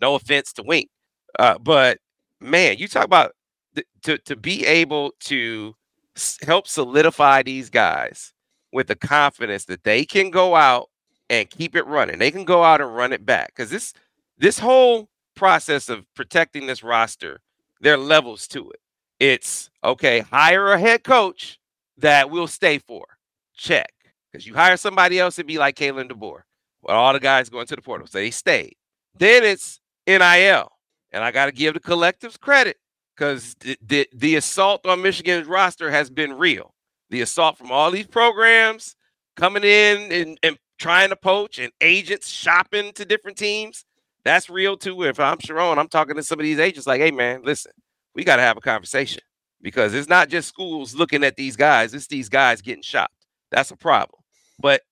no 0.00 0.14
offense 0.16 0.52
to 0.54 0.62
Wink, 0.62 0.90
uh, 1.38 1.58
but 1.58 1.98
man, 2.40 2.76
you 2.78 2.88
talk 2.88 3.04
about 3.04 3.32
th- 3.74 3.86
to 4.04 4.18
to 4.18 4.36
be 4.36 4.66
able 4.66 5.12
to 5.20 5.74
s- 6.16 6.38
help 6.42 6.66
solidify 6.68 7.42
these 7.42 7.70
guys 7.70 8.34
with 8.72 8.88
the 8.88 8.96
confidence 8.96 9.66
that 9.66 9.84
they 9.84 10.04
can 10.04 10.30
go 10.30 10.54
out 10.54 10.88
and 11.30 11.50
keep 11.50 11.76
it 11.76 11.86
running. 11.86 12.18
They 12.18 12.30
can 12.30 12.44
go 12.44 12.62
out 12.64 12.80
and 12.82 12.94
run 12.94 13.12
it 13.12 13.24
back 13.26 13.48
because 13.56 13.70
this 13.70 13.94
this 14.38 14.58
whole 14.58 15.08
process 15.36 15.88
of 15.88 16.04
protecting 16.14 16.66
this 16.66 16.82
roster, 16.82 17.40
there 17.80 17.94
are 17.94 17.98
levels 17.98 18.48
to 18.48 18.70
it. 18.70 18.80
It's 19.22 19.70
okay, 19.84 20.18
hire 20.18 20.72
a 20.72 20.78
head 20.80 21.04
coach 21.04 21.60
that 21.98 22.28
will 22.28 22.48
stay 22.48 22.78
for. 22.78 23.06
Check. 23.54 23.92
Because 24.32 24.48
you 24.48 24.52
hire 24.52 24.76
somebody 24.76 25.20
else, 25.20 25.38
it'd 25.38 25.46
be 25.46 25.58
like 25.58 25.76
Kalen 25.76 26.10
DeBoer. 26.10 26.40
Well, 26.82 26.96
all 26.96 27.12
the 27.12 27.20
guys 27.20 27.48
going 27.48 27.66
to 27.68 27.76
the 27.76 27.82
portal. 27.82 28.08
So 28.08 28.18
they 28.18 28.32
stayed. 28.32 28.74
Then 29.16 29.44
it's 29.44 29.78
NIL. 30.08 30.72
And 31.12 31.22
I 31.22 31.30
got 31.30 31.46
to 31.46 31.52
give 31.52 31.74
the 31.74 31.78
collectives 31.78 32.36
credit 32.36 32.78
because 33.14 33.54
the, 33.60 33.78
the, 33.80 34.08
the 34.12 34.34
assault 34.34 34.84
on 34.86 35.00
Michigan's 35.02 35.46
roster 35.46 35.92
has 35.92 36.10
been 36.10 36.32
real. 36.32 36.74
The 37.10 37.20
assault 37.20 37.58
from 37.58 37.70
all 37.70 37.92
these 37.92 38.08
programs 38.08 38.96
coming 39.36 39.62
in 39.62 40.10
and, 40.10 40.38
and 40.42 40.58
trying 40.80 41.10
to 41.10 41.16
poach 41.16 41.60
and 41.60 41.70
agents 41.80 42.28
shopping 42.28 42.92
to 42.94 43.04
different 43.04 43.38
teams. 43.38 43.84
That's 44.24 44.50
real 44.50 44.76
too. 44.76 45.04
If 45.04 45.20
I'm 45.20 45.38
Sherrone, 45.38 45.78
I'm 45.78 45.86
talking 45.86 46.16
to 46.16 46.24
some 46.24 46.40
of 46.40 46.44
these 46.44 46.58
agents 46.58 46.88
like, 46.88 47.00
hey 47.00 47.12
man, 47.12 47.42
listen, 47.44 47.70
we 48.14 48.24
got 48.24 48.36
to 48.36 48.42
have 48.42 48.56
a 48.56 48.60
conversation 48.60 49.22
because 49.60 49.94
it's 49.94 50.08
not 50.08 50.28
just 50.28 50.48
schools 50.48 50.94
looking 50.94 51.24
at 51.24 51.36
these 51.36 51.56
guys, 51.56 51.94
it's 51.94 52.06
these 52.06 52.28
guys 52.28 52.60
getting 52.60 52.82
shopped. 52.82 53.26
That's 53.50 53.70
a 53.70 53.76
problem. 53.76 54.20
But 54.58 54.82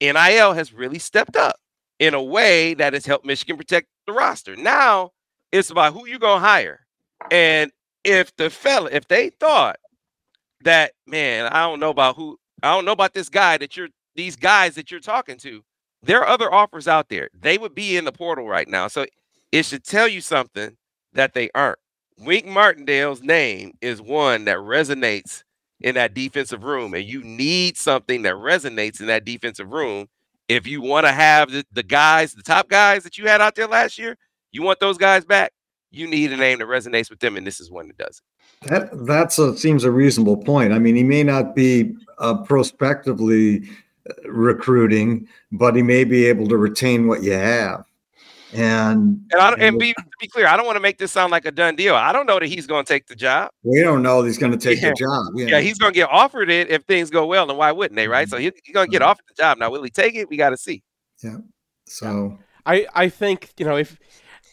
NIL 0.00 0.52
has 0.52 0.72
really 0.72 0.98
stepped 0.98 1.36
up 1.36 1.56
in 1.98 2.14
a 2.14 2.22
way 2.22 2.74
that 2.74 2.92
has 2.92 3.06
helped 3.06 3.24
Michigan 3.24 3.56
protect 3.56 3.88
the 4.06 4.12
roster. 4.12 4.56
Now 4.56 5.12
it's 5.52 5.70
about 5.70 5.94
who 5.94 6.06
you're 6.06 6.18
gonna 6.18 6.44
hire. 6.44 6.80
And 7.30 7.70
if 8.04 8.34
the 8.36 8.50
fella, 8.50 8.90
if 8.92 9.08
they 9.08 9.30
thought 9.30 9.78
that, 10.62 10.92
man, 11.06 11.46
I 11.46 11.62
don't 11.62 11.80
know 11.80 11.90
about 11.90 12.16
who, 12.16 12.38
I 12.62 12.74
don't 12.74 12.84
know 12.84 12.92
about 12.92 13.14
this 13.14 13.28
guy 13.28 13.56
that 13.58 13.76
you're, 13.76 13.88
these 14.14 14.36
guys 14.36 14.74
that 14.74 14.90
you're 14.90 15.00
talking 15.00 15.38
to, 15.38 15.62
there 16.02 16.20
are 16.20 16.28
other 16.28 16.52
offers 16.52 16.86
out 16.86 17.08
there. 17.08 17.28
They 17.34 17.58
would 17.58 17.74
be 17.74 17.96
in 17.96 18.04
the 18.04 18.12
portal 18.12 18.46
right 18.46 18.68
now. 18.68 18.88
So 18.88 19.06
it 19.52 19.64
should 19.64 19.84
tell 19.84 20.08
you 20.08 20.20
something 20.20 20.76
that 21.12 21.34
they 21.34 21.50
aren't. 21.54 21.78
Wink 22.18 22.46
Martindale's 22.46 23.22
name 23.22 23.74
is 23.80 24.00
one 24.00 24.46
that 24.46 24.58
resonates 24.58 25.42
in 25.80 25.94
that 25.96 26.14
defensive 26.14 26.64
room, 26.64 26.94
and 26.94 27.04
you 27.04 27.22
need 27.22 27.76
something 27.76 28.22
that 28.22 28.34
resonates 28.34 29.00
in 29.00 29.06
that 29.06 29.24
defensive 29.24 29.70
room. 29.70 30.06
If 30.48 30.66
you 30.66 30.80
want 30.80 31.06
to 31.06 31.12
have 31.12 31.50
the, 31.50 31.64
the 31.72 31.82
guys, 31.82 32.32
the 32.32 32.42
top 32.42 32.68
guys 32.68 33.02
that 33.04 33.18
you 33.18 33.26
had 33.26 33.40
out 33.40 33.54
there 33.54 33.66
last 33.66 33.98
year, 33.98 34.16
you 34.52 34.62
want 34.62 34.80
those 34.80 34.96
guys 34.96 35.24
back, 35.24 35.52
you 35.90 36.08
need 36.08 36.32
a 36.32 36.36
name 36.36 36.60
that 36.60 36.68
resonates 36.68 37.10
with 37.10 37.20
them, 37.20 37.36
and 37.36 37.46
this 37.46 37.60
is 37.60 37.70
one 37.70 37.88
that 37.88 37.98
does 37.98 38.22
it. 38.62 38.68
That 38.68 39.06
that's 39.06 39.38
a 39.38 39.56
seems 39.56 39.84
a 39.84 39.90
reasonable 39.90 40.38
point. 40.38 40.72
I 40.72 40.78
mean, 40.78 40.96
he 40.96 41.02
may 41.02 41.22
not 41.22 41.54
be 41.54 41.94
uh, 42.18 42.42
prospectively 42.42 43.68
uh, 44.08 44.30
recruiting, 44.30 45.28
but 45.52 45.76
he 45.76 45.82
may 45.82 46.04
be 46.04 46.24
able 46.26 46.48
to 46.48 46.56
retain 46.56 47.06
what 47.06 47.22
you 47.22 47.32
have. 47.32 47.84
And 48.56 49.20
And, 49.32 49.40
I, 49.40 49.52
and 49.54 49.78
be 49.78 49.92
to 49.92 50.04
be 50.20 50.28
clear, 50.28 50.46
I 50.46 50.56
don't 50.56 50.66
want 50.66 50.76
to 50.76 50.80
make 50.80 50.98
this 50.98 51.12
sound 51.12 51.30
like 51.30 51.44
a 51.44 51.50
done 51.50 51.76
deal. 51.76 51.94
I 51.94 52.12
don't 52.12 52.26
know 52.26 52.38
that 52.38 52.46
he's 52.46 52.66
going 52.66 52.84
to 52.84 52.88
take 52.92 53.06
the 53.06 53.14
job. 53.16 53.50
we 53.62 53.80
don't 53.82 54.02
know 54.02 54.22
he's 54.22 54.38
going 54.38 54.52
to 54.52 54.58
take 54.58 54.80
Yeah. 54.80 54.90
the 54.90 54.94
job. 54.94 55.26
Yeah, 55.34 55.60
he's 55.60 55.78
going 55.78 55.92
to 55.92 55.96
get 55.96 56.08
offered 56.10 56.50
it 56.50 56.70
if 56.70 56.82
things 56.84 57.10
go 57.10 57.26
well, 57.26 57.48
and 57.48 57.58
why 57.58 57.72
wouldn't 57.72 57.96
they, 57.96 58.08
right? 58.08 58.28
So 58.28 58.38
he, 58.38 58.52
he's 58.64 58.74
going 58.74 58.86
to 58.86 58.90
get 58.90 59.02
offered 59.02 59.24
the 59.28 59.34
job. 59.40 59.58
Now, 59.58 59.70
will 59.70 59.82
he 59.82 59.90
take 59.90 60.14
it? 60.14 60.28
We 60.28 60.36
got 60.36 60.50
to 60.50 60.56
see. 60.56 60.82
Yeah. 61.22 61.38
So 61.86 62.38
I, 62.64 62.86
I 62.94 63.08
think 63.08 63.52
you 63.58 63.64
know 63.66 63.76
if 63.76 63.98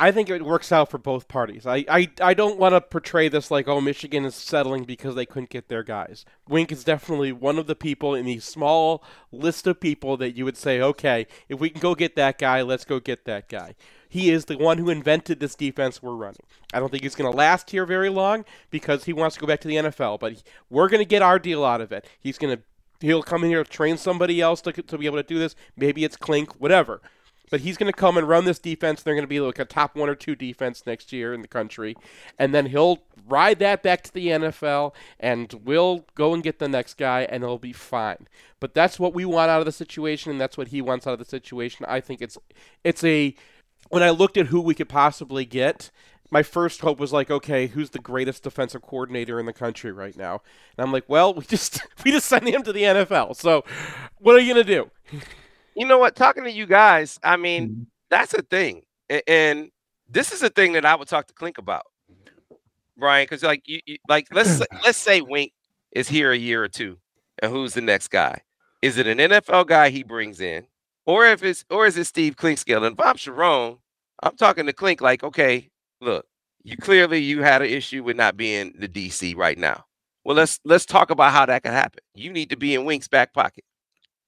I 0.03 0.11
think 0.11 0.29
it 0.29 0.43
works 0.43 0.73
out 0.73 0.91
for 0.91 0.97
both 0.97 1.29
parties. 1.29 1.65
I, 1.65 1.85
I, 1.87 2.09
I 2.19 2.33
don't 2.33 2.59
want 2.59 2.73
to 2.73 2.81
portray 2.81 3.29
this 3.29 3.49
like 3.49 3.69
oh 3.69 3.79
Michigan 3.79 4.25
is 4.25 4.35
settling 4.35 4.83
because 4.83 5.15
they 5.15 5.25
couldn't 5.25 5.49
get 5.49 5.69
their 5.69 5.81
guys. 5.81 6.25
Wink 6.45 6.73
is 6.73 6.83
definitely 6.83 7.31
one 7.31 7.57
of 7.57 7.67
the 7.67 7.75
people 7.75 8.13
in 8.13 8.25
the 8.25 8.39
small 8.39 9.01
list 9.31 9.65
of 9.65 9.79
people 9.79 10.17
that 10.17 10.35
you 10.35 10.43
would 10.43 10.57
say 10.57 10.81
okay 10.81 11.25
if 11.47 11.61
we 11.61 11.69
can 11.69 11.79
go 11.79 11.95
get 11.95 12.17
that 12.17 12.37
guy 12.37 12.61
let's 12.61 12.83
go 12.83 12.99
get 12.99 13.23
that 13.23 13.47
guy. 13.47 13.75
He 14.09 14.29
is 14.29 14.43
the 14.43 14.57
one 14.57 14.77
who 14.77 14.89
invented 14.89 15.39
this 15.39 15.55
defense 15.55 16.03
we're 16.03 16.15
running. 16.15 16.43
I 16.73 16.81
don't 16.81 16.89
think 16.89 17.03
he's 17.03 17.15
going 17.15 17.31
to 17.31 17.37
last 17.37 17.69
here 17.69 17.85
very 17.85 18.09
long 18.09 18.43
because 18.71 19.05
he 19.05 19.13
wants 19.13 19.35
to 19.35 19.39
go 19.39 19.47
back 19.47 19.61
to 19.61 19.69
the 19.69 19.77
NFL. 19.77 20.19
But 20.19 20.43
we're 20.69 20.89
going 20.89 20.99
to 20.99 21.05
get 21.05 21.21
our 21.21 21.39
deal 21.39 21.63
out 21.63 21.79
of 21.79 21.93
it. 21.93 22.05
He's 22.19 22.37
going 22.37 22.57
to 22.57 22.63
he'll 22.99 23.23
come 23.23 23.45
in 23.45 23.51
here 23.51 23.63
train 23.63 23.97
somebody 23.97 24.41
else 24.41 24.59
to, 24.61 24.73
to 24.73 24.97
be 24.97 25.05
able 25.05 25.17
to 25.17 25.23
do 25.23 25.39
this. 25.39 25.55
Maybe 25.77 26.03
it's 26.03 26.17
Clink, 26.17 26.59
whatever. 26.59 27.01
But 27.53 27.61
he's 27.61 27.77
going 27.77 27.85
to 27.85 27.95
come 27.95 28.17
and 28.17 28.27
run 28.27 28.45
this 28.45 28.57
defense. 28.57 29.03
They're 29.03 29.13
going 29.13 29.25
to 29.25 29.27
be 29.27 29.39
like 29.39 29.59
a 29.59 29.65
top 29.65 29.95
one 29.95 30.09
or 30.09 30.15
two 30.15 30.35
defense 30.35 30.87
next 30.87 31.13
year 31.13 31.35
in 31.35 31.43
the 31.43 31.47
country, 31.47 31.95
and 32.39 32.51
then 32.51 32.65
he'll 32.65 33.03
ride 33.27 33.59
that 33.59 33.83
back 33.83 34.01
to 34.05 34.11
the 34.11 34.29
NFL, 34.29 34.95
and 35.19 35.53
we'll 35.63 36.03
go 36.15 36.33
and 36.33 36.41
get 36.41 36.57
the 36.57 36.67
next 36.67 36.95
guy, 36.95 37.27
and 37.29 37.43
it'll 37.43 37.59
be 37.59 37.71
fine. 37.71 38.27
But 38.59 38.73
that's 38.73 38.99
what 38.99 39.13
we 39.13 39.23
want 39.23 39.51
out 39.51 39.59
of 39.59 39.67
the 39.67 39.71
situation, 39.71 40.31
and 40.31 40.41
that's 40.41 40.57
what 40.57 40.69
he 40.69 40.81
wants 40.81 41.05
out 41.05 41.13
of 41.13 41.19
the 41.19 41.25
situation. 41.25 41.85
I 41.87 41.99
think 41.99 42.23
it's 42.23 42.39
it's 42.83 43.03
a 43.03 43.35
when 43.89 44.01
I 44.01 44.09
looked 44.09 44.37
at 44.37 44.47
who 44.47 44.59
we 44.59 44.73
could 44.73 44.89
possibly 44.89 45.45
get, 45.45 45.91
my 46.31 46.41
first 46.41 46.81
hope 46.81 46.99
was 46.99 47.13
like, 47.13 47.29
okay, 47.29 47.67
who's 47.67 47.91
the 47.91 47.99
greatest 47.99 48.41
defensive 48.41 48.81
coordinator 48.81 49.39
in 49.39 49.45
the 49.45 49.53
country 49.53 49.91
right 49.91 50.17
now? 50.17 50.41
And 50.75 50.83
I'm 50.83 50.91
like, 50.91 51.07
well, 51.07 51.35
we 51.35 51.43
just 51.43 51.81
we 52.03 52.09
just 52.09 52.25
signed 52.25 52.49
him 52.49 52.63
to 52.63 52.73
the 52.73 52.81
NFL. 52.81 53.35
So, 53.35 53.63
what 54.17 54.35
are 54.35 54.39
you 54.39 54.55
gonna 54.55 54.63
do? 54.63 54.89
You 55.75 55.87
know 55.87 55.97
what? 55.97 56.15
Talking 56.15 56.43
to 56.43 56.51
you 56.51 56.65
guys, 56.65 57.19
I 57.23 57.37
mean, 57.37 57.69
Mhm. 57.69 57.85
that's 58.09 58.33
a 58.33 58.41
thing, 58.41 58.83
and 59.27 59.69
this 60.07 60.31
is 60.31 60.43
a 60.43 60.49
thing 60.49 60.73
that 60.73 60.85
I 60.85 60.95
would 60.95 61.07
talk 61.07 61.27
to 61.27 61.33
Clink 61.33 61.57
about, 61.57 61.85
Brian. 62.97 63.25
Because 63.25 63.43
like 63.43 63.63
you, 63.67 63.79
you 63.85 63.97
like 64.07 64.27
let's 64.31 64.61
let's 64.85 64.97
say 64.97 65.21
Wink 65.21 65.51
is 65.91 66.07
here 66.09 66.31
a 66.31 66.37
year 66.37 66.63
or 66.63 66.67
two, 66.69 66.97
and 67.41 67.51
who's 67.51 67.73
the 67.73 67.81
next 67.81 68.09
guy? 68.09 68.41
Is 68.81 68.97
it 68.97 69.07
an 69.07 69.17
NFL 69.19 69.65
guy 69.67 69.89
he 69.89 70.03
brings 70.03 70.39
in, 70.41 70.67
or 71.05 71.25
if 71.25 71.43
it's 71.43 71.65
or 71.69 71.85
is 71.85 71.97
it 71.97 72.05
Steve 72.05 72.35
Clinkscale? 72.35 72.85
And 72.85 72.99
if 72.99 73.05
I'm 73.05 73.15
Sherrone, 73.15 73.79
I'm 74.21 74.35
talking 74.37 74.65
to 74.67 74.73
Clink 74.73 75.01
like, 75.01 75.23
okay, 75.23 75.69
look, 76.01 76.25
you 76.63 76.77
clearly 76.77 77.19
you 77.19 77.41
had 77.43 77.61
an 77.61 77.69
issue 77.69 78.03
with 78.03 78.17
not 78.17 78.37
being 78.37 78.73
the 78.77 78.87
DC 78.87 79.35
right 79.35 79.57
now. 79.57 79.85
Well, 80.23 80.35
let's 80.35 80.59
let's 80.65 80.85
talk 80.85 81.09
about 81.09 81.31
how 81.31 81.45
that 81.45 81.63
can 81.63 81.73
happen. 81.73 81.99
You 82.13 82.31
need 82.31 82.49
to 82.51 82.57
be 82.57 82.75
in 82.75 82.85
Wink's 82.85 83.07
back 83.07 83.33
pocket. 83.33 83.63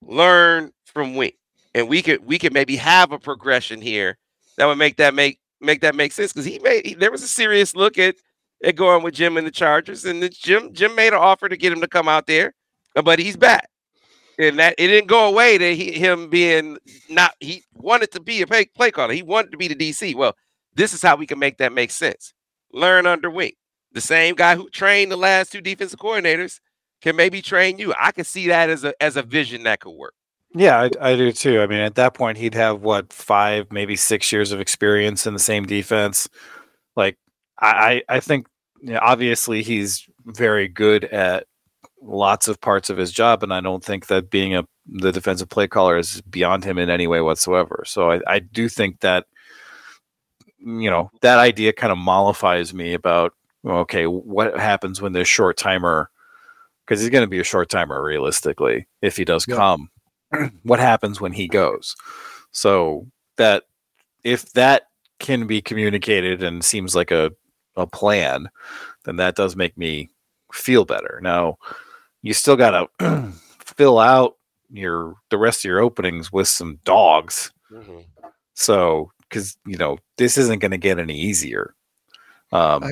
Learn 0.01 0.71
from 0.95 1.13
Wink, 1.13 1.35
and 1.75 1.87
we 1.87 2.01
could 2.01 2.25
we 2.25 2.39
could 2.39 2.53
maybe 2.53 2.77
have 2.77 3.11
a 3.11 3.19
progression 3.19 3.81
here 3.81 4.17
that 4.57 4.65
would 4.65 4.79
make 4.79 4.95
that 4.95 5.13
make 5.13 5.39
make 5.61 5.81
that 5.81 5.93
make 5.93 6.13
sense 6.13 6.33
because 6.33 6.45
he 6.45 6.57
made 6.59 6.85
he, 6.87 6.93
there 6.95 7.11
was 7.11 7.21
a 7.21 7.27
serious 7.27 7.75
look 7.75 7.99
at 7.99 8.15
at 8.63 8.75
going 8.75 9.03
with 9.03 9.13
Jim 9.13 9.37
and 9.37 9.45
the 9.45 9.51
Chargers, 9.51 10.05
and 10.05 10.23
the 10.23 10.29
Jim 10.29 10.73
Jim 10.73 10.95
made 10.95 11.09
an 11.09 11.19
offer 11.19 11.49
to 11.49 11.57
get 11.57 11.73
him 11.73 11.81
to 11.81 11.87
come 11.87 12.07
out 12.07 12.25
there, 12.25 12.53
uh, 12.95 13.01
but 13.01 13.19
he's 13.19 13.35
back, 13.35 13.69
and 14.39 14.57
that 14.57 14.73
it 14.77 14.87
didn't 14.87 15.07
go 15.07 15.27
away 15.27 15.57
that 15.57 15.73
he, 15.73 15.91
him 15.91 16.29
being 16.29 16.77
not 17.09 17.33
he 17.41 17.63
wanted 17.75 18.11
to 18.11 18.21
be 18.21 18.41
a 18.41 18.47
play, 18.47 18.65
play 18.65 18.89
caller, 18.89 19.13
he 19.13 19.21
wanted 19.21 19.51
to 19.51 19.57
be 19.57 19.67
the 19.67 19.75
DC. 19.75 20.15
Well, 20.15 20.33
this 20.73 20.93
is 20.93 21.01
how 21.01 21.17
we 21.17 21.27
can 21.27 21.37
make 21.37 21.57
that 21.57 21.73
make 21.73 21.91
sense. 21.91 22.33
Learn 22.71 23.05
under 23.05 23.29
Wink, 23.29 23.55
the 23.91 24.01
same 24.01 24.33
guy 24.35 24.55
who 24.55 24.69
trained 24.69 25.11
the 25.11 25.17
last 25.17 25.51
two 25.51 25.61
defensive 25.61 25.99
coordinators 25.99 26.59
can 27.01 27.17
maybe 27.17 27.41
train 27.41 27.77
you. 27.77 27.93
I 27.99 28.13
can 28.13 28.23
see 28.23 28.47
that 28.47 28.69
as 28.69 28.85
a 28.85 28.93
as 29.03 29.17
a 29.17 29.23
vision 29.23 29.63
that 29.63 29.81
could 29.81 29.91
work. 29.91 30.13
Yeah, 30.55 30.79
I, 31.01 31.11
I 31.11 31.15
do 31.15 31.31
too. 31.31 31.61
I 31.61 31.67
mean, 31.67 31.79
at 31.79 31.95
that 31.95 32.13
point, 32.13 32.37
he'd 32.37 32.53
have 32.53 32.81
what 32.81 33.11
five, 33.11 33.71
maybe 33.71 33.95
six 33.95 34.31
years 34.31 34.51
of 34.51 34.59
experience 34.61 35.27
in 35.27 35.33
the 35.33 35.39
same 35.39 35.65
defense. 35.65 36.29
Like, 36.95 37.17
I, 37.61 38.03
I 38.09 38.19
think 38.21 38.47
you 38.81 38.93
know, 38.93 38.99
obviously 39.01 39.63
he's 39.63 40.07
very 40.25 40.67
good 40.67 41.05
at 41.05 41.47
lots 42.01 42.47
of 42.47 42.61
parts 42.61 42.89
of 42.89 42.97
his 42.97 43.11
job, 43.11 43.43
and 43.43 43.53
I 43.53 43.61
don't 43.61 43.83
think 43.83 44.07
that 44.07 44.29
being 44.29 44.55
a 44.55 44.65
the 44.87 45.11
defensive 45.11 45.49
play 45.49 45.67
caller 45.67 45.97
is 45.97 46.21
beyond 46.23 46.63
him 46.65 46.77
in 46.77 46.89
any 46.89 47.07
way 47.07 47.21
whatsoever. 47.21 47.83
So 47.87 48.11
I, 48.11 48.21
I 48.27 48.39
do 48.39 48.69
think 48.69 49.01
that 49.01 49.25
you 50.59 50.89
know 50.89 51.11
that 51.21 51.39
idea 51.39 51.73
kind 51.73 51.91
of 51.91 51.97
mollifies 51.97 52.73
me 52.73 52.93
about 52.93 53.33
okay, 53.65 54.05
what 54.05 54.57
happens 54.59 55.01
when 55.01 55.13
this 55.13 55.27
short 55.27 55.57
timer 55.57 56.09
because 56.85 57.01
he's 57.01 57.09
going 57.09 57.23
to 57.23 57.29
be 57.29 57.39
a 57.39 57.43
short 57.43 57.69
timer 57.69 58.03
realistically 58.03 58.87
if 59.01 59.17
he 59.17 59.25
does 59.25 59.45
Yeah. 59.47 59.55
come. 59.55 59.89
what 60.63 60.79
happens 60.79 61.19
when 61.21 61.33
he 61.33 61.47
goes? 61.47 61.95
So 62.51 63.07
that 63.37 63.63
if 64.23 64.51
that 64.53 64.83
can 65.19 65.47
be 65.47 65.61
communicated 65.61 66.43
and 66.43 66.63
seems 66.63 66.95
like 66.95 67.11
a 67.11 67.31
a 67.77 67.85
plan, 67.87 68.49
then 69.03 69.17
that 69.17 69.35
does 69.35 69.55
make 69.55 69.77
me 69.77 70.09
feel 70.53 70.85
better. 70.85 71.19
Now, 71.21 71.57
you 72.21 72.33
still 72.33 72.55
got 72.55 72.89
to 72.99 73.31
fill 73.59 73.99
out 73.99 74.37
your 74.71 75.15
the 75.29 75.37
rest 75.37 75.59
of 75.65 75.69
your 75.69 75.79
openings 75.81 76.31
with 76.31 76.47
some 76.47 76.79
dogs. 76.85 77.51
Mhm. 77.71 78.05
So, 78.53 79.11
because 79.29 79.57
you 79.65 79.77
know 79.77 79.97
this 80.17 80.37
isn't 80.37 80.59
going 80.59 80.71
to 80.71 80.77
get 80.77 80.99
any 80.99 81.17
easier. 81.19 81.75
Um, 82.51 82.83
I- 82.83 82.91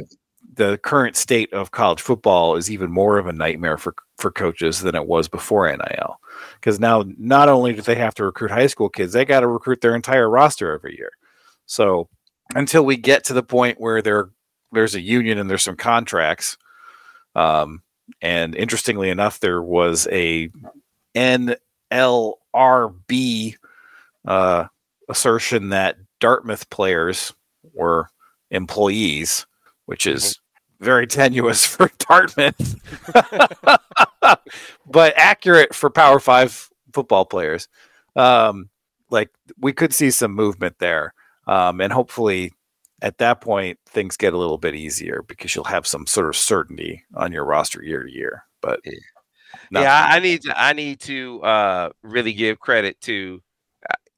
the 0.56 0.78
current 0.84 1.16
state 1.16 1.52
of 1.54 1.72
college 1.72 2.02
football 2.02 2.56
is 2.56 2.70
even 2.70 2.92
more 2.92 3.18
of 3.18 3.28
a 3.28 3.34
nightmare 3.34 3.78
for 3.78 3.96
for 4.18 4.32
coaches 4.32 4.82
than 4.82 4.96
it 4.96 5.08
was 5.08 5.28
before 5.28 5.70
NIL. 5.70 6.20
Because 6.56 6.80
now, 6.80 7.04
not 7.18 7.50
only 7.50 7.74
do 7.74 7.82
they 7.82 7.96
have 7.96 8.14
to 8.16 8.24
recruit 8.24 8.52
high 8.52 8.68
school 8.68 8.90
kids, 8.90 9.14
they 9.14 9.26
got 9.26 9.42
to 9.42 9.48
recruit 9.48 9.82
their 9.82 9.96
entire 9.96 10.30
roster 10.30 10.72
every 10.74 10.96
year. 10.98 11.12
So, 11.66 12.08
until 12.56 12.86
we 12.86 12.98
get 12.98 13.24
to 13.26 13.34
the 13.34 13.44
point 13.44 13.80
where 13.80 14.02
there 14.02 14.30
there's 14.72 14.96
a 14.96 15.02
union 15.02 15.38
and 15.38 15.50
there's 15.50 15.64
some 15.64 15.76
contracts, 15.76 16.58
um, 17.36 17.82
and 18.22 18.56
interestingly 18.56 19.10
enough, 19.10 19.40
there 19.40 19.62
was 19.62 20.08
a 20.12 20.50
NLRB 21.16 21.58
uh, 24.26 24.66
assertion 25.10 25.70
that 25.70 25.98
Dartmouth 26.20 26.70
players 26.70 27.34
were 27.74 28.08
employees, 28.52 29.46
which 29.86 30.06
is 30.08 30.40
very 30.84 31.08
tenuous 31.08 31.66
for 31.76 31.90
Dartmouth, 32.00 32.76
but 34.86 35.14
accurate 35.18 35.74
for 35.74 35.90
Power 35.90 36.20
Five 36.20 36.70
football 36.94 37.26
players. 37.26 37.68
Um, 38.16 38.70
like 39.10 39.30
we 39.60 39.74
could 39.74 39.94
see 39.94 40.12
some 40.12 40.34
movement 40.34 40.76
there, 40.80 41.14
um, 41.48 41.82
and 41.82 41.92
hopefully 41.94 42.52
at 43.02 43.18
that 43.18 43.42
point 43.42 43.78
things 43.88 44.16
get 44.18 44.34
a 44.34 44.38
little 44.38 44.58
bit 44.58 44.76
easier 44.76 45.24
because 45.28 45.54
you'll 45.56 45.66
have 45.66 45.86
some 45.86 46.08
sort 46.08 46.28
of 46.28 46.36
certainty 46.38 47.04
on 47.16 47.32
your 47.34 47.46
roster 47.46 47.84
year 47.84 48.04
to 48.04 48.12
year. 48.12 48.44
But 48.62 48.80
Yeah. 49.72 49.82
yeah, 49.82 50.08
I, 50.10 50.18
I 50.18 50.20
need 50.20 50.42
to 50.44 50.62
I 50.62 50.74
need 50.74 51.00
to 51.02 51.42
uh 51.44 51.90
really 52.02 52.34
give 52.34 52.60
credit 52.60 53.00
to 53.02 53.42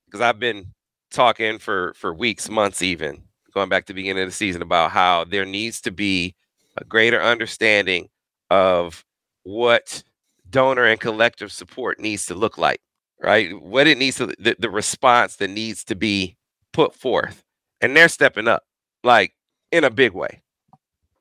because 0.06 0.22
I've 0.22 0.40
been 0.40 0.68
talking 1.12 1.60
for 1.60 1.94
for 1.96 2.14
weeks, 2.14 2.50
months, 2.50 2.82
even 2.82 3.24
going 3.54 3.70
back 3.70 3.86
to 3.86 3.94
the 3.94 4.02
beginning 4.02 4.24
of 4.24 4.30
the 4.30 4.34
season 4.36 4.62
about 4.62 4.92
how 4.92 5.24
there 5.24 5.46
needs 5.46 5.82
to 5.82 5.92
be 5.92 6.36
a 6.78 6.84
greater 6.84 7.22
understanding 7.22 8.10
of 8.50 9.04
what 9.44 10.04
donor 10.50 10.86
and 10.86 11.00
collective 11.00 11.52
support 11.52 12.00
needs 12.00 12.26
to 12.28 12.36
look 12.36 12.58
like, 12.58 12.82
right? 13.22 13.60
What 13.62 13.88
it 13.88 13.98
needs 13.98 14.18
to 14.18 14.28
the, 14.28 14.56
the 14.60 14.70
response 14.70 15.38
that 15.38 15.50
needs 15.50 15.84
to 15.86 15.96
be 15.96 16.38
put 16.74 16.96
forth, 16.96 17.44
and 17.82 17.96
they're 17.96 18.10
stepping 18.10 18.48
up 18.48 18.64
like 19.04 19.34
in 19.72 19.84
a 19.84 19.90
big 19.90 20.14
way, 20.14 20.42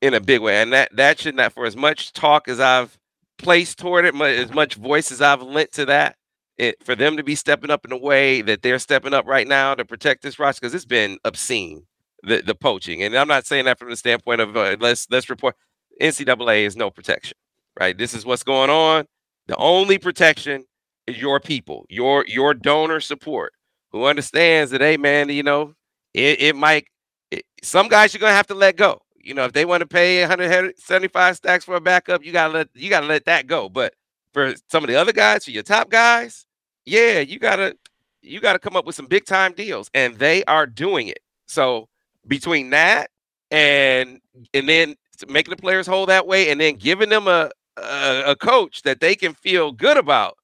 in 0.01 0.15
a 0.15 0.21
big 0.21 0.41
way, 0.41 0.61
and 0.61 0.73
that 0.73 0.95
that 0.97 1.21
should 1.21 1.35
not 1.35 1.53
for 1.53 1.67
as 1.67 1.77
much 1.77 2.13
talk 2.13 2.49
as 2.49 2.61
I've 2.61 2.99
placed 3.39 3.79
toward 3.79 4.05
it, 4.05 4.15
as 4.15 4.53
much 4.53 4.75
voice 4.75 5.11
as 5.11 5.21
I've 5.21 5.43
lent 5.43 5.73
to 5.73 5.87
that, 5.87 6.17
it 6.59 6.83
for 6.85 6.95
them 6.95 7.17
to 7.17 7.23
be 7.23 7.35
stepping 7.35 7.71
up 7.71 7.85
in 7.85 7.93
a 7.93 7.97
way 7.99 8.43
that 8.43 8.63
they're 8.63 8.79
stepping 8.79 9.15
up 9.15 9.27
right 9.27 9.47
now 9.47 9.75
to 9.75 9.85
protect 9.85 10.23
this 10.23 10.39
roster 10.39 10.61
because 10.61 10.75
it's 10.75 10.85
been 10.85 11.19
obscene 11.25 11.87
the 12.27 12.43
the 12.43 12.55
poaching, 12.55 13.03
and 13.03 13.15
I'm 13.15 13.29
not 13.29 13.47
saying 13.47 13.67
that 13.67 13.79
from 13.79 13.91
the 13.91 13.97
standpoint 13.97 14.41
of 14.41 14.57
uh, 14.57 14.77
let's 14.81 15.07
let's 15.11 15.29
report 15.31 15.57
NCAA 16.01 16.67
is 16.67 16.77
no 16.77 16.91
protection, 16.91 17.37
right? 17.79 17.97
This 17.97 18.15
is 18.15 18.25
what's 18.25 18.43
going 18.43 18.71
on. 18.71 19.07
The 19.47 19.57
only 19.57 19.99
protection 19.99 20.65
is 21.07 21.19
your 21.19 21.41
people, 21.41 21.87
your 21.89 22.25
your 22.27 22.55
donor 22.55 23.01
support, 23.01 23.53
who 23.93 24.05
understands 24.05 24.71
that 24.71 24.81
hey 24.81 24.97
man, 24.97 25.29
you 25.29 25.43
know 25.43 25.75
it, 26.15 26.41
it 26.41 26.57
might 26.57 26.87
it, 27.31 27.45
some 27.63 27.89
guys 27.89 28.15
you're 28.15 28.21
gonna 28.21 28.33
have 28.33 28.47
to 28.47 28.55
let 28.55 28.77
go. 28.77 29.01
You 29.17 29.35
know, 29.35 29.45
if 29.45 29.53
they 29.53 29.65
want 29.65 29.81
to 29.81 29.87
pay 29.87 30.21
175 30.21 31.37
stacks 31.37 31.65
for 31.65 31.75
a 31.75 31.81
backup, 31.81 32.25
you 32.25 32.33
gotta 32.33 32.53
let 32.53 32.69
you 32.75 32.89
gotta 32.91 33.07
let 33.07 33.25
that 33.27 33.47
go. 33.47 33.69
But 33.69 33.95
for 34.33 34.55
some 34.71 34.85
of 34.85 34.89
the 34.89 34.97
other 34.97 35.13
guys, 35.13 35.45
for 35.45 35.51
your 35.51 35.63
top 35.63 35.91
guys, 35.91 36.47
yeah, 36.85 37.21
you 37.21 37.39
gotta 37.39 37.77
you 38.23 38.41
gotta 38.41 38.59
come 38.59 38.77
up 38.77 38.87
with 38.87 38.95
some 38.95 39.07
big 39.07 39.25
time 39.25 39.53
deals, 39.53 39.91
and 39.95 40.17
they 40.17 40.45
are 40.45 40.67
doing 40.67 41.09
it. 41.09 41.21
So 41.47 41.89
between 42.27 42.71
that 42.71 43.11
and 43.51 44.21
and 44.53 44.69
then 44.69 44.97
making 45.29 45.51
the 45.51 45.57
players 45.61 45.87
whole 45.87 46.07
that 46.07 46.27
way, 46.27 46.51
and 46.51 46.61
then 46.61 46.75
giving 46.77 47.09
them 47.09 47.29
a 47.29 47.51
a, 47.77 48.23
a 48.29 48.37
coach 48.37 48.83
that 48.83 49.01
they 49.01 49.15
can 49.15 49.35
feel 49.35 49.73
good 49.73 49.97
about, 49.97 50.37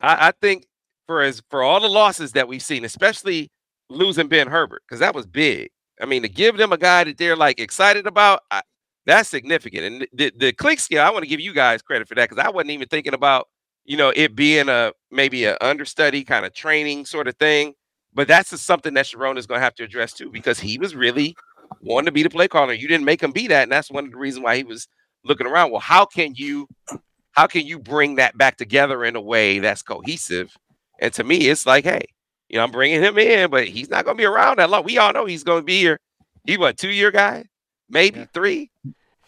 I, 0.00 0.28
I 0.28 0.32
think 0.40 0.66
for 1.06 1.22
as 1.22 1.42
for 1.50 1.62
all 1.62 1.80
the 1.80 1.88
losses 1.88 2.32
that 2.32 2.48
we've 2.48 2.62
seen, 2.62 2.84
especially 2.84 3.50
losing 3.90 4.28
Ben 4.28 4.48
Herbert, 4.48 4.82
because 4.86 5.00
that 5.00 5.14
was 5.14 5.26
big. 5.26 5.70
I 6.00 6.06
mean, 6.06 6.22
to 6.22 6.28
give 6.28 6.56
them 6.56 6.72
a 6.72 6.78
guy 6.78 7.04
that 7.04 7.18
they're 7.18 7.36
like 7.36 7.60
excited 7.60 8.06
about, 8.06 8.40
I, 8.50 8.62
that's 9.06 9.28
significant. 9.28 9.84
And 9.84 10.06
the 10.12 10.32
the 10.36 10.52
Clinkscale, 10.52 11.00
I 11.00 11.10
want 11.10 11.22
to 11.24 11.28
give 11.28 11.40
you 11.40 11.52
guys 11.52 11.82
credit 11.82 12.08
for 12.08 12.14
that 12.16 12.28
because 12.28 12.44
I 12.44 12.50
wasn't 12.50 12.70
even 12.70 12.88
thinking 12.88 13.14
about 13.14 13.48
you 13.84 13.96
know 13.96 14.12
it 14.14 14.34
being 14.34 14.68
a 14.68 14.92
maybe 15.10 15.44
a 15.44 15.56
understudy 15.60 16.24
kind 16.24 16.46
of 16.46 16.54
training 16.54 17.06
sort 17.06 17.28
of 17.28 17.36
thing. 17.36 17.74
But 18.14 18.28
that's 18.28 18.50
just 18.50 18.64
something 18.64 18.94
that 18.94 19.06
Sherrone 19.06 19.38
is 19.38 19.46
going 19.46 19.58
to 19.60 19.64
have 19.64 19.74
to 19.76 19.84
address 19.84 20.12
too 20.12 20.30
because 20.30 20.60
he 20.60 20.78
was 20.78 20.94
really 20.94 21.36
wanting 21.80 22.06
to 22.06 22.12
be 22.12 22.22
the 22.22 22.30
play 22.30 22.48
caller. 22.48 22.72
You 22.72 22.86
didn't 22.88 23.04
make 23.04 23.22
him 23.22 23.32
be 23.32 23.48
that, 23.48 23.64
and 23.64 23.72
that's 23.72 23.90
one 23.90 24.04
of 24.04 24.12
the 24.12 24.16
reasons 24.18 24.44
why 24.44 24.56
he 24.56 24.62
was 24.64 24.86
looking 25.24 25.46
around. 25.46 25.70
Well, 25.72 25.80
how 25.80 26.04
can 26.04 26.34
you 26.34 26.68
how 27.32 27.46
can 27.48 27.66
you 27.66 27.78
bring 27.78 28.14
that 28.16 28.38
back 28.38 28.56
together 28.56 29.04
in 29.04 29.16
a 29.16 29.20
way 29.20 29.58
that's 29.58 29.82
cohesive? 29.82 30.56
And 31.00 31.12
to 31.14 31.24
me, 31.24 31.48
it's 31.48 31.66
like, 31.66 31.82
hey, 31.84 32.02
you 32.48 32.56
know, 32.56 32.62
I'm 32.64 32.70
bringing 32.70 33.02
him 33.02 33.18
in, 33.18 33.50
but 33.50 33.66
he's 33.66 33.90
not 33.90 34.04
going 34.04 34.16
to 34.16 34.20
be 34.20 34.26
around 34.26 34.58
that 34.58 34.70
long. 34.70 34.84
We 34.84 34.98
all 34.98 35.12
know 35.12 35.26
he's 35.26 35.42
going 35.42 35.62
to 35.62 35.66
be 35.66 35.80
here. 35.80 35.98
He 36.46 36.56
what 36.56 36.76
two 36.78 36.90
year 36.90 37.10
guy, 37.10 37.46
maybe 37.88 38.20
Yeah. 38.20 38.26
three. 38.32 38.70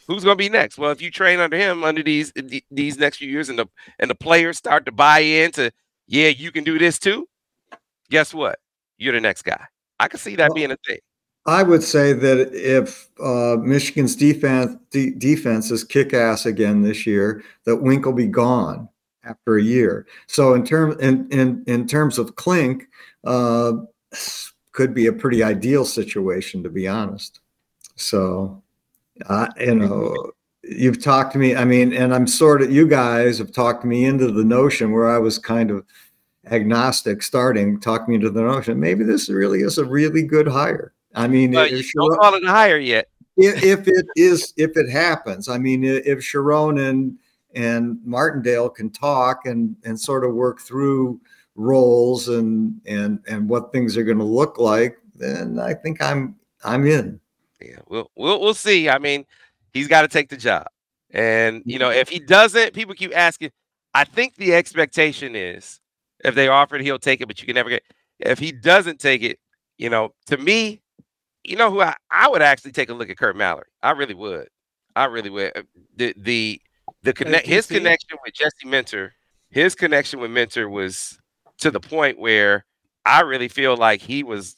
Who's 0.06 0.22
going 0.22 0.38
to 0.38 0.42
be 0.44 0.48
next? 0.48 0.78
Well, 0.78 0.92
if 0.92 1.02
you 1.02 1.10
train 1.10 1.40
under 1.40 1.56
him 1.56 1.82
under 1.82 2.02
these 2.04 2.32
these 2.70 2.96
next 2.98 3.16
few 3.16 3.28
years, 3.28 3.48
and 3.48 3.58
the 3.58 3.66
and 3.98 4.08
the 4.08 4.14
players 4.14 4.56
start 4.56 4.86
to 4.86 4.92
buy 4.92 5.18
into, 5.20 5.72
yeah, 6.06 6.28
you 6.28 6.52
can 6.52 6.62
do 6.62 6.78
this 6.78 7.00
too. 7.00 7.26
Guess 8.10 8.32
what? 8.32 8.60
You're 8.98 9.12
the 9.12 9.20
next 9.20 9.42
guy. 9.42 9.64
I 9.98 10.08
can 10.08 10.18
see 10.18 10.36
that 10.36 10.50
Well, 10.50 10.54
being 10.54 10.70
a 10.70 10.76
thing. 10.86 10.98
I 11.46 11.62
would 11.62 11.82
say 11.82 12.12
that 12.12 12.52
if 12.52 13.08
uh, 13.22 13.56
Michigan's 13.60 14.16
defense 14.16 14.76
de- 14.90 15.12
defense 15.12 15.70
is 15.70 15.84
kick 15.84 16.12
ass 16.12 16.44
again 16.44 16.82
this 16.82 17.06
year, 17.06 17.44
that 17.64 17.76
Wink 17.76 18.04
will 18.04 18.12
be 18.12 18.26
gone 18.26 18.88
after 19.24 19.56
a 19.56 19.62
year. 19.62 20.06
So 20.26 20.54
in 20.54 20.64
term 20.64 20.98
in 21.00 21.28
in 21.30 21.62
in 21.66 21.86
terms 21.86 22.18
of 22.18 22.34
Clink, 22.34 22.88
uh, 23.24 23.72
could 24.72 24.92
be 24.92 25.06
a 25.06 25.12
pretty 25.12 25.42
ideal 25.42 25.84
situation 25.84 26.62
to 26.62 26.68
be 26.68 26.88
honest. 26.88 27.40
So, 27.94 28.62
uh, 29.26 29.48
you 29.58 29.74
know, 29.74 30.32
you've 30.62 31.02
talked 31.02 31.32
to 31.32 31.38
me. 31.38 31.54
I 31.54 31.64
mean, 31.64 31.92
and 31.92 32.14
I'm 32.14 32.26
sort 32.26 32.60
of 32.60 32.72
you 32.72 32.86
guys 32.88 33.38
have 33.38 33.52
talked 33.52 33.84
me 33.84 34.04
into 34.04 34.30
the 34.30 34.44
notion 34.44 34.92
where 34.92 35.08
I 35.08 35.18
was 35.18 35.38
kind 35.38 35.70
of 35.70 35.84
agnostic 36.46 37.22
starting, 37.22 37.80
talked 37.80 38.08
me 38.08 38.14
into 38.14 38.30
the 38.30 38.42
notion 38.42 38.78
maybe 38.78 39.04
this 39.04 39.28
really 39.28 39.60
is 39.60 39.78
a 39.78 39.84
really 39.84 40.22
good 40.22 40.46
hire. 40.46 40.92
I 41.14 41.28
mean, 41.28 41.52
you 41.52 41.82
don't 41.94 42.18
call 42.18 42.34
it 42.34 42.44
a 42.44 42.48
hire 42.48 42.78
yet. 42.78 43.08
if, 43.36 43.62
if 43.62 43.88
it 43.88 44.06
is 44.16 44.54
if 44.56 44.76
it 44.76 44.88
happens 44.88 45.48
i 45.48 45.58
mean 45.58 45.84
if 45.84 46.20
sherrone 46.20 46.88
and 46.88 47.18
and 47.54 47.98
martindale 48.04 48.70
can 48.70 48.88
talk 48.88 49.44
and 49.44 49.76
and 49.84 49.98
sort 50.00 50.24
of 50.24 50.34
work 50.34 50.58
through 50.60 51.20
roles 51.54 52.28
and 52.28 52.80
and 52.86 53.18
and 53.28 53.46
what 53.46 53.72
things 53.72 53.96
are 53.96 54.04
going 54.04 54.16
to 54.18 54.24
look 54.24 54.58
like 54.58 54.98
then 55.14 55.58
i 55.58 55.74
think 55.74 56.00
i'm 56.00 56.34
i'm 56.64 56.86
in 56.86 57.20
Yeah, 57.60 57.78
we'll 57.88 58.10
we'll 58.16 58.40
we'll 58.40 58.54
see. 58.54 58.88
I 58.88 58.98
mean, 58.98 59.24
he's 59.72 59.88
got 59.88 60.02
to 60.02 60.08
take 60.08 60.28
the 60.28 60.36
job, 60.36 60.66
and 61.10 61.62
you 61.64 61.78
know, 61.78 61.90
if 61.90 62.08
he 62.08 62.18
doesn't, 62.18 62.74
people 62.74 62.94
keep 62.94 63.16
asking. 63.16 63.50
I 63.94 64.04
think 64.04 64.36
the 64.36 64.54
expectation 64.54 65.34
is 65.34 65.80
if 66.26 66.34
they 66.34 66.48
offer 66.48 66.76
it, 66.76 66.82
he'll 66.82 66.98
take 66.98 67.20
it, 67.20 67.26
but 67.26 67.40
you 67.40 67.46
can 67.46 67.54
never 67.54 67.70
get. 67.70 67.82
If 68.18 68.38
he 68.38 68.52
doesn't 68.52 68.98
take 68.98 69.22
it, 69.22 69.38
you 69.78 69.90
know, 69.90 70.14
to 70.26 70.36
me, 70.36 70.82
you 71.44 71.56
know 71.56 71.70
who 71.70 71.80
I, 71.80 71.94
I 72.10 72.28
would 72.28 72.42
actually 72.42 72.72
take 72.72 72.90
a 72.90 72.94
look 72.94 73.10
at 73.10 73.16
Kurt 73.16 73.36
Mallory. 73.36 73.68
I 73.82 73.92
really 73.92 74.14
would. 74.14 74.48
I 74.94 75.04
really 75.04 75.30
would. 75.30 75.52
Uh, 75.56 75.62
The 75.96 76.14
the 76.16 76.60
the 77.02 77.12
connect 77.12 77.46
his 77.46 77.66
connection 77.66 78.18
with 78.24 78.34
Jesse 78.34 78.66
Minter, 78.66 79.12
his 79.50 79.74
connection 79.74 80.20
with 80.20 80.30
Minter 80.30 80.68
was 80.68 81.18
to 81.58 81.70
the 81.70 81.80
point 81.80 82.18
where 82.18 82.64
I 83.04 83.20
really 83.20 83.48
feel 83.48 83.76
like 83.76 84.00
he 84.00 84.22
was 84.24 84.56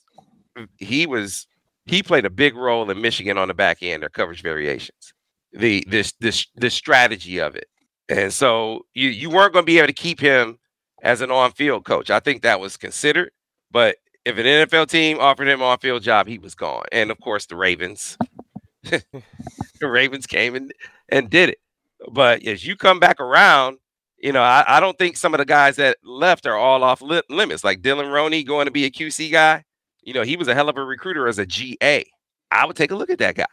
he 0.79 1.07
was 1.07 1.47
he 1.87 2.03
played 2.03 2.25
a 2.25 2.31
big 2.31 2.55
role 2.57 2.91
in 2.91 3.01
Michigan 3.01 3.39
on 3.39 3.49
the 3.49 3.55
back 3.55 3.79
end, 3.83 4.03
their 4.03 4.09
coverage 4.09 4.43
variations, 4.43 5.13
the 5.53 5.85
this 5.89 6.13
this 6.21 6.47
the 6.57 6.71
strategy 6.71 7.39
of 7.39 7.55
it, 7.57 7.67
and 8.09 8.33
so 8.33 8.87
you 8.95 9.09
you 9.11 9.29
weren't 9.31 9.53
going 9.53 9.65
to 9.65 9.71
be 9.71 9.79
able 9.79 9.89
to 9.89 9.93
keep 9.93 10.21
him 10.21 10.59
as 11.03 11.21
an 11.21 11.31
on 11.31 11.53
field 11.53 11.85
coach. 11.85 12.11
I 12.11 12.21
think 12.21 12.43
that 12.43 12.61
was 12.61 12.77
considered, 12.77 13.31
but 13.71 13.97
if 14.25 14.37
an 14.37 14.45
NFL 14.45 14.89
team 14.89 15.19
offered 15.21 15.49
him 15.49 15.61
an 15.61 15.67
on 15.67 15.79
field 15.79 16.03
job, 16.03 16.27
he 16.27 16.39
was 16.39 16.55
gone. 16.55 16.85
And 16.93 17.11
of 17.11 17.21
course, 17.21 17.47
the 17.47 17.57
Ravens, 17.57 18.19
the 18.83 19.03
Ravens 19.83 20.27
came 20.27 20.55
and, 20.55 20.73
and 21.09 21.31
did 21.31 21.51
it. 21.51 21.59
But 22.13 22.45
as 22.45 22.67
you 22.67 22.77
come 22.77 23.01
back 23.01 23.21
around, 23.21 23.79
you 24.19 24.33
know, 24.33 24.43
I, 24.43 24.65
I 24.67 24.81
don't 24.81 24.99
think 24.99 25.17
some 25.17 25.35
of 25.35 25.39
the 25.39 25.45
guys 25.45 25.77
that 25.77 25.99
left 26.03 26.47
are 26.47 26.57
all 26.57 26.83
off 26.83 27.01
li- 27.01 27.23
limits. 27.31 27.65
Like 27.65 27.81
Dylan 27.83 28.13
Roney 28.13 28.43
going 28.43 28.67
to 28.67 28.73
be 28.73 28.85
a 28.85 28.91
QC 28.91 29.31
guy. 29.31 29.65
You 30.03 30.15
know, 30.15 30.23
he 30.23 30.37
was 30.37 30.49
a 30.49 30.55
hell 30.55 30.69
of 30.69 30.77
a 30.77 30.85
recruiter 30.85 31.29
as 31.29 31.39
a 31.39 31.47
GA. 31.47 32.05
I 32.51 32.67
would 32.67 32.77
take 32.77 32.91
a 32.91 32.97
look 32.97 33.11
at 33.11 33.19
that 33.19 33.37
guy. 33.37 33.47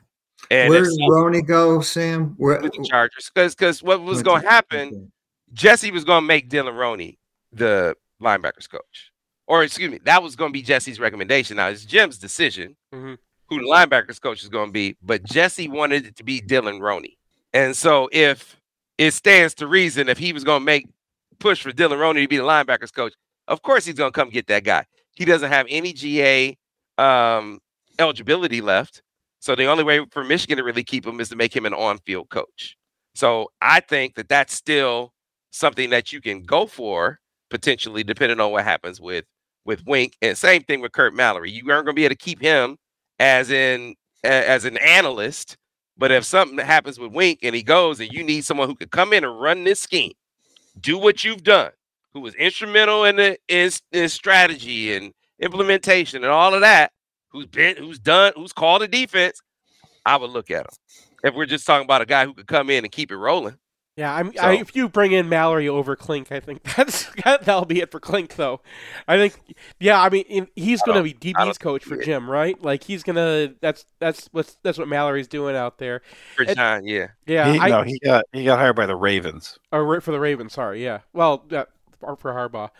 And 0.51 0.69
Where 0.69 0.83
did 0.83 0.91
Roney 1.09 1.41
go, 1.41 1.81
Sam? 1.81 2.35
Where 2.37 2.61
with 2.61 2.73
the 2.73 2.85
Chargers, 2.89 3.31
because 3.33 3.55
because 3.55 3.81
what 3.81 4.01
was 4.01 4.21
going 4.21 4.41
to 4.41 4.49
happen 4.49 5.11
Jesse 5.53 5.91
was 5.91 6.03
going 6.03 6.21
to 6.21 6.27
make 6.27 6.49
Dylan 6.49 6.77
Roney 6.77 7.17
the 7.55 7.95
linebackers 8.21 8.69
coach. 8.69 9.11
Or 9.47 9.63
excuse 9.63 9.91
me, 9.91 9.99
that 10.05 10.23
was 10.23 10.35
going 10.35 10.49
to 10.51 10.53
be 10.53 10.61
Jesse's 10.63 10.99
recommendation. 10.99 11.57
Now 11.57 11.67
it's 11.67 11.85
Jim's 11.85 12.17
decision 12.17 12.75
Mhm. 12.93 13.17
who 13.49 13.59
the 13.59 13.65
linebackers 13.65 14.19
coach 14.19 14.41
is 14.43 14.49
going 14.49 14.67
to 14.69 14.71
be, 14.73 14.95
but 15.03 15.23
Jesse 15.23 15.67
wanted 15.67 16.05
it 16.07 16.15
to 16.17 16.23
be 16.23 16.41
Dylan 16.41 16.79
Roney. 16.81 17.17
And 17.53 17.75
so 17.77 18.09
if 18.11 18.57
it 18.97 19.11
stands 19.11 19.53
to 19.55 19.67
reason 19.67 20.09
if 20.09 20.17
he 20.17 20.33
was 20.33 20.43
going 20.43 20.61
to 20.61 20.65
make 20.65 20.87
push 21.39 21.61
for 21.61 21.71
Dylan 21.71 21.99
Roney 21.99 22.21
to 22.21 22.27
be 22.27 22.37
the 22.37 22.43
linebackers 22.43 22.93
coach, 22.93 23.13
of 23.47 23.61
course 23.61 23.85
he's 23.85 23.95
going 23.95 24.11
to 24.11 24.19
come 24.19 24.29
get 24.29 24.47
that 24.47 24.63
guy. 24.63 24.85
He 25.15 25.25
doesn't 25.25 25.51
have 25.51 25.67
any 25.69 25.93
GA 25.93 26.57
um, 26.97 27.59
eligibility 27.99 28.61
left. 28.61 29.01
So 29.39 29.55
the 29.55 29.65
only 29.65 29.83
way 29.83 30.03
for 30.11 30.23
Michigan 30.23 30.57
to 30.57 30.63
really 30.63 30.83
keep 30.83 31.05
him 31.05 31.19
is 31.19 31.29
to 31.29 31.35
make 31.35 31.55
him 31.55 31.65
an 31.65 31.73
on-field 31.73 32.29
coach. 32.29 32.77
So 33.13 33.51
I 33.61 33.79
think 33.81 34.15
that 34.15 34.27
that's 34.27 34.53
still 34.53 35.13
something 35.51 35.91
that 35.91 36.11
you 36.11 36.19
can 36.19 36.41
go 36.43 36.65
for 36.65 37.19
potentially, 37.49 38.03
depending 38.03 38.39
on 38.39 38.51
what 38.51 38.63
happens 38.63 38.99
with 38.99 39.25
with 39.65 39.85
Wink. 39.85 40.15
And 40.21 40.37
same 40.37 40.63
thing 40.63 40.81
with 40.81 40.91
Curt 40.91 41.13
Mallory. 41.13 41.51
You 41.51 41.69
aren't 41.71 41.85
going 41.85 41.95
to 41.95 41.99
be 41.99 42.05
able 42.05 42.15
to 42.15 42.23
keep 42.23 42.41
him 42.41 42.77
as 43.19 43.49
in 43.51 43.95
as 44.23 44.65
an 44.65 44.77
analyst. 44.77 45.57
But 45.97 46.11
if 46.11 46.25
something 46.25 46.57
happens 46.57 46.99
with 46.99 47.11
Wink 47.11 47.39
and 47.41 47.55
he 47.55 47.63
goes, 47.63 47.99
and 47.99 48.11
you 48.11 48.23
need 48.23 48.43
someone 48.43 48.67
who 48.67 48.75
could 48.75 48.91
come 48.91 49.13
in 49.13 49.23
and 49.23 49.39
run 49.39 49.63
this 49.63 49.79
scheme, 49.79 50.11
do 50.79 50.97
what 50.97 51.23
you've 51.23 51.43
done, 51.43 51.71
who 52.13 52.19
was 52.19 52.35
instrumental 52.35 53.05
in 53.05 53.15
the 53.15 53.37
in, 53.47 53.71
in 53.91 54.09
strategy 54.09 54.93
and 54.93 55.13
implementation 55.39 56.23
and 56.23 56.31
all 56.31 56.53
of 56.53 56.61
that, 56.61 56.91
who's 57.29 57.45
been 57.45 57.77
who's 57.77 57.99
done 57.99 58.33
who's 58.35 58.53
called 58.53 58.83
a 58.83 58.87
defense, 58.87 59.41
I 60.05 60.17
would 60.17 60.31
look 60.31 60.51
at 60.51 60.65
him. 60.65 60.73
If 61.23 61.33
we're 61.33 61.45
just 61.45 61.65
talking 61.65 61.85
about 61.85 62.01
a 62.01 62.05
guy 62.05 62.25
who 62.25 62.33
could 62.33 62.47
come 62.47 62.69
in 62.69 62.83
and 62.83 62.91
keep 62.91 63.11
it 63.11 63.17
rolling. 63.17 63.57
Yeah, 63.97 64.13
I'm, 64.13 64.33
I, 64.41 64.55
if 64.57 64.75
you 64.75 64.89
bring 64.89 65.13
in 65.13 65.29
Mallory 65.29 65.69
over 65.69 65.95
Clink, 65.95 66.29
I 66.29 66.41
think 66.41 66.63
that's 66.75 67.07
that'll 67.23 67.63
be 67.63 67.79
it 67.79 67.91
for 67.91 68.01
Clink, 68.01 68.35
though. 68.35 68.59
I 69.07 69.17
think, 69.17 69.39
yeah, 69.79 70.01
I 70.01 70.09
mean, 70.09 70.49
he's 70.53 70.81
going 70.81 70.97
to 70.97 71.03
be 71.03 71.13
DB's 71.13 71.57
coach 71.57 71.85
for. 71.85 71.95
Jim, 71.95 72.29
right? 72.29 72.61
Like 72.61 72.83
he's 72.83 73.03
gonna. 73.03 73.53
That's 73.61 73.85
that's 73.99 74.27
what's 74.33 74.57
that's 74.63 74.77
what 74.77 74.89
Mallory's 74.89 75.29
doing 75.29 75.55
out 75.55 75.77
there. 75.77 76.01
For 76.35 76.43
It- 76.43 76.55
John, 76.57 76.85
yeah. 76.85 77.07
Yeah, 77.25 77.53
he, 77.53 77.59
I, 77.59 77.69
no, 77.69 77.81
he 77.83 77.97
got 77.99 78.25
he 78.33 78.43
got 78.43 78.59
hired 78.59 78.75
by 78.75 78.85
the 78.85 78.97
Ravens. 78.97 79.57
or 79.71 80.01
for 80.01 80.11
the 80.11 80.19
Ravens. 80.19 80.51
Sorry, 80.53 80.83
yeah. 80.83 80.99
Well, 81.13 81.45
yeah, 81.49 81.63
for 82.01 82.17
for 82.17 82.33
Harbaugh. 82.33 82.71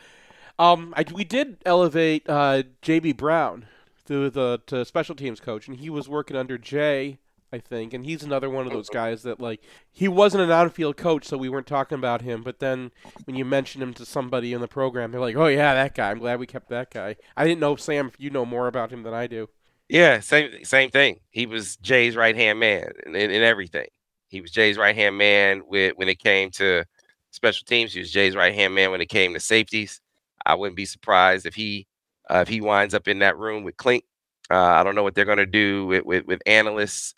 Um, 0.60 0.93
I, 0.97 1.06
we 1.13 1.23
did 1.23 1.58
elevate 1.65 2.30
uh, 2.30 2.63
JB 2.82 3.15
Brown 3.15 3.67
to 4.08 4.30
the 4.30 4.62
to 4.67 4.84
special 4.84 5.15
teams 5.15 5.39
coach, 5.39 5.67
and 5.69 5.78
he 5.78 5.89
was 5.89 6.10
working 6.10 6.36
under 6.36 6.58
Jay, 6.58 7.19
I 7.54 7.60
think, 7.60 7.94
and 7.94 8.04
he's 8.06 8.24
another 8.24 8.50
one 8.50 8.66
of 8.66 8.74
those 8.74 8.90
guys 8.90 9.24
that 9.24 9.40
like 9.40 9.62
he 9.92 10.08
wasn't 10.08 10.44
an 10.44 10.52
on-field 10.52 10.98
coach, 10.98 11.26
so 11.26 11.38
we 11.38 11.48
weren't 11.48 11.68
talking 11.68 11.98
about 11.98 12.22
him. 12.22 12.44
But 12.44 12.60
then 12.60 12.92
when 13.26 13.36
you 13.36 13.46
mention 13.46 13.82
him 13.82 13.94
to 13.94 14.06
somebody 14.06 14.52
in 14.52 14.62
the 14.62 14.68
program, 14.68 15.12
they're 15.12 15.22
like, 15.22 15.36
"Oh 15.36 15.48
yeah, 15.48 15.74
that 15.74 15.96
guy. 15.96 16.12
I'm 16.12 16.20
glad 16.20 16.40
we 16.40 16.48
kept 16.48 16.70
that 16.70 16.92
guy." 16.92 17.16
I 17.38 17.46
didn't 17.46 17.62
know 17.62 17.76
Sam 17.76 18.08
if 18.08 18.20
you 18.20 18.30
know 18.30 18.46
more 18.46 18.68
about 18.68 18.92
him 18.92 19.04
than 19.04 19.14
I 19.14 19.28
do. 19.28 19.50
Yeah, 19.88 20.20
same 20.20 20.66
same 20.66 20.90
thing. 20.90 21.20
He 21.30 21.46
was 21.46 21.78
Jay's 21.78 22.16
right 22.16 22.36
hand 22.36 22.60
man 22.60 22.92
in, 23.06 23.16
in, 23.16 23.32
in 23.32 23.44
everything. 23.44 23.88
He 24.28 24.42
was 24.42 24.52
Jay's 24.52 24.78
right 24.78 24.96
hand 24.96 25.18
man 25.18 25.62
with 25.68 25.94
when 25.96 26.10
it 26.10 26.20
came 26.20 26.52
to 26.52 26.84
special 27.32 27.66
teams. 27.66 27.94
He 27.94 28.00
was 28.00 28.12
Jay's 28.12 28.36
right 28.36 28.56
hand 28.56 28.74
man 28.74 28.92
when 28.92 29.02
it 29.02 29.10
came 29.10 29.34
to 29.34 29.40
safeties. 29.40 30.02
I 30.46 30.56
wouldn't 30.56 30.76
be 30.76 30.86
surprised 30.86 31.46
if 31.46 31.56
he 31.56 31.88
uh, 32.30 32.40
if 32.40 32.48
he 32.48 32.62
winds 32.62 32.94
up 32.96 33.08
in 33.08 33.20
that 33.20 33.38
room 33.38 33.64
with 33.64 33.78
Clink. 33.78 34.04
Uh, 34.50 34.58
I 34.58 34.84
don't 34.84 34.96
know 34.96 35.04
what 35.04 35.16
they're 35.16 35.26
going 35.26 35.38
to 35.38 35.46
do 35.46 35.86
with, 35.86 36.06
with 36.06 36.26
with 36.26 36.42
analysts 36.46 37.14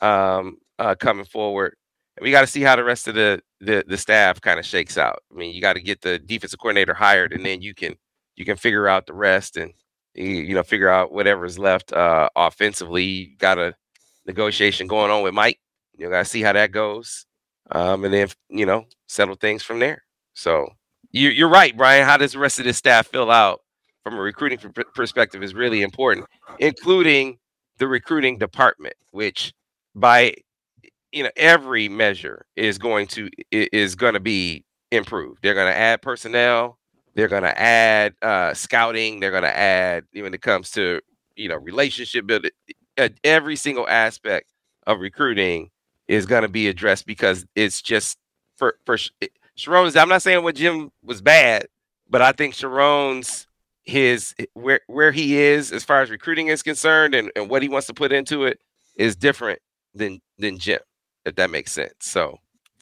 um, 0.00 0.58
uh, 0.78 0.94
coming 0.94 1.24
forward. 1.24 1.74
We 2.20 2.30
got 2.30 2.42
to 2.42 2.46
see 2.46 2.62
how 2.62 2.76
the 2.76 2.84
rest 2.84 3.08
of 3.08 3.14
the 3.14 3.40
the, 3.60 3.84
the 3.86 3.98
staff 3.98 4.40
kind 4.40 4.58
of 4.58 4.66
shakes 4.66 4.96
out. 4.98 5.22
I 5.32 5.36
mean, 5.36 5.54
you 5.54 5.60
got 5.60 5.74
to 5.74 5.82
get 5.82 6.00
the 6.00 6.18
defensive 6.18 6.58
coordinator 6.58 6.94
hired, 6.94 7.32
and 7.32 7.44
then 7.44 7.62
you 7.62 7.74
can 7.74 7.94
you 8.36 8.44
can 8.44 8.56
figure 8.56 8.88
out 8.88 9.06
the 9.06 9.14
rest 9.14 9.56
and 9.56 9.72
you, 10.14 10.54
know 10.54 10.62
figure 10.62 10.88
out 10.88 11.12
whatever's 11.12 11.58
left 11.58 11.92
uh, 11.92 12.28
offensively. 12.36 13.04
You 13.04 13.36
got 13.36 13.58
a 13.58 13.74
negotiation 14.26 14.86
going 14.86 15.10
on 15.10 15.22
with 15.22 15.34
Mike. 15.34 15.60
You 15.96 16.08
got 16.10 16.20
to 16.20 16.24
see 16.24 16.42
how 16.42 16.52
that 16.54 16.72
goes, 16.72 17.26
um, 17.70 18.04
and 18.04 18.12
then 18.12 18.28
you 18.48 18.66
know 18.66 18.86
settle 19.08 19.34
things 19.34 19.62
from 19.62 19.78
there. 19.78 20.02
So 20.32 20.68
you, 21.12 21.28
you're 21.28 21.48
right, 21.48 21.76
Brian. 21.76 22.06
How 22.06 22.16
does 22.16 22.32
the 22.32 22.38
rest 22.38 22.58
of 22.58 22.64
this 22.64 22.76
staff 22.76 23.08
fill 23.08 23.30
out 23.30 23.60
from 24.02 24.14
a 24.14 24.20
recruiting 24.20 24.58
per- 24.58 24.84
perspective 24.94 25.42
is 25.42 25.54
really 25.54 25.82
important, 25.82 26.26
including 26.58 27.38
the 27.78 27.88
recruiting 27.88 28.38
department, 28.38 28.94
which 29.10 29.52
by 29.94 30.34
you 31.12 31.22
know 31.22 31.30
every 31.36 31.88
measure 31.88 32.46
is 32.56 32.78
going 32.78 33.06
to 33.08 33.28
is 33.50 33.94
going 33.94 34.14
to 34.14 34.20
be 34.20 34.64
improved. 34.90 35.40
They're 35.42 35.54
going 35.54 35.72
to 35.72 35.76
add 35.76 36.02
personnel. 36.02 36.78
They're 37.14 37.28
going 37.28 37.42
to 37.42 37.60
add 37.60 38.14
uh, 38.22 38.54
scouting. 38.54 39.20
They're 39.20 39.30
going 39.30 39.42
to 39.42 39.56
add 39.56 40.04
when 40.12 40.32
it 40.34 40.42
comes 40.42 40.70
to 40.72 41.00
you 41.36 41.48
know 41.48 41.56
relationship 41.56 42.26
building. 42.26 42.50
Every 43.24 43.56
single 43.56 43.88
aspect 43.88 44.50
of 44.86 45.00
recruiting 45.00 45.70
is 46.08 46.26
going 46.26 46.42
to 46.42 46.48
be 46.48 46.68
addressed 46.68 47.06
because 47.06 47.46
it's 47.54 47.82
just 47.82 48.18
for 48.56 48.76
for 48.84 48.98
Sh- 48.98 49.10
Sherrone's. 49.54 49.96
I'm 49.96 50.08
not 50.08 50.22
saying 50.22 50.42
what 50.42 50.54
Jim 50.54 50.90
was 51.02 51.20
bad, 51.22 51.66
but 52.08 52.22
I 52.22 52.32
think 52.32 52.54
Sherrone's 52.54 53.46
his 53.82 54.34
where 54.52 54.80
where 54.86 55.10
he 55.10 55.36
is 55.38 55.72
as 55.72 55.84
far 55.84 56.02
as 56.02 56.10
recruiting 56.10 56.48
is 56.48 56.62
concerned 56.62 57.14
and, 57.14 57.30
and 57.34 57.48
what 57.48 57.62
he 57.62 57.68
wants 57.68 57.86
to 57.88 57.94
put 57.94 58.12
into 58.12 58.44
it 58.44 58.60
is 58.96 59.16
different 59.16 59.60
than 59.94 60.20
than 60.38 60.58
Jim, 60.58 60.80
if 61.24 61.34
that 61.36 61.50
makes 61.50 61.72
sense. 61.72 61.94
So 62.00 62.38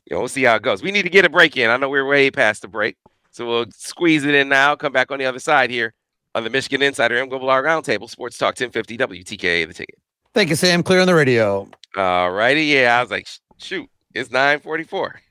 you 0.07 0.14
know, 0.14 0.21
we'll 0.21 0.29
see 0.29 0.44
how 0.44 0.57
it 0.57 0.62
goes. 0.62 0.83
We 0.83 0.90
need 0.90 1.03
to 1.03 1.11
get 1.11 1.25
a 1.25 1.29
break 1.29 1.57
in. 1.57 1.71
I 1.71 1.77
know 1.77 1.88
we're 1.88 2.07
way 2.07 2.31
past 2.31 2.62
the 2.62 2.68
break. 2.68 2.97
So 3.31 3.47
we'll 3.47 3.66
squeeze 3.73 4.25
it 4.25 4.35
in 4.35 4.49
now. 4.49 4.75
Come 4.75 4.92
back 4.92 5.11
on 5.11 5.18
the 5.18 5.27
other 5.27 5.38
side 5.38 5.71
here 5.71 5.94
on 6.35 6.44
the 6.44 6.51
Michigan 6.51 6.83
Insider 6.83 7.14
MGoBlog 7.25 7.49
R 7.49 7.62
Roundtable, 7.64 8.09
Sports 8.09 8.38
Talk 8.38 8.59
1050 8.59 8.97
WTKA 8.99 9.66
the 9.68 9.75
ticket. 9.75 9.97
Thank 10.35 10.51
you, 10.51 10.57
Sam. 10.57 10.83
Clear 10.83 11.01
on 11.01 11.07
the 11.07 11.14
radio. 11.14 11.68
All 11.97 12.31
righty. 12.31 12.64
Yeah, 12.64 12.99
I 12.99 13.03
was 13.03 13.11
like, 13.11 13.27
shoot, 13.59 13.88
it's 14.14 14.31
944. 14.31 15.21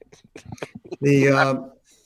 The 1.02 1.30
uh, 1.30 1.54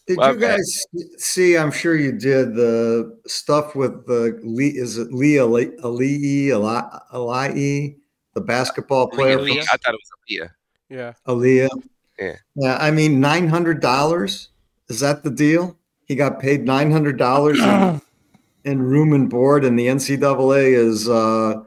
did 0.07 0.17
My 0.17 0.31
you 0.31 0.39
bad. 0.39 0.57
guys 0.57 0.85
see? 1.17 1.55
I'm 1.55 1.71
sure 1.71 1.95
you 1.95 2.11
did 2.11 2.55
the 2.55 3.17
stuff 3.27 3.75
with 3.75 4.07
the 4.07 4.39
Lee. 4.43 4.69
Is 4.69 4.97
it 4.97 5.13
Lee 5.13 5.37
Ali 5.37 5.71
Ali 5.83 6.51
Ali, 6.51 7.97
the 8.33 8.41
basketball 8.41 9.07
player 9.09 9.37
from 9.37 9.47
I 9.51 9.61
thought 9.77 9.93
it 9.93 9.99
was 9.99 10.11
Aaliya. 10.29 10.49
Yeah. 10.89 11.13
Aaliya? 11.27 11.69
Yeah. 12.19 12.35
Yeah. 12.55 12.77
I 12.79 12.91
mean, 12.91 13.19
nine 13.19 13.47
hundred 13.47 13.81
dollars. 13.81 14.49
Is 14.89 14.99
that 14.99 15.23
the 15.23 15.29
deal? 15.31 15.77
He 16.05 16.15
got 16.15 16.39
paid 16.39 16.65
nine 16.65 16.91
hundred 16.91 17.17
dollars 17.17 17.59
in, 17.59 18.01
in 18.65 18.81
room 18.81 19.13
and 19.13 19.29
board, 19.29 19.63
and 19.65 19.77
the 19.79 19.87
NCAA 19.87 20.73
is 20.73 21.07
uh, 21.09 21.63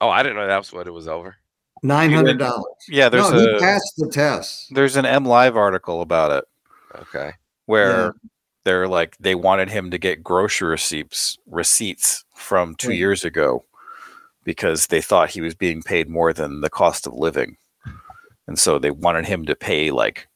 Oh, 0.00 0.08
I 0.08 0.22
didn't 0.22 0.36
know 0.36 0.46
that 0.46 0.58
was 0.58 0.72
what 0.72 0.86
it 0.86 0.92
was 0.92 1.06
over. 1.08 1.36
nine 1.82 2.12
hundred 2.12 2.38
dollars. 2.38 2.74
Yeah, 2.88 3.08
there's 3.08 3.30
No, 3.30 3.38
he 3.38 3.56
a 3.56 3.58
passed 3.58 3.94
the 3.96 4.08
test. 4.08 4.66
there's 4.74 4.96
an 4.96 5.06
M 5.06 5.24
Live 5.24 5.56
article 5.56 6.00
about 6.02 6.30
it 6.32 6.44
Okay. 7.00 7.32
where 7.66 8.14
they're 8.64 8.86
like 8.88 9.16
they 9.18 9.34
wanted 9.34 9.68
him 9.70 9.90
to 9.90 9.98
get 9.98 10.22
grocery 10.22 10.68
receipts 10.68 11.36
receipts 11.46 12.24
from 12.34 12.74
two 12.76 12.92
Yeah. 12.92 12.98
years 12.98 13.24
ago 13.24 13.64
because 14.44 14.86
they 14.88 15.00
thought 15.00 15.30
he 15.30 15.40
was 15.40 15.54
being 15.54 15.82
paid 15.82 16.08
more 16.08 16.32
than 16.32 16.60
the 16.60 16.70
cost 16.70 17.06
of 17.06 17.14
living, 17.14 17.56
and 18.46 18.58
so 18.58 18.78
they 18.78 18.90
wanted 18.90 19.26
him 19.26 19.44
to 19.46 19.54
pay 19.54 19.90
like 19.90 20.28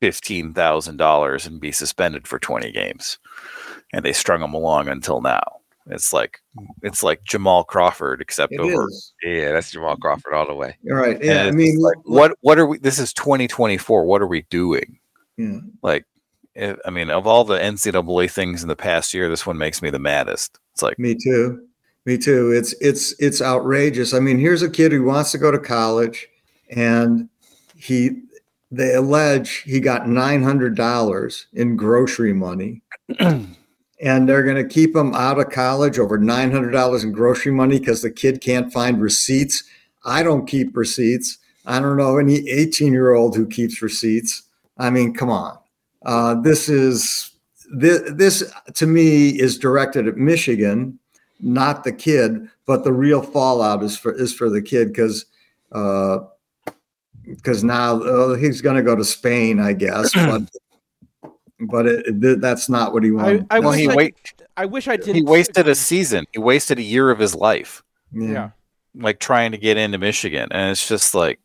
fifteen 0.00 0.52
thousand 0.54 0.96
dollars 0.98 1.46
and 1.46 1.60
be 1.60 1.72
suspended 1.72 2.26
for 2.28 2.38
twenty 2.38 2.70
games, 2.72 3.18
and 3.92 4.04
they 4.04 4.12
strung 4.12 4.42
him 4.42 4.54
along 4.54 4.88
until 4.88 5.20
now. 5.20 5.42
It's 5.88 6.12
like 6.12 6.40
it's 6.82 7.02
like 7.04 7.22
Jamal 7.24 7.62
Crawford 7.62 8.20
except 8.20 8.52
It 8.52 8.58
over. 8.60 8.88
is. 8.88 9.12
Yeah, 9.22 9.52
that's 9.52 9.70
Jamal 9.70 9.96
Crawford 9.96 10.34
all 10.34 10.46
the 10.46 10.54
way. 10.54 10.76
You're 10.82 11.00
right. 11.00 11.16
and 11.16 11.24
Yeah. 11.24 11.44
I 11.44 11.52
mean, 11.52 11.78
like, 11.78 11.96
what 12.04 12.32
what 12.40 12.58
are 12.58 12.66
we? 12.66 12.78
This 12.78 12.98
is 12.98 13.12
twenty 13.12 13.46
twenty 13.46 13.78
four. 13.78 14.04
What 14.04 14.20
are 14.20 14.26
we 14.26 14.42
doing? 14.50 14.98
Yeah. 15.36 15.58
Like, 15.82 16.04
eh, 16.56 16.74
I 16.84 16.90
mean, 16.90 17.10
of 17.10 17.26
all 17.28 17.44
the 17.44 17.58
NCAA 17.58 18.28
things 18.30 18.62
in 18.62 18.68
the 18.68 18.74
past 18.74 19.14
year, 19.14 19.28
this 19.28 19.46
one 19.46 19.58
makes 19.58 19.80
me 19.80 19.90
the 19.90 19.98
maddest. 20.00 20.58
It's 20.72 20.82
like, 20.82 20.98
Me 20.98 21.14
too. 21.14 21.65
Me 22.06 22.16
too. 22.16 22.52
It's 22.52 22.72
it's 22.80 23.14
it's 23.18 23.42
outrageous. 23.42 24.14
I 24.14 24.20
mean, 24.20 24.38
here's 24.38 24.62
a 24.62 24.70
kid 24.70 24.92
who 24.92 25.02
wants 25.02 25.32
to 25.32 25.38
go 25.38 25.50
to 25.50 25.58
college, 25.58 26.28
and 26.70 27.28
he 27.76 28.22
they 28.70 28.94
allege 28.94 29.62
he 29.62 29.80
got 29.80 30.08
nine 30.08 30.42
hundred 30.42 30.76
dollars 30.76 31.46
in 31.52 31.76
grocery 31.76 32.32
money, 32.32 32.82
and 34.00 34.28
they're 34.28 34.42
going 34.42 34.56
to 34.56 34.68
keep 34.68 34.94
him 34.94 35.14
out 35.14 35.38
of 35.38 35.50
college 35.50 35.98
over 35.98 36.18
$900 36.18 37.02
in 37.02 37.12
grocery 37.12 37.52
money 37.52 37.78
because 37.78 38.02
the 38.02 38.10
kid 38.10 38.40
can't 38.40 38.72
find 38.72 39.00
receipts. 39.00 39.64
I 40.04 40.22
don't 40.22 40.46
keep 40.46 40.76
receipts. 40.76 41.38
I 41.64 41.80
don't 41.80 41.96
know 41.96 42.18
any 42.18 42.48
18 42.48 42.92
year 42.92 43.14
old 43.14 43.34
who 43.34 43.46
keeps 43.46 43.82
receipts. 43.82 44.42
I 44.78 44.90
mean, 44.90 45.14
come 45.14 45.30
on. 45.30 45.58
Uh, 46.04 46.34
this 46.40 46.68
is 46.68 47.32
this, 47.74 48.02
this 48.12 48.52
to 48.74 48.86
me 48.86 49.30
is 49.30 49.58
directed 49.58 50.06
at 50.06 50.16
Michigan, 50.16 50.98
not 51.40 51.84
the 51.84 51.92
kid, 51.92 52.48
but 52.66 52.84
the 52.84 52.92
real 52.92 53.22
fallout 53.22 53.82
is 53.82 53.96
for 53.96 54.12
is 54.12 54.32
for 54.32 54.48
the 54.50 54.62
kid 54.62 54.88
because 54.88 55.26
because 57.24 57.64
now 57.64 58.00
uh, 58.02 58.34
he's 58.34 58.60
going 58.60 58.76
to 58.76 58.82
go 58.82 58.94
to 58.96 59.04
Spain, 59.04 59.58
I 59.60 59.72
guess, 59.72 60.12
but 60.14 60.42
but 61.60 61.86
it, 61.86 62.24
it, 62.24 62.40
that's 62.40 62.68
not 62.68 62.92
what 62.92 63.02
he 63.02 63.10
wanted. 63.10 63.46
I 63.50 63.60
Well, 63.60 63.70
wish 63.70 63.80
he 63.80 63.88
I, 63.88 63.94
wait- 63.94 64.32
I 64.56 64.66
wish 64.66 64.88
I 64.88 64.96
didn't. 64.96 65.14
He 65.16 65.22
wasted 65.22 65.68
a 65.68 65.74
season. 65.74 66.26
He 66.32 66.38
wasted 66.38 66.78
a 66.78 66.82
year 66.82 67.10
of 67.10 67.18
his 67.18 67.34
life, 67.34 67.82
Yeah. 68.12 68.50
like 68.94 69.18
trying 69.20 69.52
to 69.52 69.58
get 69.58 69.76
into 69.76 69.98
Michigan, 69.98 70.48
and 70.50 70.70
it's 70.70 70.86
just 70.88 71.14
like 71.14 71.38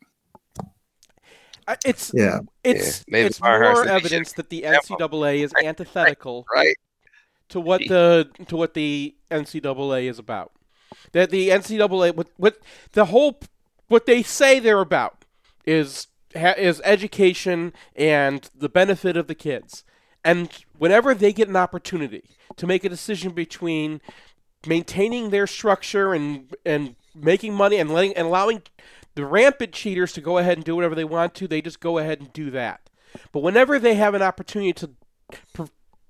It's 1.86 2.12
yeah. 2.14 2.40
it's 2.64 3.04
maybe 3.08 3.28
it's 3.28 3.42
more 3.42 3.86
evidence 3.88 4.34
that 4.34 4.50
the 4.50 4.64
NCAA 4.64 5.44
is 5.44 5.54
antithetical 5.64 6.46
Right. 6.54 6.76
To 7.52 7.60
what 7.60 7.82
the 7.88 8.30
to 8.48 8.58
what 8.58 8.74
the 8.74 9.16
NCAA 9.30 10.10
is 10.10 10.18
about. 10.18 10.52
That 11.12 11.30
the 11.30 11.50
NCAA 11.50 12.16
what 12.16 12.28
what 12.38 12.58
the 12.94 13.06
whole 13.06 13.40
what 13.88 14.06
they 14.06 14.24
say 14.24 14.60
they're 14.60 14.82
about 14.82 15.26
is 15.66 16.08
is 16.34 16.82
education 16.84 17.74
and 17.96 18.50
the 18.56 18.70
benefit 18.70 19.16
of 19.18 19.28
the 19.28 19.36
kids. 19.36 19.84
And 20.24 20.50
whenever 20.78 21.14
they 21.14 21.34
get 21.34 21.50
an 21.50 21.56
opportunity 21.56 22.24
to 22.56 22.68
make 22.68 22.84
a 22.84 22.90
decision 22.90 23.34
between 23.34 24.02
maintaining 24.66 25.30
their 25.30 25.48
structure 25.48 26.14
and 26.14 26.54
and 26.66 26.96
making 27.14 27.54
money 27.54 27.78
and 27.78 27.92
letting 27.92 28.16
and 28.16 28.28
allowing 28.28 28.64
the 29.16 29.26
rampant 29.26 29.74
cheaters 29.74 30.14
to 30.14 30.22
go 30.22 30.38
ahead 30.38 30.58
and 30.58 30.64
do 30.64 30.76
whatever 30.76 30.96
they 30.96 31.04
want 31.04 31.36
to, 31.36 31.48
they 31.48 31.62
just 31.62 31.82
go 31.82 31.98
ahead 31.98 32.22
and 32.22 32.32
do 32.32 32.50
that. 32.52 32.90
But 33.34 33.44
whenever 33.44 33.78
they 33.78 33.96
have 33.96 34.14
an 34.14 34.22
opportunity 34.22 34.72
to 34.74 34.92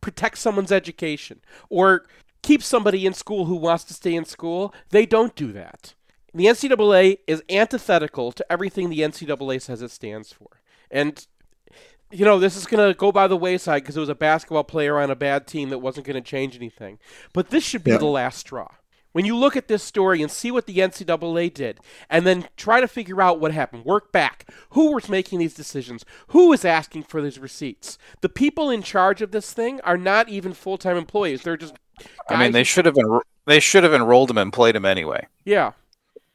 protect 0.01 0.37
someone's 0.37 0.71
education 0.71 1.39
or 1.69 2.05
keep 2.41 2.63
somebody 2.63 3.05
in 3.05 3.13
school 3.13 3.45
who 3.45 3.55
wants 3.55 3.83
to 3.85 3.93
stay 3.93 4.15
in 4.15 4.25
school, 4.25 4.73
they 4.89 5.05
don't 5.05 5.35
do 5.35 5.51
that. 5.53 5.93
The 6.33 6.45
NCAA 6.45 7.19
is 7.27 7.43
antithetical 7.49 8.31
to 8.31 8.51
everything 8.51 8.89
the 8.89 8.99
NCAA 9.01 9.61
says 9.61 9.81
it 9.81 9.91
stands 9.91 10.31
for. 10.31 10.47
And, 10.89 11.25
you 12.09 12.25
know, 12.25 12.39
this 12.39 12.55
is 12.55 12.65
going 12.65 12.87
to 12.87 12.97
go 12.97 13.11
by 13.11 13.27
the 13.27 13.37
wayside 13.37 13.83
because 13.83 13.97
it 13.97 13.99
was 14.01 14.09
a 14.09 14.15
basketball 14.15 14.63
player 14.63 14.97
on 14.97 15.11
a 15.11 15.15
bad 15.15 15.45
team 15.45 15.69
that 15.69 15.79
wasn't 15.79 16.07
going 16.07 16.15
to 16.21 16.27
change 16.29 16.55
anything. 16.55 16.99
But 17.33 17.49
this 17.49 17.63
should 17.63 17.83
be 17.83 17.91
Yeah. 17.91 17.97
the 17.97 18.05
last 18.05 18.39
straw. 18.39 18.69
When 19.13 19.25
you 19.25 19.35
look 19.35 19.57
at 19.57 19.67
this 19.67 19.83
story 19.83 20.21
and 20.21 20.31
see 20.31 20.51
what 20.51 20.67
the 20.67 20.77
NCAA 20.77 21.53
did, 21.53 21.79
and 22.09 22.25
then 22.25 22.47
try 22.55 22.79
to 22.79 22.87
figure 22.87 23.21
out 23.21 23.39
what 23.39 23.51
happened, 23.51 23.83
work 23.85 24.11
back. 24.11 24.49
Who 24.71 24.93
was 24.93 25.09
making 25.09 25.39
these 25.39 25.53
decisions? 25.53 26.05
Who 26.27 26.49
was 26.49 26.63
asking 26.63 27.03
for 27.03 27.21
these 27.21 27.37
receipts? 27.39 27.97
The 28.21 28.29
people 28.29 28.69
in 28.69 28.81
charge 28.83 29.21
of 29.21 29.31
this 29.31 29.51
thing 29.53 29.81
are 29.81 29.97
not 29.97 30.29
even 30.29 30.53
full 30.53 30.77
time 30.77 30.95
employees. 30.97 31.41
They're 31.41 31.57
just. 31.57 31.75
I 32.29 32.37
mean, 32.41 32.51
they 32.53 32.63
should 32.63 32.85
have 32.85 32.95
enro- 32.95 33.21
they 33.45 33.59
should 33.59 33.83
have 33.83 33.93
enrolled 33.93 34.29
him 34.31 34.37
and 34.37 34.51
played 34.51 34.75
him 34.75 34.85
anyway, 34.85 35.27
Yeah. 35.45 35.73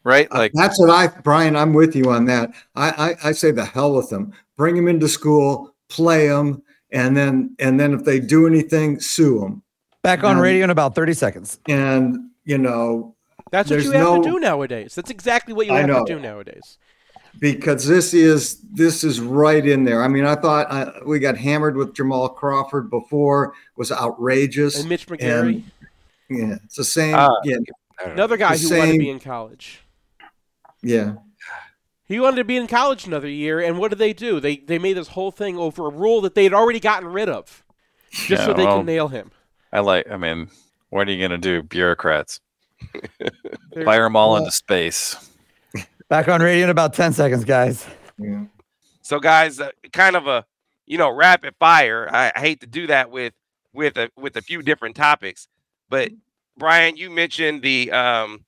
right? 0.05 0.31
Like 0.31 0.53
That's 0.55 0.79
what 0.79 0.91
I, 0.91 1.09
Brian. 1.23 1.57
I'm 1.57 1.73
with 1.73 1.97
you 1.97 2.11
on 2.11 2.27
that. 2.27 2.51
I, 2.77 2.91
I, 3.25 3.29
I 3.29 3.33
say 3.33 3.51
the 3.51 3.65
hell 3.65 3.95
with 3.95 4.11
them. 4.11 4.33
Bring 4.57 4.77
them 4.77 4.87
into 4.87 5.09
school, 5.09 5.75
play 5.89 6.29
them, 6.29 6.63
and 6.93 7.17
then 7.17 7.57
and 7.59 7.81
then 7.81 7.95
if 7.95 8.05
they 8.05 8.21
do 8.21 8.47
anything, 8.47 9.01
sue 9.01 9.41
them. 9.41 9.63
Back 10.03 10.23
on 10.23 10.37
Um, 10.37 10.43
radio 10.43 10.65
in 10.65 10.71
about 10.71 10.95
30 10.95 11.15
seconds. 11.15 11.59
And 11.69 12.31
you 12.47 12.57
know, 12.57 13.15
That's 13.51 13.71
what 13.71 13.83
you 13.83 13.91
have 13.91 14.03
no- 14.03 14.23
to 14.23 14.31
do 14.31 14.41
nowadays. 14.41 14.95
That's 14.95 15.11
exactly 15.11 15.53
what 15.53 15.67
you 15.67 15.75
have 15.75 15.87
know. 15.87 16.05
to 16.07 16.15
do 16.15 16.19
nowadays. 16.19 16.79
because 17.39 17.87
this 17.87 18.15
is 18.15 18.61
this 18.73 19.05
is 19.05 19.21
right 19.21 19.67
in 19.67 19.85
there. 19.85 20.03
I 20.03 20.09
mean, 20.09 20.25
I 20.25 20.37
thought 20.37 20.71
uh, 20.71 20.93
we 21.05 21.19
got 21.19 21.37
hammered 21.37 21.77
with 21.77 21.93
Jamal 21.93 22.31
Crawford 22.31 22.89
before 22.89 23.53
was 23.77 23.93
outrageous. 23.93 24.81
And 24.81 24.89
Mitch 24.89 25.07
McGary, 25.07 25.63
yeah, 26.31 26.57
it's 26.65 26.77
the 26.77 26.85
same. 26.85 27.15
Ah. 27.15 27.29
yeah, 27.45 27.59
another 28.05 28.39
guy 28.39 28.57
the 28.57 28.63
who 28.69 28.79
wanted 28.79 28.93
to 28.93 28.99
be 28.99 29.11
in 29.11 29.21
college. 29.21 29.81
yeah. 30.83 31.17
He 32.09 32.21
wanted 32.21 32.37
to 32.37 32.45
be 32.45 32.57
in 32.57 32.69
college 32.69 33.05
another 33.05 33.29
year, 33.29 33.59
and 33.59 33.79
what 33.79 33.89
did 33.91 33.99
they 33.99 34.13
do? 34.13 34.39
They 34.39 34.59
they 34.59 34.79
made 34.79 34.97
this 34.97 35.09
whole 35.09 35.33
thing 35.33 35.59
over 35.59 35.89
a 35.89 35.91
rule 35.91 36.21
that 36.21 36.37
they 36.37 36.45
had 36.45 36.55
already 36.55 36.79
gotten 36.79 37.09
rid 37.09 37.29
of, 37.29 37.65
just 38.13 38.45
so 38.45 38.53
they 38.53 38.65
well, 38.65 38.77
can 38.77 38.87
nail 38.87 39.09
him. 39.09 39.33
I 39.73 39.81
like. 39.81 40.09
I 40.09 40.17
mean, 40.17 40.49
what 40.91 41.09
are 41.09 41.13
you 41.13 41.23
gonna 41.23 41.39
do, 41.39 41.63
bureaucrats? 41.63 42.41
Fire 43.85 44.03
them 44.05 44.17
all 44.17 44.33
Well- 44.33 44.39
into 44.41 44.53
space. 44.53 45.17
Back 46.09 46.29
on 46.29 46.41
radio 46.41 46.65
in 46.65 46.71
about 46.71 46.95
10 46.95 47.13
seconds, 47.13 47.45
guys. 47.45 47.85
yeah. 48.17 48.45
So, 49.03 49.19
guys, 49.19 49.59
uh, 49.61 49.71
kind 49.93 50.15
of 50.17 50.27
a 50.29 50.45
you 50.87 50.99
know 50.99 51.11
rapid 51.11 51.55
fire. 51.59 52.09
I, 52.13 52.31
I 52.35 52.41
hate 52.41 52.61
to 52.61 52.67
do 52.67 52.87
that 52.87 53.11
with 53.11 53.33
with 53.73 53.97
a 53.97 54.11
with 54.17 54.37
a 54.37 54.43
few 54.43 54.63
different 54.63 54.95
topics, 54.97 55.49
but 55.89 56.11
Brian, 56.57 56.97
you 56.97 57.11
mentioned 57.11 57.63
the 57.63 57.91
um 57.93 58.45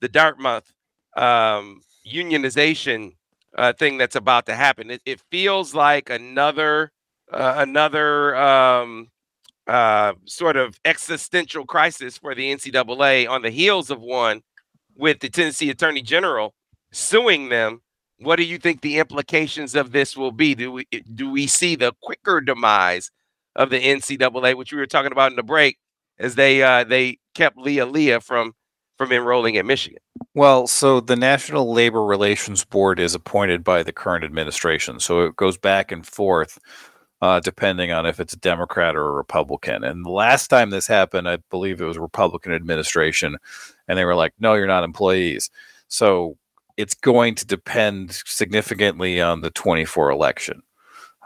the 0.00 0.08
Dartmouth 0.08 0.70
um 1.16 1.80
unionization 2.06 3.14
uh, 3.56 3.72
thing 3.72 3.96
that's 3.98 4.14
about 4.16 4.46
to 4.46 4.54
happen. 4.54 4.90
It, 4.90 5.02
it 5.06 5.20
feels 5.30 5.74
like 5.74 6.10
another 6.10 6.92
uh, 7.32 7.54
another 7.56 8.36
um 8.36 9.08
uh 9.68 10.14
sort 10.24 10.56
of 10.56 10.80
existential 10.84 11.64
crisis 11.64 12.18
for 12.18 12.34
the 12.34 12.52
NCAA 12.54 13.28
on 13.28 13.42
the 13.42 13.50
heels 13.50 13.90
of 13.90 14.00
one 14.00 14.42
with 14.96 15.20
the 15.20 15.28
Tennessee 15.28 15.70
Attorney 15.70 16.02
General 16.02 16.54
suing 16.90 17.50
them 17.50 17.80
what 18.20 18.36
do 18.36 18.44
you 18.44 18.58
think 18.58 18.80
the 18.80 18.98
implications 18.98 19.74
of 19.74 19.92
this 19.92 20.16
will 20.16 20.32
be? 20.32 20.54
Do 20.54 20.72
we 20.72 20.86
do 21.14 21.30
we 21.30 21.46
see 21.46 21.76
the 21.76 21.92
quicker 22.02 22.40
demise 22.40 23.10
of 23.56 23.70
the 23.70 23.80
NCAA, 23.80 24.56
which 24.56 24.72
we 24.72 24.78
were 24.78 24.86
talking 24.86 25.12
about 25.12 25.30
in 25.30 25.36
the 25.36 25.42
break, 25.42 25.78
as 26.18 26.34
they 26.34 26.62
uh, 26.62 26.84
they 26.84 27.18
kept 27.34 27.56
Lee 27.56 27.76
Aaliya 27.76 28.22
from 28.22 28.54
from 28.96 29.12
enrolling 29.12 29.56
at 29.56 29.66
Michigan? 29.66 30.00
Well, 30.34 30.66
so 30.66 31.00
the 31.00 31.16
National 31.16 31.72
Labor 31.72 32.04
Relations 32.04 32.64
Board 32.64 32.98
is 32.98 33.14
appointed 33.14 33.62
by 33.62 33.82
the 33.82 33.92
current 33.92 34.24
administration, 34.24 34.98
so 35.00 35.20
it 35.22 35.36
goes 35.36 35.56
back 35.56 35.92
and 35.92 36.06
forth 36.06 36.58
uh, 37.20 37.40
depending 37.40 37.92
on 37.92 38.06
if 38.06 38.20
it's 38.20 38.32
a 38.32 38.38
Democrat 38.38 38.96
or 38.96 39.08
a 39.08 39.12
Republican. 39.12 39.84
And 39.84 40.04
the 40.04 40.10
last 40.10 40.48
time 40.48 40.70
this 40.70 40.86
happened, 40.86 41.28
I 41.28 41.38
believe 41.50 41.80
it 41.80 41.84
was 41.84 41.98
Republican 41.98 42.52
administration, 42.52 43.36
and 43.88 43.98
they 43.98 44.04
were 44.04 44.14
like, 44.14 44.34
"No, 44.38 44.54
you're 44.54 44.66
not 44.66 44.84
employees." 44.84 45.50
So 45.88 46.36
it's 46.76 46.94
going 46.94 47.34
to 47.36 47.46
depend 47.46 48.12
significantly 48.24 49.20
on 49.20 49.40
the 49.40 49.50
24 49.50 50.10
election. 50.10 50.62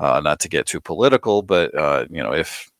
Uh, 0.01 0.21
not 0.21 0.41
to 0.41 0.49
get 0.49 0.67
too 0.67 0.81
political, 0.81 1.43
but 1.43 1.75
uh, 1.75 2.07
you 2.11 2.23
know, 2.23 2.33
if 2.33 2.71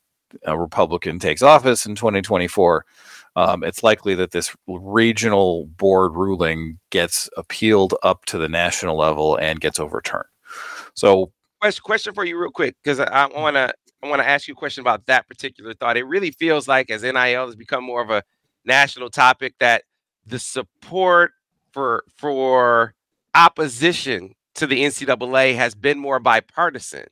a 0.45 0.57
Republican 0.57 1.19
takes 1.19 1.41
office 1.43 1.85
in 1.85 1.95
2024, 1.95 2.85
um, 3.35 3.63
it's 3.63 3.83
likely 3.83 4.15
that 4.15 4.31
this 4.31 4.55
regional 4.67 5.65
board 5.77 6.13
ruling 6.15 6.79
gets 6.89 7.29
appealed 7.37 7.95
up 8.03 8.25
to 8.25 8.37
the 8.37 8.49
national 8.49 8.97
level 8.97 9.35
and 9.37 9.59
gets 9.61 9.79
overturned. 9.79 10.25
So, 10.93 11.31
Question 11.63 11.83
question 11.85 12.13
for 12.13 12.25
you, 12.25 12.37
real 12.37 12.51
quick, 12.51 12.75
because 12.83 12.99
I 12.99 13.25
want 13.27 13.55
to 13.55 13.73
I 14.03 14.09
want 14.09 14.21
to 14.21 14.27
ask 14.27 14.49
you 14.49 14.53
a 14.53 14.57
question 14.57 14.81
about 14.81 15.05
that 15.05 15.29
particular 15.29 15.73
thought. 15.73 15.95
It 15.95 16.03
really 16.03 16.31
feels 16.31 16.67
like 16.67 16.91
as 16.91 17.03
NIL 17.03 17.45
has 17.45 17.55
become 17.55 17.85
more 17.85 18.01
of 18.01 18.09
a 18.09 18.21
national 18.65 19.09
topic, 19.09 19.55
that 19.61 19.83
the 20.25 20.39
support 20.39 21.31
for 21.71 22.03
for 22.17 22.93
opposition 23.33 24.33
to 24.55 24.67
the 24.67 24.83
NCAA 24.83 25.55
has 25.55 25.73
been 25.73 25.97
more 25.97 26.19
bipartisan. 26.19 27.05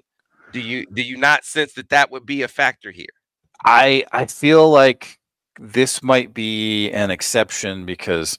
Do 0.51 0.59
you 0.59 0.85
do 0.93 1.01
you 1.01 1.15
not 1.15 1.45
sense 1.45 1.71
that 1.75 1.87
that 1.87 2.11
would 2.11 2.25
be 2.25 2.41
a 2.41 2.49
factor 2.49 2.91
here? 2.91 3.05
I 3.63 4.03
I 4.11 4.25
feel 4.25 4.69
like 4.69 5.17
this 5.61 6.03
might 6.03 6.33
be 6.33 6.91
an 6.91 7.09
exception 7.09 7.85
because 7.85 8.37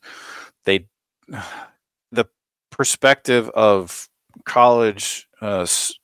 they 0.67 0.89
the 2.13 2.27
perspective 2.71 3.49
of 3.55 4.11
college 4.45 5.27
uh, 5.41 5.63
s- 5.63 5.95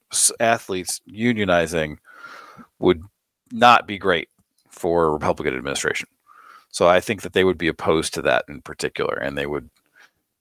athletes 0.40 1.00
unionizing 1.10 1.98
would 2.78 3.02
not 3.52 3.86
be 3.86 3.98
great 3.98 4.28
for 4.70 5.06
a 5.06 5.10
Republican 5.12 5.54
administration. 5.54 6.08
So 6.70 6.86
I 6.88 7.00
think 7.00 7.22
that 7.22 7.32
they 7.32 7.44
would 7.44 7.58
be 7.58 7.68
opposed 7.68 8.14
to 8.14 8.22
that 8.22 8.44
in 8.48 8.60
particular, 8.62 9.14
and 9.14 9.36
they 9.36 9.46
would, 9.46 9.68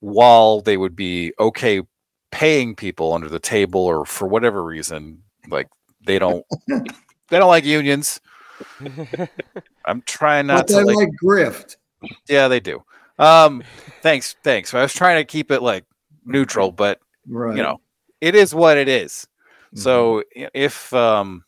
while 0.02 0.62
they 0.62 0.78
would 0.78 0.96
be 0.96 1.34
okay 1.40 1.82
paying 2.32 2.76
people 2.76 3.14
under 3.14 3.30
the 3.30 3.40
table 3.40 3.82
or 3.82 4.06
for 4.06 4.28
whatever 4.28 4.64
reason, 4.64 5.24
like 5.50 5.68
they 6.06 6.20
don't 6.20 6.46
they 6.68 7.40
don't 7.40 7.48
like 7.48 7.64
unions. 7.66 8.20
I'm 9.86 10.02
trying 10.02 10.48
not 10.48 10.68
But 10.68 10.68
to 10.68 10.74
they 10.74 10.84
like, 10.84 10.96
like 10.98 11.10
grift. 11.24 11.78
yeah, 12.28 12.48
they 12.48 12.60
do. 12.60 12.84
Um, 13.20 13.64
thanks, 14.02 14.36
thanks. 14.44 14.74
I 14.74 14.82
was 14.82 14.94
trying 14.94 15.18
to 15.20 15.26
keep 15.26 15.50
it 15.52 15.62
like 15.62 15.86
neutral, 16.26 16.72
but 16.72 17.00
Right. 17.28 17.58
you 17.58 17.64
know, 17.64 17.80
it 18.22 18.36
is 18.36 18.54
what 18.54 18.78
it 18.78 18.88
is. 18.88 19.28
So 19.78 20.24
if 20.34 20.94
um, 20.94 21.44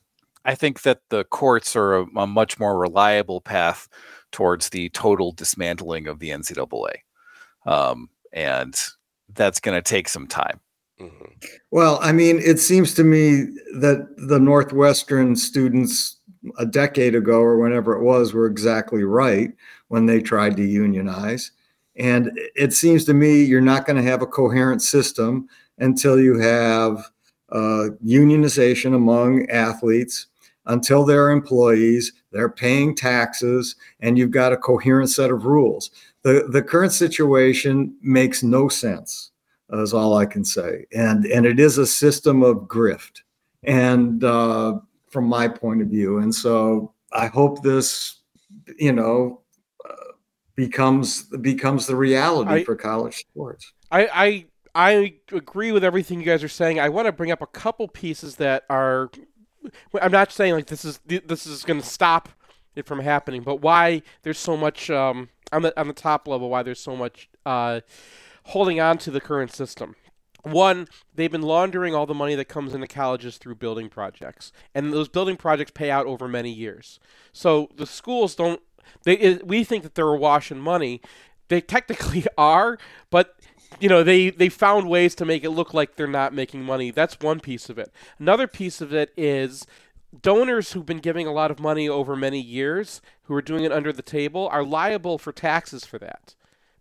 I 0.45 0.55
think 0.55 0.84
that 0.84 1.01
the 1.09 1.23
courts 1.25 1.75
are 1.75 1.99
a, 1.99 2.05
a 2.15 2.27
much 2.27 2.59
more 2.59 2.77
reliable 2.77 3.41
path 3.41 3.88
towards 4.32 4.69
the 4.69 4.89
total 4.89 5.32
dismantling 5.32 6.07
of 6.07 6.19
the 6.19 6.30
NCAA, 6.30 6.93
um, 7.65 8.09
and 8.32 8.80
that's 9.34 9.59
going 9.59 9.75
to 9.75 9.82
take 9.82 10.07
some 10.07 10.27
time. 10.27 10.59
Mhm. 10.99 11.32
Well, 11.71 11.99
I 12.01 12.11
mean, 12.11 12.39
it 12.39 12.59
seems 12.59 12.93
to 12.95 13.03
me 13.03 13.45
that 13.80 14.07
the 14.17 14.39
Northwestern 14.39 15.36
students 15.36 16.17
a 16.57 16.65
decade 16.65 17.15
ago 17.15 17.39
or 17.39 17.57
whenever 17.57 17.93
it 17.93 18.03
was 18.03 18.34
were 18.34 18.45
exactly 18.45 19.03
right 19.03 19.51
when 19.88 20.05
they 20.05 20.21
tried 20.21 20.55
to 20.57 20.63
unionize. 20.63 21.51
And 21.95 22.32
it 22.55 22.73
seems 22.73 23.05
to 23.05 23.13
me 23.13 23.43
you're 23.43 23.59
not 23.61 23.86
going 23.86 23.97
to 23.97 24.09
have 24.09 24.21
a 24.21 24.27
coherent 24.27 24.82
system 24.82 25.47
until 25.80 26.19
you 26.19 26.38
have 26.39 27.09
uh, 27.52 27.89
unionization 28.06 28.95
among 28.95 29.50
athletes, 29.50 30.28
until 30.66 31.04
they're 31.04 31.32
employees, 31.32 32.14
they're 32.32 32.50
paying 32.50 32.95
taxes, 32.95 33.76
and 34.00 34.18
you've 34.18 34.32
got 34.32 34.54
a 34.54 34.58
coherent 34.58 35.10
set 35.10 35.32
of 35.32 35.45
rules. 35.45 35.89
The, 36.22 36.47
the 36.52 36.62
current 36.62 36.91
situation 36.93 37.95
makes 38.02 38.43
no 38.43 38.68
sense 38.68 39.32
is 39.72 39.93
all 39.93 40.18
I 40.18 40.26
can 40.26 40.43
say. 40.43 40.86
And 40.93 41.26
and 41.26 41.45
it 41.45 41.60
is 41.60 41.78
a 41.78 41.88
system 41.88 42.43
of 42.43 42.68
grift, 42.68 43.22
and 43.64 44.24
uh, 44.24 44.80
from 45.10 45.26
my 45.26 45.47
point 45.47 45.82
of 45.82 45.88
view, 45.88 46.20
and 46.20 46.34
so 46.34 46.93
I 47.12 47.28
hope 47.28 47.64
this, 47.64 48.20
you 48.78 48.91
know, 48.91 49.41
uh, 49.88 50.14
becomes 50.56 51.24
becomes 51.24 51.88
the 51.88 51.95
reality 51.95 52.52
I- 52.52 52.64
for 52.64 52.76
college 52.76 53.18
sports. 53.18 53.74
I, 53.91 54.08
I 54.14 54.45
I 54.76 55.15
agree 55.32 55.72
with 55.72 55.84
everything 55.84 56.20
you 56.20 56.26
guys 56.26 56.43
are 56.43 56.47
saying. 56.49 56.80
I 56.80 56.89
want 56.89 57.07
to 57.07 57.11
bring 57.11 57.32
up 57.32 57.41
a 57.41 57.47
couple 57.47 57.88
pieces 57.88 58.36
that 58.38 58.65
are. 58.70 59.09
I'm 60.01 60.11
not 60.11 60.32
saying 60.32 60.53
like 60.53 60.67
this 60.67 60.86
is 60.86 60.99
this 61.05 61.45
is 61.45 61.63
going 61.63 61.82
to 61.82 61.86
stop 61.86 62.30
it 62.76 62.86
from 62.86 62.99
happening, 62.99 63.43
but 63.43 63.57
why 63.57 64.01
there's 64.24 64.38
so 64.38 64.55
much 64.55 64.89
um, 64.89 65.30
on 65.51 65.61
the 65.61 65.80
on 65.80 65.88
the 65.88 65.93
top 65.93 66.28
level. 66.28 66.49
Why 66.49 66.63
there's 66.63 66.80
so 66.80 66.95
much 66.95 67.30
uh, 67.45 67.82
holding 68.45 68.80
on 68.80 68.97
to 68.99 69.11
the 69.11 69.22
current 69.22 69.51
system. 69.53 69.95
One, 70.43 70.88
they've 71.13 71.32
been 71.32 71.41
laundering 71.41 71.93
all 71.93 72.05
the 72.05 72.13
money 72.13 72.36
that 72.36 72.45
comes 72.45 72.74
into 72.74 72.88
colleges 72.88 73.38
through 73.38 73.55
building 73.55 73.89
projects, 73.89 74.53
and 74.74 74.93
those 74.93 75.09
building 75.09 75.36
projects 75.36 75.72
pay 75.72 75.91
out 75.91 76.05
over 76.05 76.28
many 76.28 76.51
years. 76.51 76.99
So 77.34 77.70
the 77.76 77.86
schools 77.86 78.36
don't. 78.36 78.61
They 79.03 79.39
we 79.43 79.63
think 79.63 79.84
that 79.84 79.95
they're 79.95 80.07
awash 80.07 80.51
in 80.51 80.59
money. 80.59 81.01
They 81.49 81.61
technically 81.61 82.26
are, 82.38 82.78
but 83.09 83.36
you 83.80 83.89
know 83.89 84.03
they 84.03 84.30
they 84.30 84.49
found 84.49 84.89
ways 84.89 85.15
to 85.15 85.26
make 85.26 85.43
it 85.43 85.51
look 85.51 85.74
like 85.74 85.95
they're 85.95 86.07
not 86.07 86.34
making 86.34 86.63
money. 86.63 86.91
That's 86.91 87.20
one 87.20 87.39
piece 87.39 87.70
of 87.70 87.78
it. 87.78 87.91
Another 88.17 88.47
piece 88.47 88.82
of 88.82 88.93
it 88.93 89.11
is 89.15 89.65
donors 90.22 90.74
who've 90.74 90.86
been 90.86 90.99
giving 90.99 91.28
a 91.28 91.32
lot 91.32 91.51
of 91.51 91.59
money 91.59 91.88
over 91.88 92.15
many 92.15 92.41
years, 92.41 93.01
who 93.24 93.36
are 93.36 93.41
doing 93.41 93.63
it 93.63 93.72
under 93.72 93.93
the 93.93 94.01
table, 94.01 94.47
are 94.51 94.63
liable 94.63 95.17
for 95.17 95.32
taxes 95.32 95.86
for 95.86 95.99
that. 95.99 96.36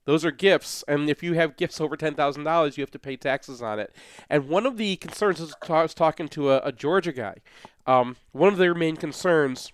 Those 0.07 0.25
are 0.25 0.31
gifts, 0.31 0.83
and 0.89 1.11
if 1.11 1.23
you 1.23 1.35
have 1.35 1.59
gifts 1.59 1.83
over 1.83 1.95
ten 1.95 2.15
thousand 2.15 2.45
dollars, 2.45 2.79
you 2.79 2.83
have 2.83 2.91
to 2.93 2.99
pay 2.99 3.17
taxes 3.17 3.61
on 3.61 3.79
it. 3.79 3.95
And 4.31 4.49
one 4.49 4.65
of 4.65 4.79
the 4.79 4.97
concerns 4.97 5.55
I 5.69 5.83
was 5.83 5.93
talking 5.93 6.29
to 6.29 6.51
a, 6.51 6.61
a 6.65 6.73
Georgia 6.73 7.13
guy. 7.13 7.37
Um, 7.87 8.17
one 8.33 8.53
of 8.53 8.59
their 8.59 8.75
main 8.75 8.97
concerns, 8.97 9.73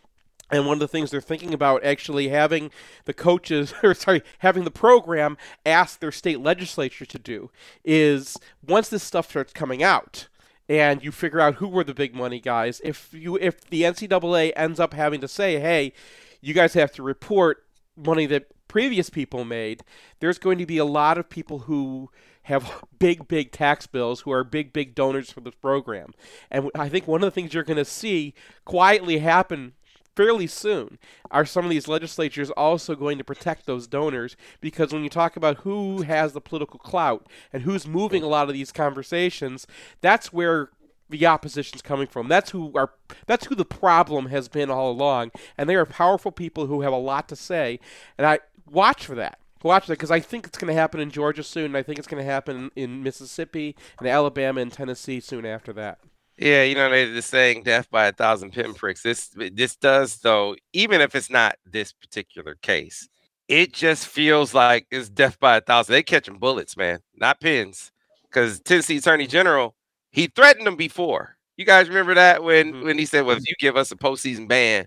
and 0.55 0.67
one 0.67 0.75
of 0.75 0.81
the 0.81 0.89
things 0.89 1.11
they're 1.11 1.21
thinking 1.21 1.53
about 1.53 1.85
actually 1.85 2.29
having 2.29 2.71
the 3.07 3.13
coaches, 3.13 3.75
or 3.83 3.93
sorry, 3.93 4.23
having 4.39 4.63
the 4.63 4.71
program 4.71 5.37
ask 5.67 5.99
their 5.99 6.13
state 6.13 6.39
legislature 6.39 7.05
to 7.05 7.19
do, 7.19 7.51
is 7.85 8.37
once 8.67 8.89
this 8.89 9.03
stuff 9.03 9.29
starts 9.29 9.53
coming 9.53 9.83
out, 9.83 10.29
and 10.69 11.05
you 11.05 11.11
figure 11.11 11.41
out 11.41 11.57
who 11.57 11.67
were 11.67 11.85
the 11.85 11.93
big 11.93 12.15
money 12.15 12.41
guys. 12.41 12.81
If 12.85 13.13
you 13.13 13.37
if 13.37 13.69
the 13.69 13.83
NCAA 13.83 14.53
ends 14.55 14.79
up 14.79 14.95
having 14.95 15.21
to 15.21 15.29
say, 15.29 15.59
hey, 15.59 15.93
you 16.41 16.55
guys 16.55 16.75
have 16.75 16.93
to 16.93 17.03
report 17.03 17.65
money 17.97 18.27
that 18.27 18.47
previous 18.69 19.11
people 19.11 19.45
made, 19.45 19.83
there's 20.21 20.39
going 20.39 20.59
to 20.59 20.67
be 20.67 20.79
a 20.79 20.85
lot 20.85 21.19
of 21.19 21.29
people 21.29 21.61
who 21.61 22.11
have 22.45 22.85
big, 22.99 23.27
big 23.27 23.51
tax 23.51 23.89
bills 23.89 24.21
who 24.21 24.31
are 24.31 24.45
big, 24.45 24.73
big 24.73 24.95
donors 24.95 25.33
for 25.33 25.41
this 25.41 25.55
program. 25.57 26.13
And 26.51 26.71
I 26.77 26.89
think 26.89 27.09
one 27.09 27.23
of 27.23 27.27
the 27.27 27.31
things 27.33 27.53
you're 27.53 27.65
going 27.65 27.77
to 27.77 27.85
see 27.85 28.35
quietly 28.65 29.19
happen 29.19 29.73
fairly 30.17 30.47
soon 30.47 30.99
are 31.31 31.45
some 31.45 31.65
of 31.65 31.71
these 31.71 31.89
legislatures 31.89 32.51
also 32.51 32.95
going 32.95 33.19
to 33.19 33.25
protect 33.25 33.67
those 33.67 33.87
donors 33.87 34.37
because 34.61 34.93
when 34.93 35.03
you 35.03 35.11
talk 35.11 35.37
about 35.37 35.59
who 35.59 36.03
has 36.03 36.33
the 36.33 36.41
political 36.41 36.79
clout 36.79 37.27
and 37.53 37.63
who's 37.63 37.87
moving 37.87 38.23
a 38.23 38.29
lot 38.29 38.49
of 38.49 38.55
these 38.55 38.73
conversations, 38.73 39.67
that's 40.01 40.33
where 40.33 40.71
the 41.11 41.27
opposition's 41.27 41.83
coming 41.83 42.07
from. 42.07 42.29
That's 42.29 42.51
who 42.51 42.73
are 42.75 42.91
that's 43.27 43.47
who 43.47 43.55
the 43.55 43.65
problem 43.65 44.27
has 44.27 44.49
been 44.49 44.71
all 44.71 44.91
along, 44.91 45.33
and 45.57 45.69
they 45.69 45.75
are 45.75 45.87
powerful 45.87 46.33
people 46.33 46.67
who 46.67 46.81
have 46.81 46.93
a 46.93 46.99
lot 46.99 47.29
to 47.29 47.37
say. 47.37 47.79
And 48.17 48.27
I 48.27 48.41
watch 48.71 49.07
for 49.07 49.15
that. 49.17 49.39
Watch 49.63 49.87
that 49.87 49.95
because 49.95 50.11
I 50.11 50.21
think 50.21 50.47
it's 50.47 50.59
going 50.59 50.73
to 50.73 50.79
happen 50.79 51.01
in 51.01 51.11
Georgia 51.11 51.43
soon. 51.43 51.67
And 51.67 51.77
I 51.77 51.83
think 51.83 51.99
it's 51.99 52.09
going 52.09 52.23
to 52.23 52.31
happen 52.31 52.71
in 52.77 53.03
Mississippi 53.03 53.77
and 53.99 54.07
Alabama 54.07 54.61
and 54.61 54.71
Tennessee 54.71 55.21
soon 55.21 55.47
after 55.47 55.73
that. 55.73 56.01
Yeah, 56.37 56.65
you 56.65 56.75
know 56.75 56.91
they're 56.91 57.15
just 57.15 57.31
saying 57.31 57.63
death 57.63 57.89
by 57.91 58.07
a 58.07 58.13
thousand 58.13 58.53
pinpricks. 58.53 59.03
This 59.03 59.29
this 59.53 59.77
does 59.77 60.17
though, 60.19 60.57
even 60.73 61.01
if 61.01 61.15
it's 61.15 61.31
not 61.31 61.57
this 61.65 61.93
particular 61.93 62.57
case, 62.57 63.09
it 63.49 63.73
just 63.73 64.09
feels 64.09 64.53
like 64.53 64.87
it's 64.91 65.09
death 65.09 65.39
by 65.39 65.57
a 65.57 65.61
thousand. 65.61 65.93
They 65.93 66.03
catching 66.03 66.39
bullets, 66.39 66.77
man, 66.77 67.01
not 67.15 67.41
pins. 67.41 67.93
Because 68.25 68.59
Tennessee 68.61 68.97
Attorney 68.97 69.29
General, 69.29 69.77
he 70.11 70.27
threatened 70.27 70.67
them 70.67 70.75
before. 70.77 71.37
You 71.57 71.65
guys 71.65 71.89
remember 71.89 72.15
that 72.15 72.43
when 72.43 72.73
Mhm. 72.75 72.85
when 72.85 72.99
he 72.99 73.07
said, 73.07 73.25
"Well, 73.25 73.37
if 73.37 73.47
you 73.47 73.55
give 73.61 73.77
us 73.77 73.93
a 73.93 73.97
postseason 73.97 74.49
ban, 74.49 74.87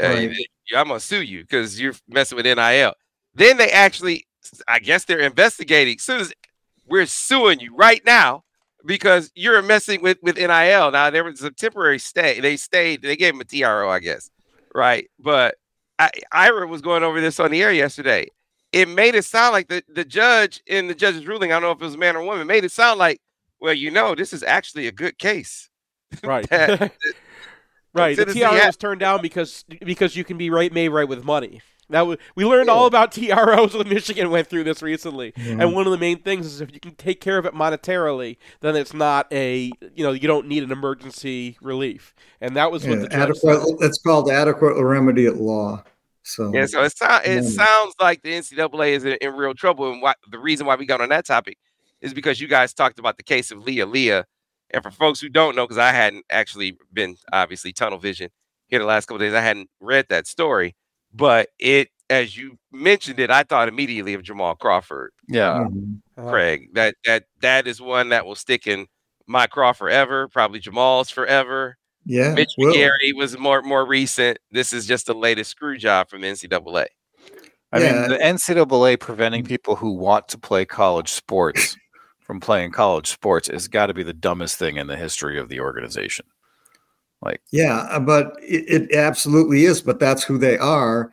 uh, 0.00 0.08
Right. 0.08 0.30
I'm 0.74 0.88
gonna 0.88 1.00
sue 1.00 1.22
you 1.22 1.42
because 1.42 1.80
you're 1.80 1.94
messing 2.08 2.36
with 2.36 2.46
NIL." 2.46 2.94
Then 3.34 3.58
they 3.58 3.70
actually, 3.70 4.26
I 4.68 4.80
guess 4.80 5.04
they're 5.04 5.20
investigating. 5.20 5.98
Soon 6.00 6.20
as 6.20 6.32
we're 6.86 7.06
suing 7.06 7.60
you 7.60 7.76
right 7.76 8.04
now 8.04 8.44
because 8.84 9.30
you're 9.34 9.60
messing 9.62 10.02
with 10.02 10.18
with 10.22 10.36
NIL. 10.36 10.90
Now 10.90 11.10
there 11.10 11.24
was 11.24 11.42
a 11.42 11.50
temporary 11.50 11.98
stay. 11.98 12.40
They 12.40 12.56
stayed. 12.56 13.02
They 13.02 13.16
gave 13.16 13.34
him 13.34 13.40
a 13.40 13.44
TRO, 13.44 13.90
I 13.90 13.98
guess, 14.00 14.30
right? 14.74 15.08
But 15.18 15.56
I, 15.98 16.10
Ira 16.32 16.66
was 16.66 16.80
going 16.82 17.02
over 17.02 17.20
this 17.20 17.38
on 17.40 17.50
the 17.50 17.62
air 17.62 17.72
yesterday. 17.72 18.28
It 18.72 18.88
made 18.88 19.14
it 19.14 19.24
sound 19.24 19.52
like 19.52 19.68
the 19.68 19.82
the 19.88 20.04
judge 20.04 20.62
in 20.66 20.86
the 20.86 20.94
judge's 20.94 21.26
ruling. 21.26 21.52
I 21.52 21.56
don't 21.56 21.62
know 21.62 21.72
if 21.72 21.80
it 21.80 21.84
was 21.84 21.94
a 21.94 21.98
man 21.98 22.16
or 22.16 22.22
woman. 22.22 22.46
Made 22.46 22.64
it 22.64 22.72
sound 22.72 22.98
like, 22.98 23.20
well, 23.60 23.74
you 23.74 23.90
know, 23.90 24.14
this 24.14 24.32
is 24.32 24.42
actually 24.42 24.86
a 24.86 24.92
good 24.92 25.18
case. 25.18 25.68
Right. 26.24 26.48
That- 26.50 26.92
right. 27.94 28.16
The 28.16 28.26
TRO 28.26 28.50
was 28.66 28.76
turned 28.76 28.98
down 28.98 29.22
because 29.22 29.64
because 29.84 30.16
you 30.16 30.24
can 30.24 30.36
be 30.38 30.50
right 30.50 30.72
made 30.72 30.88
right 30.88 31.06
with 31.08 31.22
money. 31.24 31.60
That 31.90 32.06
was, 32.06 32.18
we 32.34 32.44
learned 32.44 32.70
all 32.70 32.86
about 32.86 33.12
TROs 33.14 33.74
when 33.74 33.88
Michigan 33.88 34.30
went 34.30 34.48
through 34.48 34.64
this 34.64 34.82
recently. 34.82 35.32
And 35.36 35.60
mm-hmm. 35.60 35.74
one 35.74 35.86
of 35.86 35.92
the 35.92 35.98
main 35.98 36.22
things 36.22 36.46
is 36.46 36.60
if 36.60 36.72
you 36.72 36.80
can 36.80 36.94
take 36.94 37.20
care 37.20 37.38
of 37.38 37.46
it 37.46 37.54
monetarily, 37.54 38.36
then 38.60 38.76
it's 38.76 38.94
not 38.94 39.26
a 39.32 39.72
you 39.94 40.04
know 40.04 40.12
you 40.12 40.28
don't 40.28 40.46
need 40.46 40.62
an 40.62 40.72
emergency 40.72 41.56
relief. 41.60 42.14
And 42.40 42.56
that 42.56 42.70
was 42.70 42.86
what 42.86 43.00
the 43.00 43.08
judge 43.08 43.30
adequate, 43.30 43.60
said. 43.60 43.76
it's 43.80 43.98
called 43.98 44.30
adequate 44.30 44.82
remedy 44.82 45.26
at 45.26 45.36
law. 45.36 45.82
So 46.22 46.52
Yeah, 46.52 46.66
so 46.66 46.82
it, 46.82 46.96
sound, 46.96 47.26
it 47.26 47.44
sounds 47.44 47.94
like 48.00 48.22
the 48.22 48.32
NCAA 48.32 48.90
is 48.90 49.04
in, 49.04 49.16
in 49.20 49.34
real 49.34 49.54
trouble. 49.54 49.92
And 49.92 50.02
why, 50.02 50.14
the 50.30 50.38
reason 50.38 50.66
why 50.66 50.76
we 50.76 50.86
got 50.86 51.00
on 51.00 51.08
that 51.08 51.26
topic 51.26 51.58
is 52.00 52.14
because 52.14 52.40
you 52.40 52.48
guys 52.48 52.72
talked 52.72 52.98
about 52.98 53.16
the 53.16 53.22
case 53.22 53.50
of 53.50 53.58
Lee 53.58 53.78
Aaliya. 53.78 54.24
And 54.72 54.82
for 54.82 54.90
folks 54.90 55.20
who 55.20 55.28
don't 55.28 55.56
know, 55.56 55.66
because 55.66 55.78
I 55.78 55.90
hadn't 55.90 56.24
actually 56.30 56.78
been 56.92 57.16
obviously 57.32 57.72
tunnel 57.72 57.98
vision 57.98 58.30
here 58.68 58.78
the 58.78 58.84
last 58.84 59.06
couple 59.06 59.18
days, 59.18 59.34
I 59.34 59.40
hadn't 59.40 59.68
read 59.80 60.06
that 60.10 60.26
story. 60.26 60.76
But 61.12 61.48
it, 61.58 61.88
as 62.08 62.36
you 62.36 62.58
mentioned 62.72 63.18
it, 63.20 63.30
I 63.30 63.42
thought 63.42 63.68
immediately 63.68 64.14
of 64.14 64.22
Jamal 64.22 64.54
Crawford, 64.54 65.12
Yeah. 65.28 65.66
Uh, 66.16 66.28
Craig. 66.30 66.68
That 66.74 66.94
that 67.06 67.24
that 67.40 67.66
is 67.66 67.80
one 67.80 68.10
that 68.10 68.26
will 68.26 68.34
stick 68.34 68.66
in 68.66 68.86
my 69.26 69.46
craw 69.46 69.72
forever, 69.72 70.28
probably 70.28 70.58
Jamal's 70.60 71.10
forever. 71.10 71.76
yeah, 72.04 72.34
Mitch 72.34 72.52
will. 72.58 72.74
McGary 72.74 73.14
was 73.14 73.38
more 73.38 73.62
more 73.62 73.86
recent. 73.86 74.38
This 74.50 74.72
is 74.72 74.86
just 74.86 75.06
the 75.06 75.14
latest 75.14 75.50
screw 75.50 75.76
job 75.78 76.08
from 76.10 76.20
the 76.22 76.28
NCAA. 76.28 76.86
I 77.72 77.78
Yeah. 77.80 77.92
mean, 77.92 78.08
the 78.10 78.18
NCAA 78.18 78.98
preventing 78.98 79.44
people 79.44 79.76
who 79.76 79.92
want 79.92 80.28
to 80.28 80.38
play 80.38 80.64
college 80.64 81.08
sports 81.10 81.76
from 82.20 82.40
playing 82.40 82.72
college 82.72 83.06
sports 83.08 83.48
has 83.48 83.68
got 83.68 83.86
to 83.86 83.94
be 83.94 84.02
the 84.02 84.12
dumbest 84.12 84.56
thing 84.58 84.76
in 84.76 84.86
the 84.88 84.96
history 84.96 85.38
of 85.38 85.48
the 85.48 85.60
organization. 85.60 86.26
Like, 87.22 87.42
Yeah, 87.52 87.76
uh, 87.90 88.00
but 88.00 88.32
it, 88.42 88.90
it 88.90 88.94
absolutely 88.96 89.64
is. 89.64 89.80
But 89.82 89.98
that's 90.00 90.22
who 90.24 90.38
they 90.38 90.56
are. 90.58 91.12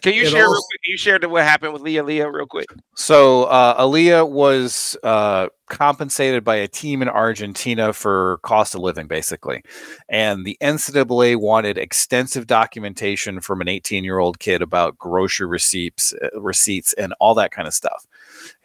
Can 0.00 0.14
you 0.14 0.22
It 0.22 0.28
share? 0.28 0.42
real 0.42 0.50
also- 0.50 0.60
quick, 0.70 0.80
you 0.84 0.96
share 0.96 1.18
what 1.28 1.42
happened 1.42 1.72
with 1.72 1.82
Lee 1.82 1.94
Aaliya 1.96 2.32
real 2.32 2.46
quick? 2.46 2.66
so 2.94 3.44
uh, 3.44 3.82
Aaliya 3.82 4.30
was 4.30 4.96
uh, 5.02 5.48
compensated 5.68 6.44
by 6.44 6.54
a 6.54 6.68
team 6.68 7.02
in 7.02 7.08
Argentina 7.08 7.92
for 7.92 8.38
cost 8.44 8.76
of 8.76 8.80
living, 8.80 9.08
basically, 9.08 9.60
and 10.08 10.44
the 10.46 10.56
NCAA 10.62 11.34
wanted 11.40 11.78
extensive 11.78 12.46
documentation 12.46 13.40
from 13.40 13.60
an 13.60 13.66
18-year-old 13.66 14.38
kid 14.38 14.62
about 14.62 14.96
grocery 14.98 15.48
receipts, 15.48 16.14
uh, 16.22 16.40
receipts, 16.40 16.92
and 16.92 17.12
all 17.18 17.34
that 17.34 17.50
kind 17.50 17.66
of 17.66 17.74
stuff, 17.74 18.06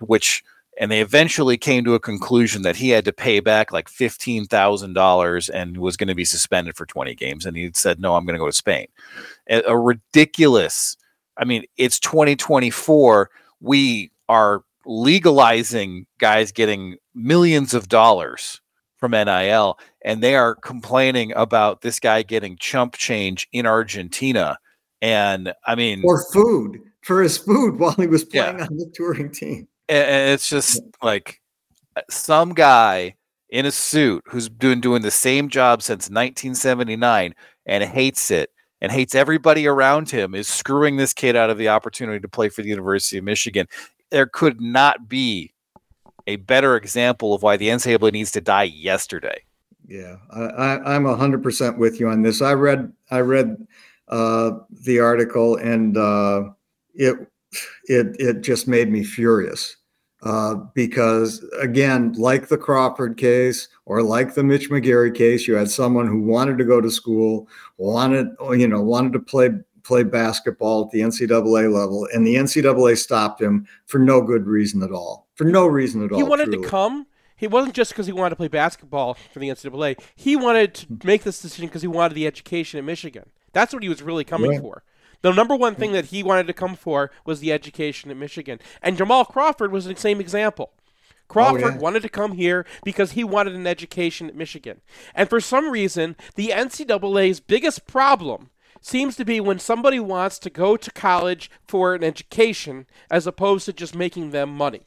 which 0.02 0.44
and 0.80 0.92
they 0.92 1.02
eventually 1.02 1.58
came 1.58 1.84
to 1.86 1.94
a 1.94 2.00
conclusion 2.00 2.62
that 2.64 2.76
he 2.76 2.90
had 2.90 3.06
to 3.06 3.14
pay 3.14 3.40
back 3.40 3.72
like 3.72 3.88
fifteen 3.90 4.46
thousand 4.46 4.94
dollars 4.94 5.50
and 5.50 5.78
was 5.78 5.98
going 5.98 6.08
to 6.08 6.16
be 6.16 6.26
suspended 6.26 6.76
for 6.76 6.86
twenty 6.86 7.16
games. 7.16 7.46
And 7.46 7.56
he 7.56 7.72
said, 7.74 8.00
"No, 8.00 8.16
I'm 8.16 8.26
going 8.26 8.36
to 8.36 8.40
go 8.40 8.48
to 8.48 8.54
Spain." 8.54 8.88
A, 9.50 9.62
a 9.68 9.78
ridiculous. 9.78 10.98
I 11.38 11.46
mean, 11.46 11.64
it's 11.78 12.00
2024. 12.00 13.30
We 13.60 14.12
are 14.30 14.64
legalizing 14.86 16.06
guys 16.20 16.52
getting 16.52 16.98
millions 17.16 17.74
of 17.74 17.88
dollars 17.90 18.62
from 18.98 19.12
NIL, 19.12 19.78
and 20.04 20.22
they 20.24 20.36
are 20.36 20.56
complaining 20.56 21.34
about 21.36 21.82
this 21.82 22.00
guy 22.00 22.24
getting 22.24 22.56
chump 22.58 22.96
change 22.96 23.48
in 23.52 23.66
Argentina. 23.66 24.58
And 25.02 25.54
I 25.68 25.76
mean, 25.76 26.02
or 26.06 26.24
food 26.32 26.80
for 27.02 27.22
his 27.22 27.38
food 27.38 27.78
while 27.80 27.92
he 27.94 28.08
was 28.08 28.26
Yeah. 28.32 28.52
playing 28.54 28.68
on 28.68 28.78
the 28.78 28.92
touring 28.96 29.30
team. 29.32 29.68
And 29.90 30.32
it's 30.32 30.50
just 30.50 30.82
like 31.02 31.42
uh, 31.96 32.02
some 32.10 32.54
guy 32.54 33.16
in 33.50 33.66
a 33.66 33.72
suit 33.72 34.24
who's 34.28 34.50
been 34.50 34.82
doing 34.82 35.02
the 35.02 35.12
same 35.12 35.50
job 35.50 35.82
since 35.82 36.10
1979 36.10 37.36
and 37.66 37.84
hates 37.84 38.32
it 38.32 38.50
and 38.82 38.92
hates 38.92 39.16
everybody 39.16 39.68
around 39.68 40.10
him 40.10 40.36
is 40.36 40.48
screwing 40.48 40.98
this 40.98 41.14
kid 41.14 41.36
out 41.36 41.50
of 41.50 41.58
the 41.58 41.70
opportunity 41.70 42.20
to 42.20 42.28
play 42.28 42.50
for 42.50 42.62
the 42.62 42.70
University 42.70 43.18
of 43.18 43.24
Michigan. 43.24 43.68
There 44.12 44.26
could 44.26 44.60
not 44.60 45.08
be 45.08 45.54
a 46.28 46.38
better 46.38 46.76
example 46.76 47.34
of 47.34 47.44
why 47.44 47.58
the 47.58 47.70
NCAA 47.70 48.12
needs 48.12 48.32
to 48.32 48.42
die 48.42 48.64
yesterday. 48.64 49.44
Yeah, 49.88 50.16
I, 50.32 50.80
I'm 50.80 51.06
hundred 51.06 51.44
percent 51.44 51.78
with 51.78 52.00
you 52.00 52.08
on 52.08 52.22
this. 52.22 52.42
I 52.42 52.54
read 52.54 52.92
I 53.12 53.20
read 53.20 53.68
uh, 54.08 54.52
the 54.70 55.00
article 55.00 55.58
and 55.58 55.98
uh, 55.98 56.50
it 56.94 57.16
it 57.86 58.16
it 58.20 58.42
just 58.42 58.68
made 58.68 58.92
me 58.92 59.04
furious 59.04 59.78
uh, 60.24 60.56
because 60.74 61.46
again, 61.60 62.14
like 62.14 62.48
the 62.48 62.58
Crawford 62.58 63.18
case 63.18 63.68
or 63.86 64.02
like 64.02 64.34
the 64.34 64.44
Mitch 64.44 64.70
McGary 64.70 65.14
case, 65.14 65.48
you 65.48 65.56
had 65.56 65.70
someone 65.70 66.08
who 66.08 66.22
wanted 66.22 66.58
to 66.60 66.64
go 66.64 66.80
to 66.80 66.90
school, 66.90 67.48
wanted 67.78 68.28
you 68.52 68.68
know 68.68 68.82
wanted 68.82 69.14
to 69.14 69.20
play 69.20 69.50
play 69.84 70.04
basketball 70.04 70.86
at 70.86 70.92
the 70.92 71.02
NCAA 71.02 71.72
level, 71.74 72.08
and 72.14 72.26
the 72.26 72.36
NCAA 72.36 72.98
stopped 72.98 73.42
him 73.42 73.68
for 73.86 74.00
no 74.00 74.22
good 74.22 74.48
reason 74.48 74.82
at 74.82 74.92
all. 74.92 75.28
For 75.36 75.44
no 75.44 75.66
reason 75.66 76.04
at 76.06 76.12
all. 76.12 76.18
He 76.18 76.24
wanted 76.24 76.46
truly. 76.46 76.64
to 76.64 76.70
come. 76.70 77.08
He 77.36 77.48
wasn't 77.48 77.76
just 77.76 77.92
because 77.92 78.06
he 78.06 78.14
wanted 78.14 78.30
to 78.30 78.36
play 78.38 78.48
basketball 78.48 79.16
for 79.34 79.40
the 79.40 79.50
NCAA. 79.50 80.00
He 80.16 80.38
wanted 80.38 80.74
to 80.76 80.88
make 81.04 81.24
this 81.24 81.42
decision 81.42 81.68
because 81.68 81.82
he 81.82 81.90
wanted 81.90 82.14
the 82.14 82.26
education 82.26 82.78
at 82.78 82.86
Michigan. 82.86 83.30
That's 83.52 83.74
what 83.74 83.84
he 83.84 83.90
was 83.90 84.02
really 84.02 84.24
coming 84.24 84.52
Right. 84.52 84.62
for. 84.62 84.84
The 85.24 85.32
number 85.32 85.56
one 85.56 85.74
thing 85.76 85.94
that 85.94 86.06
he 86.06 86.22
wanted 86.22 86.46
to 86.48 86.54
come 86.54 86.76
for 86.76 87.10
was 87.26 87.40
the 87.40 87.52
education 87.52 88.12
at 88.12 88.18
Michigan. 88.18 88.60
And 88.82 88.96
Jamal 88.98 89.26
Crawford 89.26 89.72
was 89.72 89.86
the 89.86 89.96
same 89.96 90.20
example. 90.22 90.72
Crawford 91.28 91.64
Oh, 91.64 91.70
yeah. 91.70 91.78
wanted 91.78 92.02
to 92.04 92.10
come 92.10 92.34
here 92.34 92.66
because 92.84 93.14
he 93.14 93.24
wanted 93.24 93.56
an 93.56 93.66
education 93.66 94.28
at 94.28 94.36
Michigan. 94.36 94.82
And 95.16 95.30
for 95.30 95.40
some 95.40 95.72
reason, 95.72 96.16
the 96.36 96.50
NCAA's 96.50 97.40
biggest 97.40 97.88
problem 97.88 98.50
seems 98.82 99.16
to 99.16 99.24
be 99.26 99.40
when 99.40 99.60
somebody 99.60 100.00
wants 100.00 100.38
to 100.40 100.50
go 100.50 100.76
to 100.76 100.92
college 100.92 101.50
for 101.66 101.96
an 101.96 102.04
education 102.04 102.86
as 103.10 103.26
opposed 103.26 103.66
to 103.66 103.74
just 103.74 103.96
making 103.96 104.32
them 104.32 104.50
money. 104.50 104.82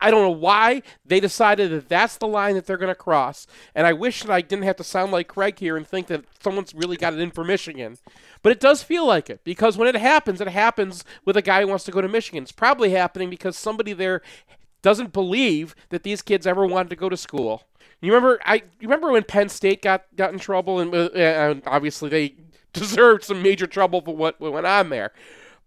I 0.00 0.10
don't 0.10 0.22
know 0.22 0.30
why 0.30 0.82
they 1.04 1.20
decided 1.20 1.70
that 1.70 1.88
that's 1.88 2.16
the 2.16 2.28
line 2.28 2.54
that 2.54 2.66
they're 2.66 2.76
going 2.76 2.88
to 2.88 2.94
cross. 2.94 3.46
And 3.74 3.86
I 3.86 3.92
wish 3.92 4.22
that 4.22 4.32
I 4.32 4.40
didn't 4.40 4.64
have 4.64 4.76
to 4.76 4.84
sound 4.84 5.12
like 5.12 5.28
Craig 5.28 5.58
here 5.58 5.76
and 5.76 5.86
think 5.86 6.06
that 6.08 6.24
someone's 6.40 6.74
really 6.74 6.96
got 6.96 7.14
it 7.14 7.20
in 7.20 7.30
for 7.30 7.44
Michigan. 7.44 7.98
But 8.42 8.52
it 8.52 8.60
does 8.60 8.82
feel 8.82 9.06
like 9.06 9.28
it 9.28 9.42
because 9.44 9.76
when 9.76 9.88
it 9.88 9.96
happens, 9.96 10.40
it 10.40 10.48
happens 10.48 11.04
with 11.24 11.36
a 11.36 11.42
guy 11.42 11.62
who 11.62 11.68
wants 11.68 11.84
to 11.84 11.92
go 11.92 12.00
to 12.00 12.08
Michigan. 12.08 12.42
It's 12.42 12.52
probably 12.52 12.90
happening 12.90 13.30
because 13.30 13.56
somebody 13.56 13.92
there 13.92 14.22
doesn't 14.82 15.12
believe 15.12 15.74
that 15.90 16.02
these 16.02 16.22
kids 16.22 16.46
ever 16.46 16.66
wanted 16.66 16.90
to 16.90 16.96
go 16.96 17.08
to 17.08 17.16
school. 17.16 17.64
You 18.00 18.12
remember? 18.12 18.38
I 18.44 18.56
you 18.56 18.88
remember 18.88 19.10
when 19.10 19.24
Penn 19.24 19.48
State 19.48 19.82
got 19.82 20.04
got 20.14 20.32
in 20.32 20.38
trouble, 20.38 20.78
and, 20.78 20.94
uh, 20.94 21.10
and 21.14 21.62
obviously 21.66 22.08
they 22.08 22.36
deserved 22.72 23.24
some 23.24 23.42
major 23.42 23.66
trouble 23.66 24.00
for 24.00 24.14
what, 24.14 24.40
what 24.40 24.52
went 24.52 24.66
on 24.66 24.90
there. 24.90 25.12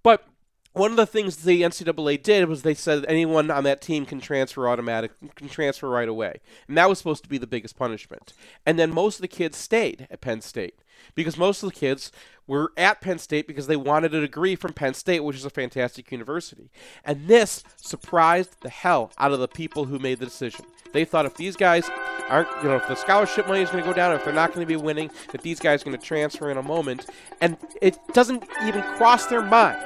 But 0.03 0.25
one 0.73 0.91
of 0.91 0.97
the 0.97 1.05
things 1.05 1.37
the 1.37 1.63
NCAA 1.63 2.21
did 2.21 2.47
was 2.47 2.61
they 2.61 2.73
said 2.73 3.05
anyone 3.07 3.51
on 3.51 3.63
that 3.65 3.81
team 3.81 4.05
can 4.05 4.21
transfer 4.21 4.69
automatic 4.69 5.11
can 5.35 5.49
transfer 5.49 5.89
right 5.89 6.07
away, 6.07 6.39
and 6.67 6.77
that 6.77 6.87
was 6.89 6.97
supposed 6.97 7.23
to 7.23 7.29
be 7.29 7.37
the 7.37 7.47
biggest 7.47 7.77
punishment. 7.77 8.33
And 8.65 8.79
then 8.79 8.93
most 8.93 9.15
of 9.15 9.21
the 9.21 9.27
kids 9.27 9.57
stayed 9.57 10.07
at 10.09 10.21
Penn 10.21 10.41
State 10.41 10.81
because 11.13 11.37
most 11.37 11.61
of 11.63 11.69
the 11.69 11.75
kids 11.75 12.11
were 12.47 12.71
at 12.77 13.01
Penn 13.01 13.17
State 13.17 13.47
because 13.47 13.67
they 13.67 13.75
wanted 13.75 14.13
a 14.13 14.21
degree 14.21 14.55
from 14.55 14.73
Penn 14.73 14.93
State, 14.93 15.21
which 15.21 15.35
is 15.35 15.45
a 15.45 15.49
fantastic 15.49 16.11
university. 16.11 16.69
And 17.03 17.27
this 17.27 17.63
surprised 17.77 18.61
the 18.61 18.69
hell 18.69 19.11
out 19.17 19.31
of 19.31 19.39
the 19.39 19.47
people 19.47 19.85
who 19.85 19.99
made 19.99 20.19
the 20.19 20.25
decision. 20.25 20.65
They 20.93 21.05
thought 21.05 21.25
if 21.25 21.35
these 21.35 21.55
guys 21.55 21.89
aren't, 22.29 22.49
you 22.61 22.69
know, 22.69 22.75
if 22.75 22.87
the 22.87 22.95
scholarship 22.95 23.47
money 23.47 23.61
is 23.61 23.69
going 23.69 23.83
to 23.83 23.89
go 23.89 23.95
down, 23.95 24.13
if 24.13 24.25
they're 24.25 24.33
not 24.33 24.53
going 24.53 24.65
to 24.65 24.67
be 24.67 24.81
winning, 24.81 25.09
that 25.31 25.41
these 25.41 25.59
guys 25.59 25.81
are 25.81 25.85
going 25.85 25.97
to 25.97 26.05
transfer 26.05 26.49
in 26.49 26.57
a 26.57 26.63
moment. 26.63 27.05
And 27.39 27.57
it 27.81 27.97
doesn't 28.13 28.43
even 28.65 28.81
cross 28.97 29.27
their 29.27 29.41
mind 29.41 29.81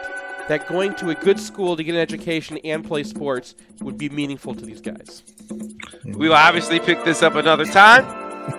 that 0.48 0.68
going 0.68 0.96
to 0.96 1.10
a 1.10 1.16
good 1.16 1.40
school 1.40 1.76
to 1.76 1.84
get 1.84 1.96
an 1.96 2.02
education 2.02 2.58
and 2.64 2.84
play 2.84 3.04
sports 3.04 3.56
would 3.82 3.98
be 3.98 4.10
meaningful 4.10 4.54
to 4.56 4.66
these 4.66 4.82
guys. 4.82 5.24
We 6.04 6.30
will 6.30 6.36
obviously 6.36 6.80
pick 6.80 7.04
this 7.04 7.24
up 7.24 7.36
another 7.36 7.66
time, 7.66 8.06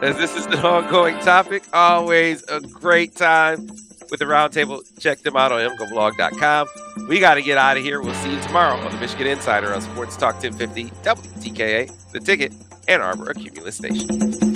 as 0.03 0.17
this 0.17 0.37
is 0.37 0.47
an 0.47 0.55
ongoing 0.61 1.19
topic. 1.21 1.65
Always 1.73 2.43
a 2.49 2.61
great 2.61 3.15
time 3.15 3.67
with 4.11 4.21
the 4.21 4.27
roundtable. 4.27 4.83
Check 4.99 5.21
them 5.21 5.37
out 5.37 5.53
on 5.53 5.61
mgoblog.com. 5.61 6.69
We 7.09 7.21
got 7.21 7.35
to 7.35 7.43
get 7.43 7.59
out 7.59 7.77
of 7.77 7.83
here. 7.83 8.01
We'll 8.01 8.15
see 8.15 8.35
you 8.35 8.41
tomorrow 8.41 8.77
on 8.77 8.93
the 8.93 8.99
Michigan 8.99 9.27
Insider 9.27 9.73
on 9.73 9.81
Sports 9.81 10.17
Talk 10.17 10.43
1050 10.43 10.91
WTKA, 11.03 12.11
The 12.13 12.21
Ticket, 12.21 12.53
Ann 12.89 13.01
Arbor, 13.01 13.31
a 13.31 13.35
Cumulus 13.35 13.77
Station. 13.77 14.56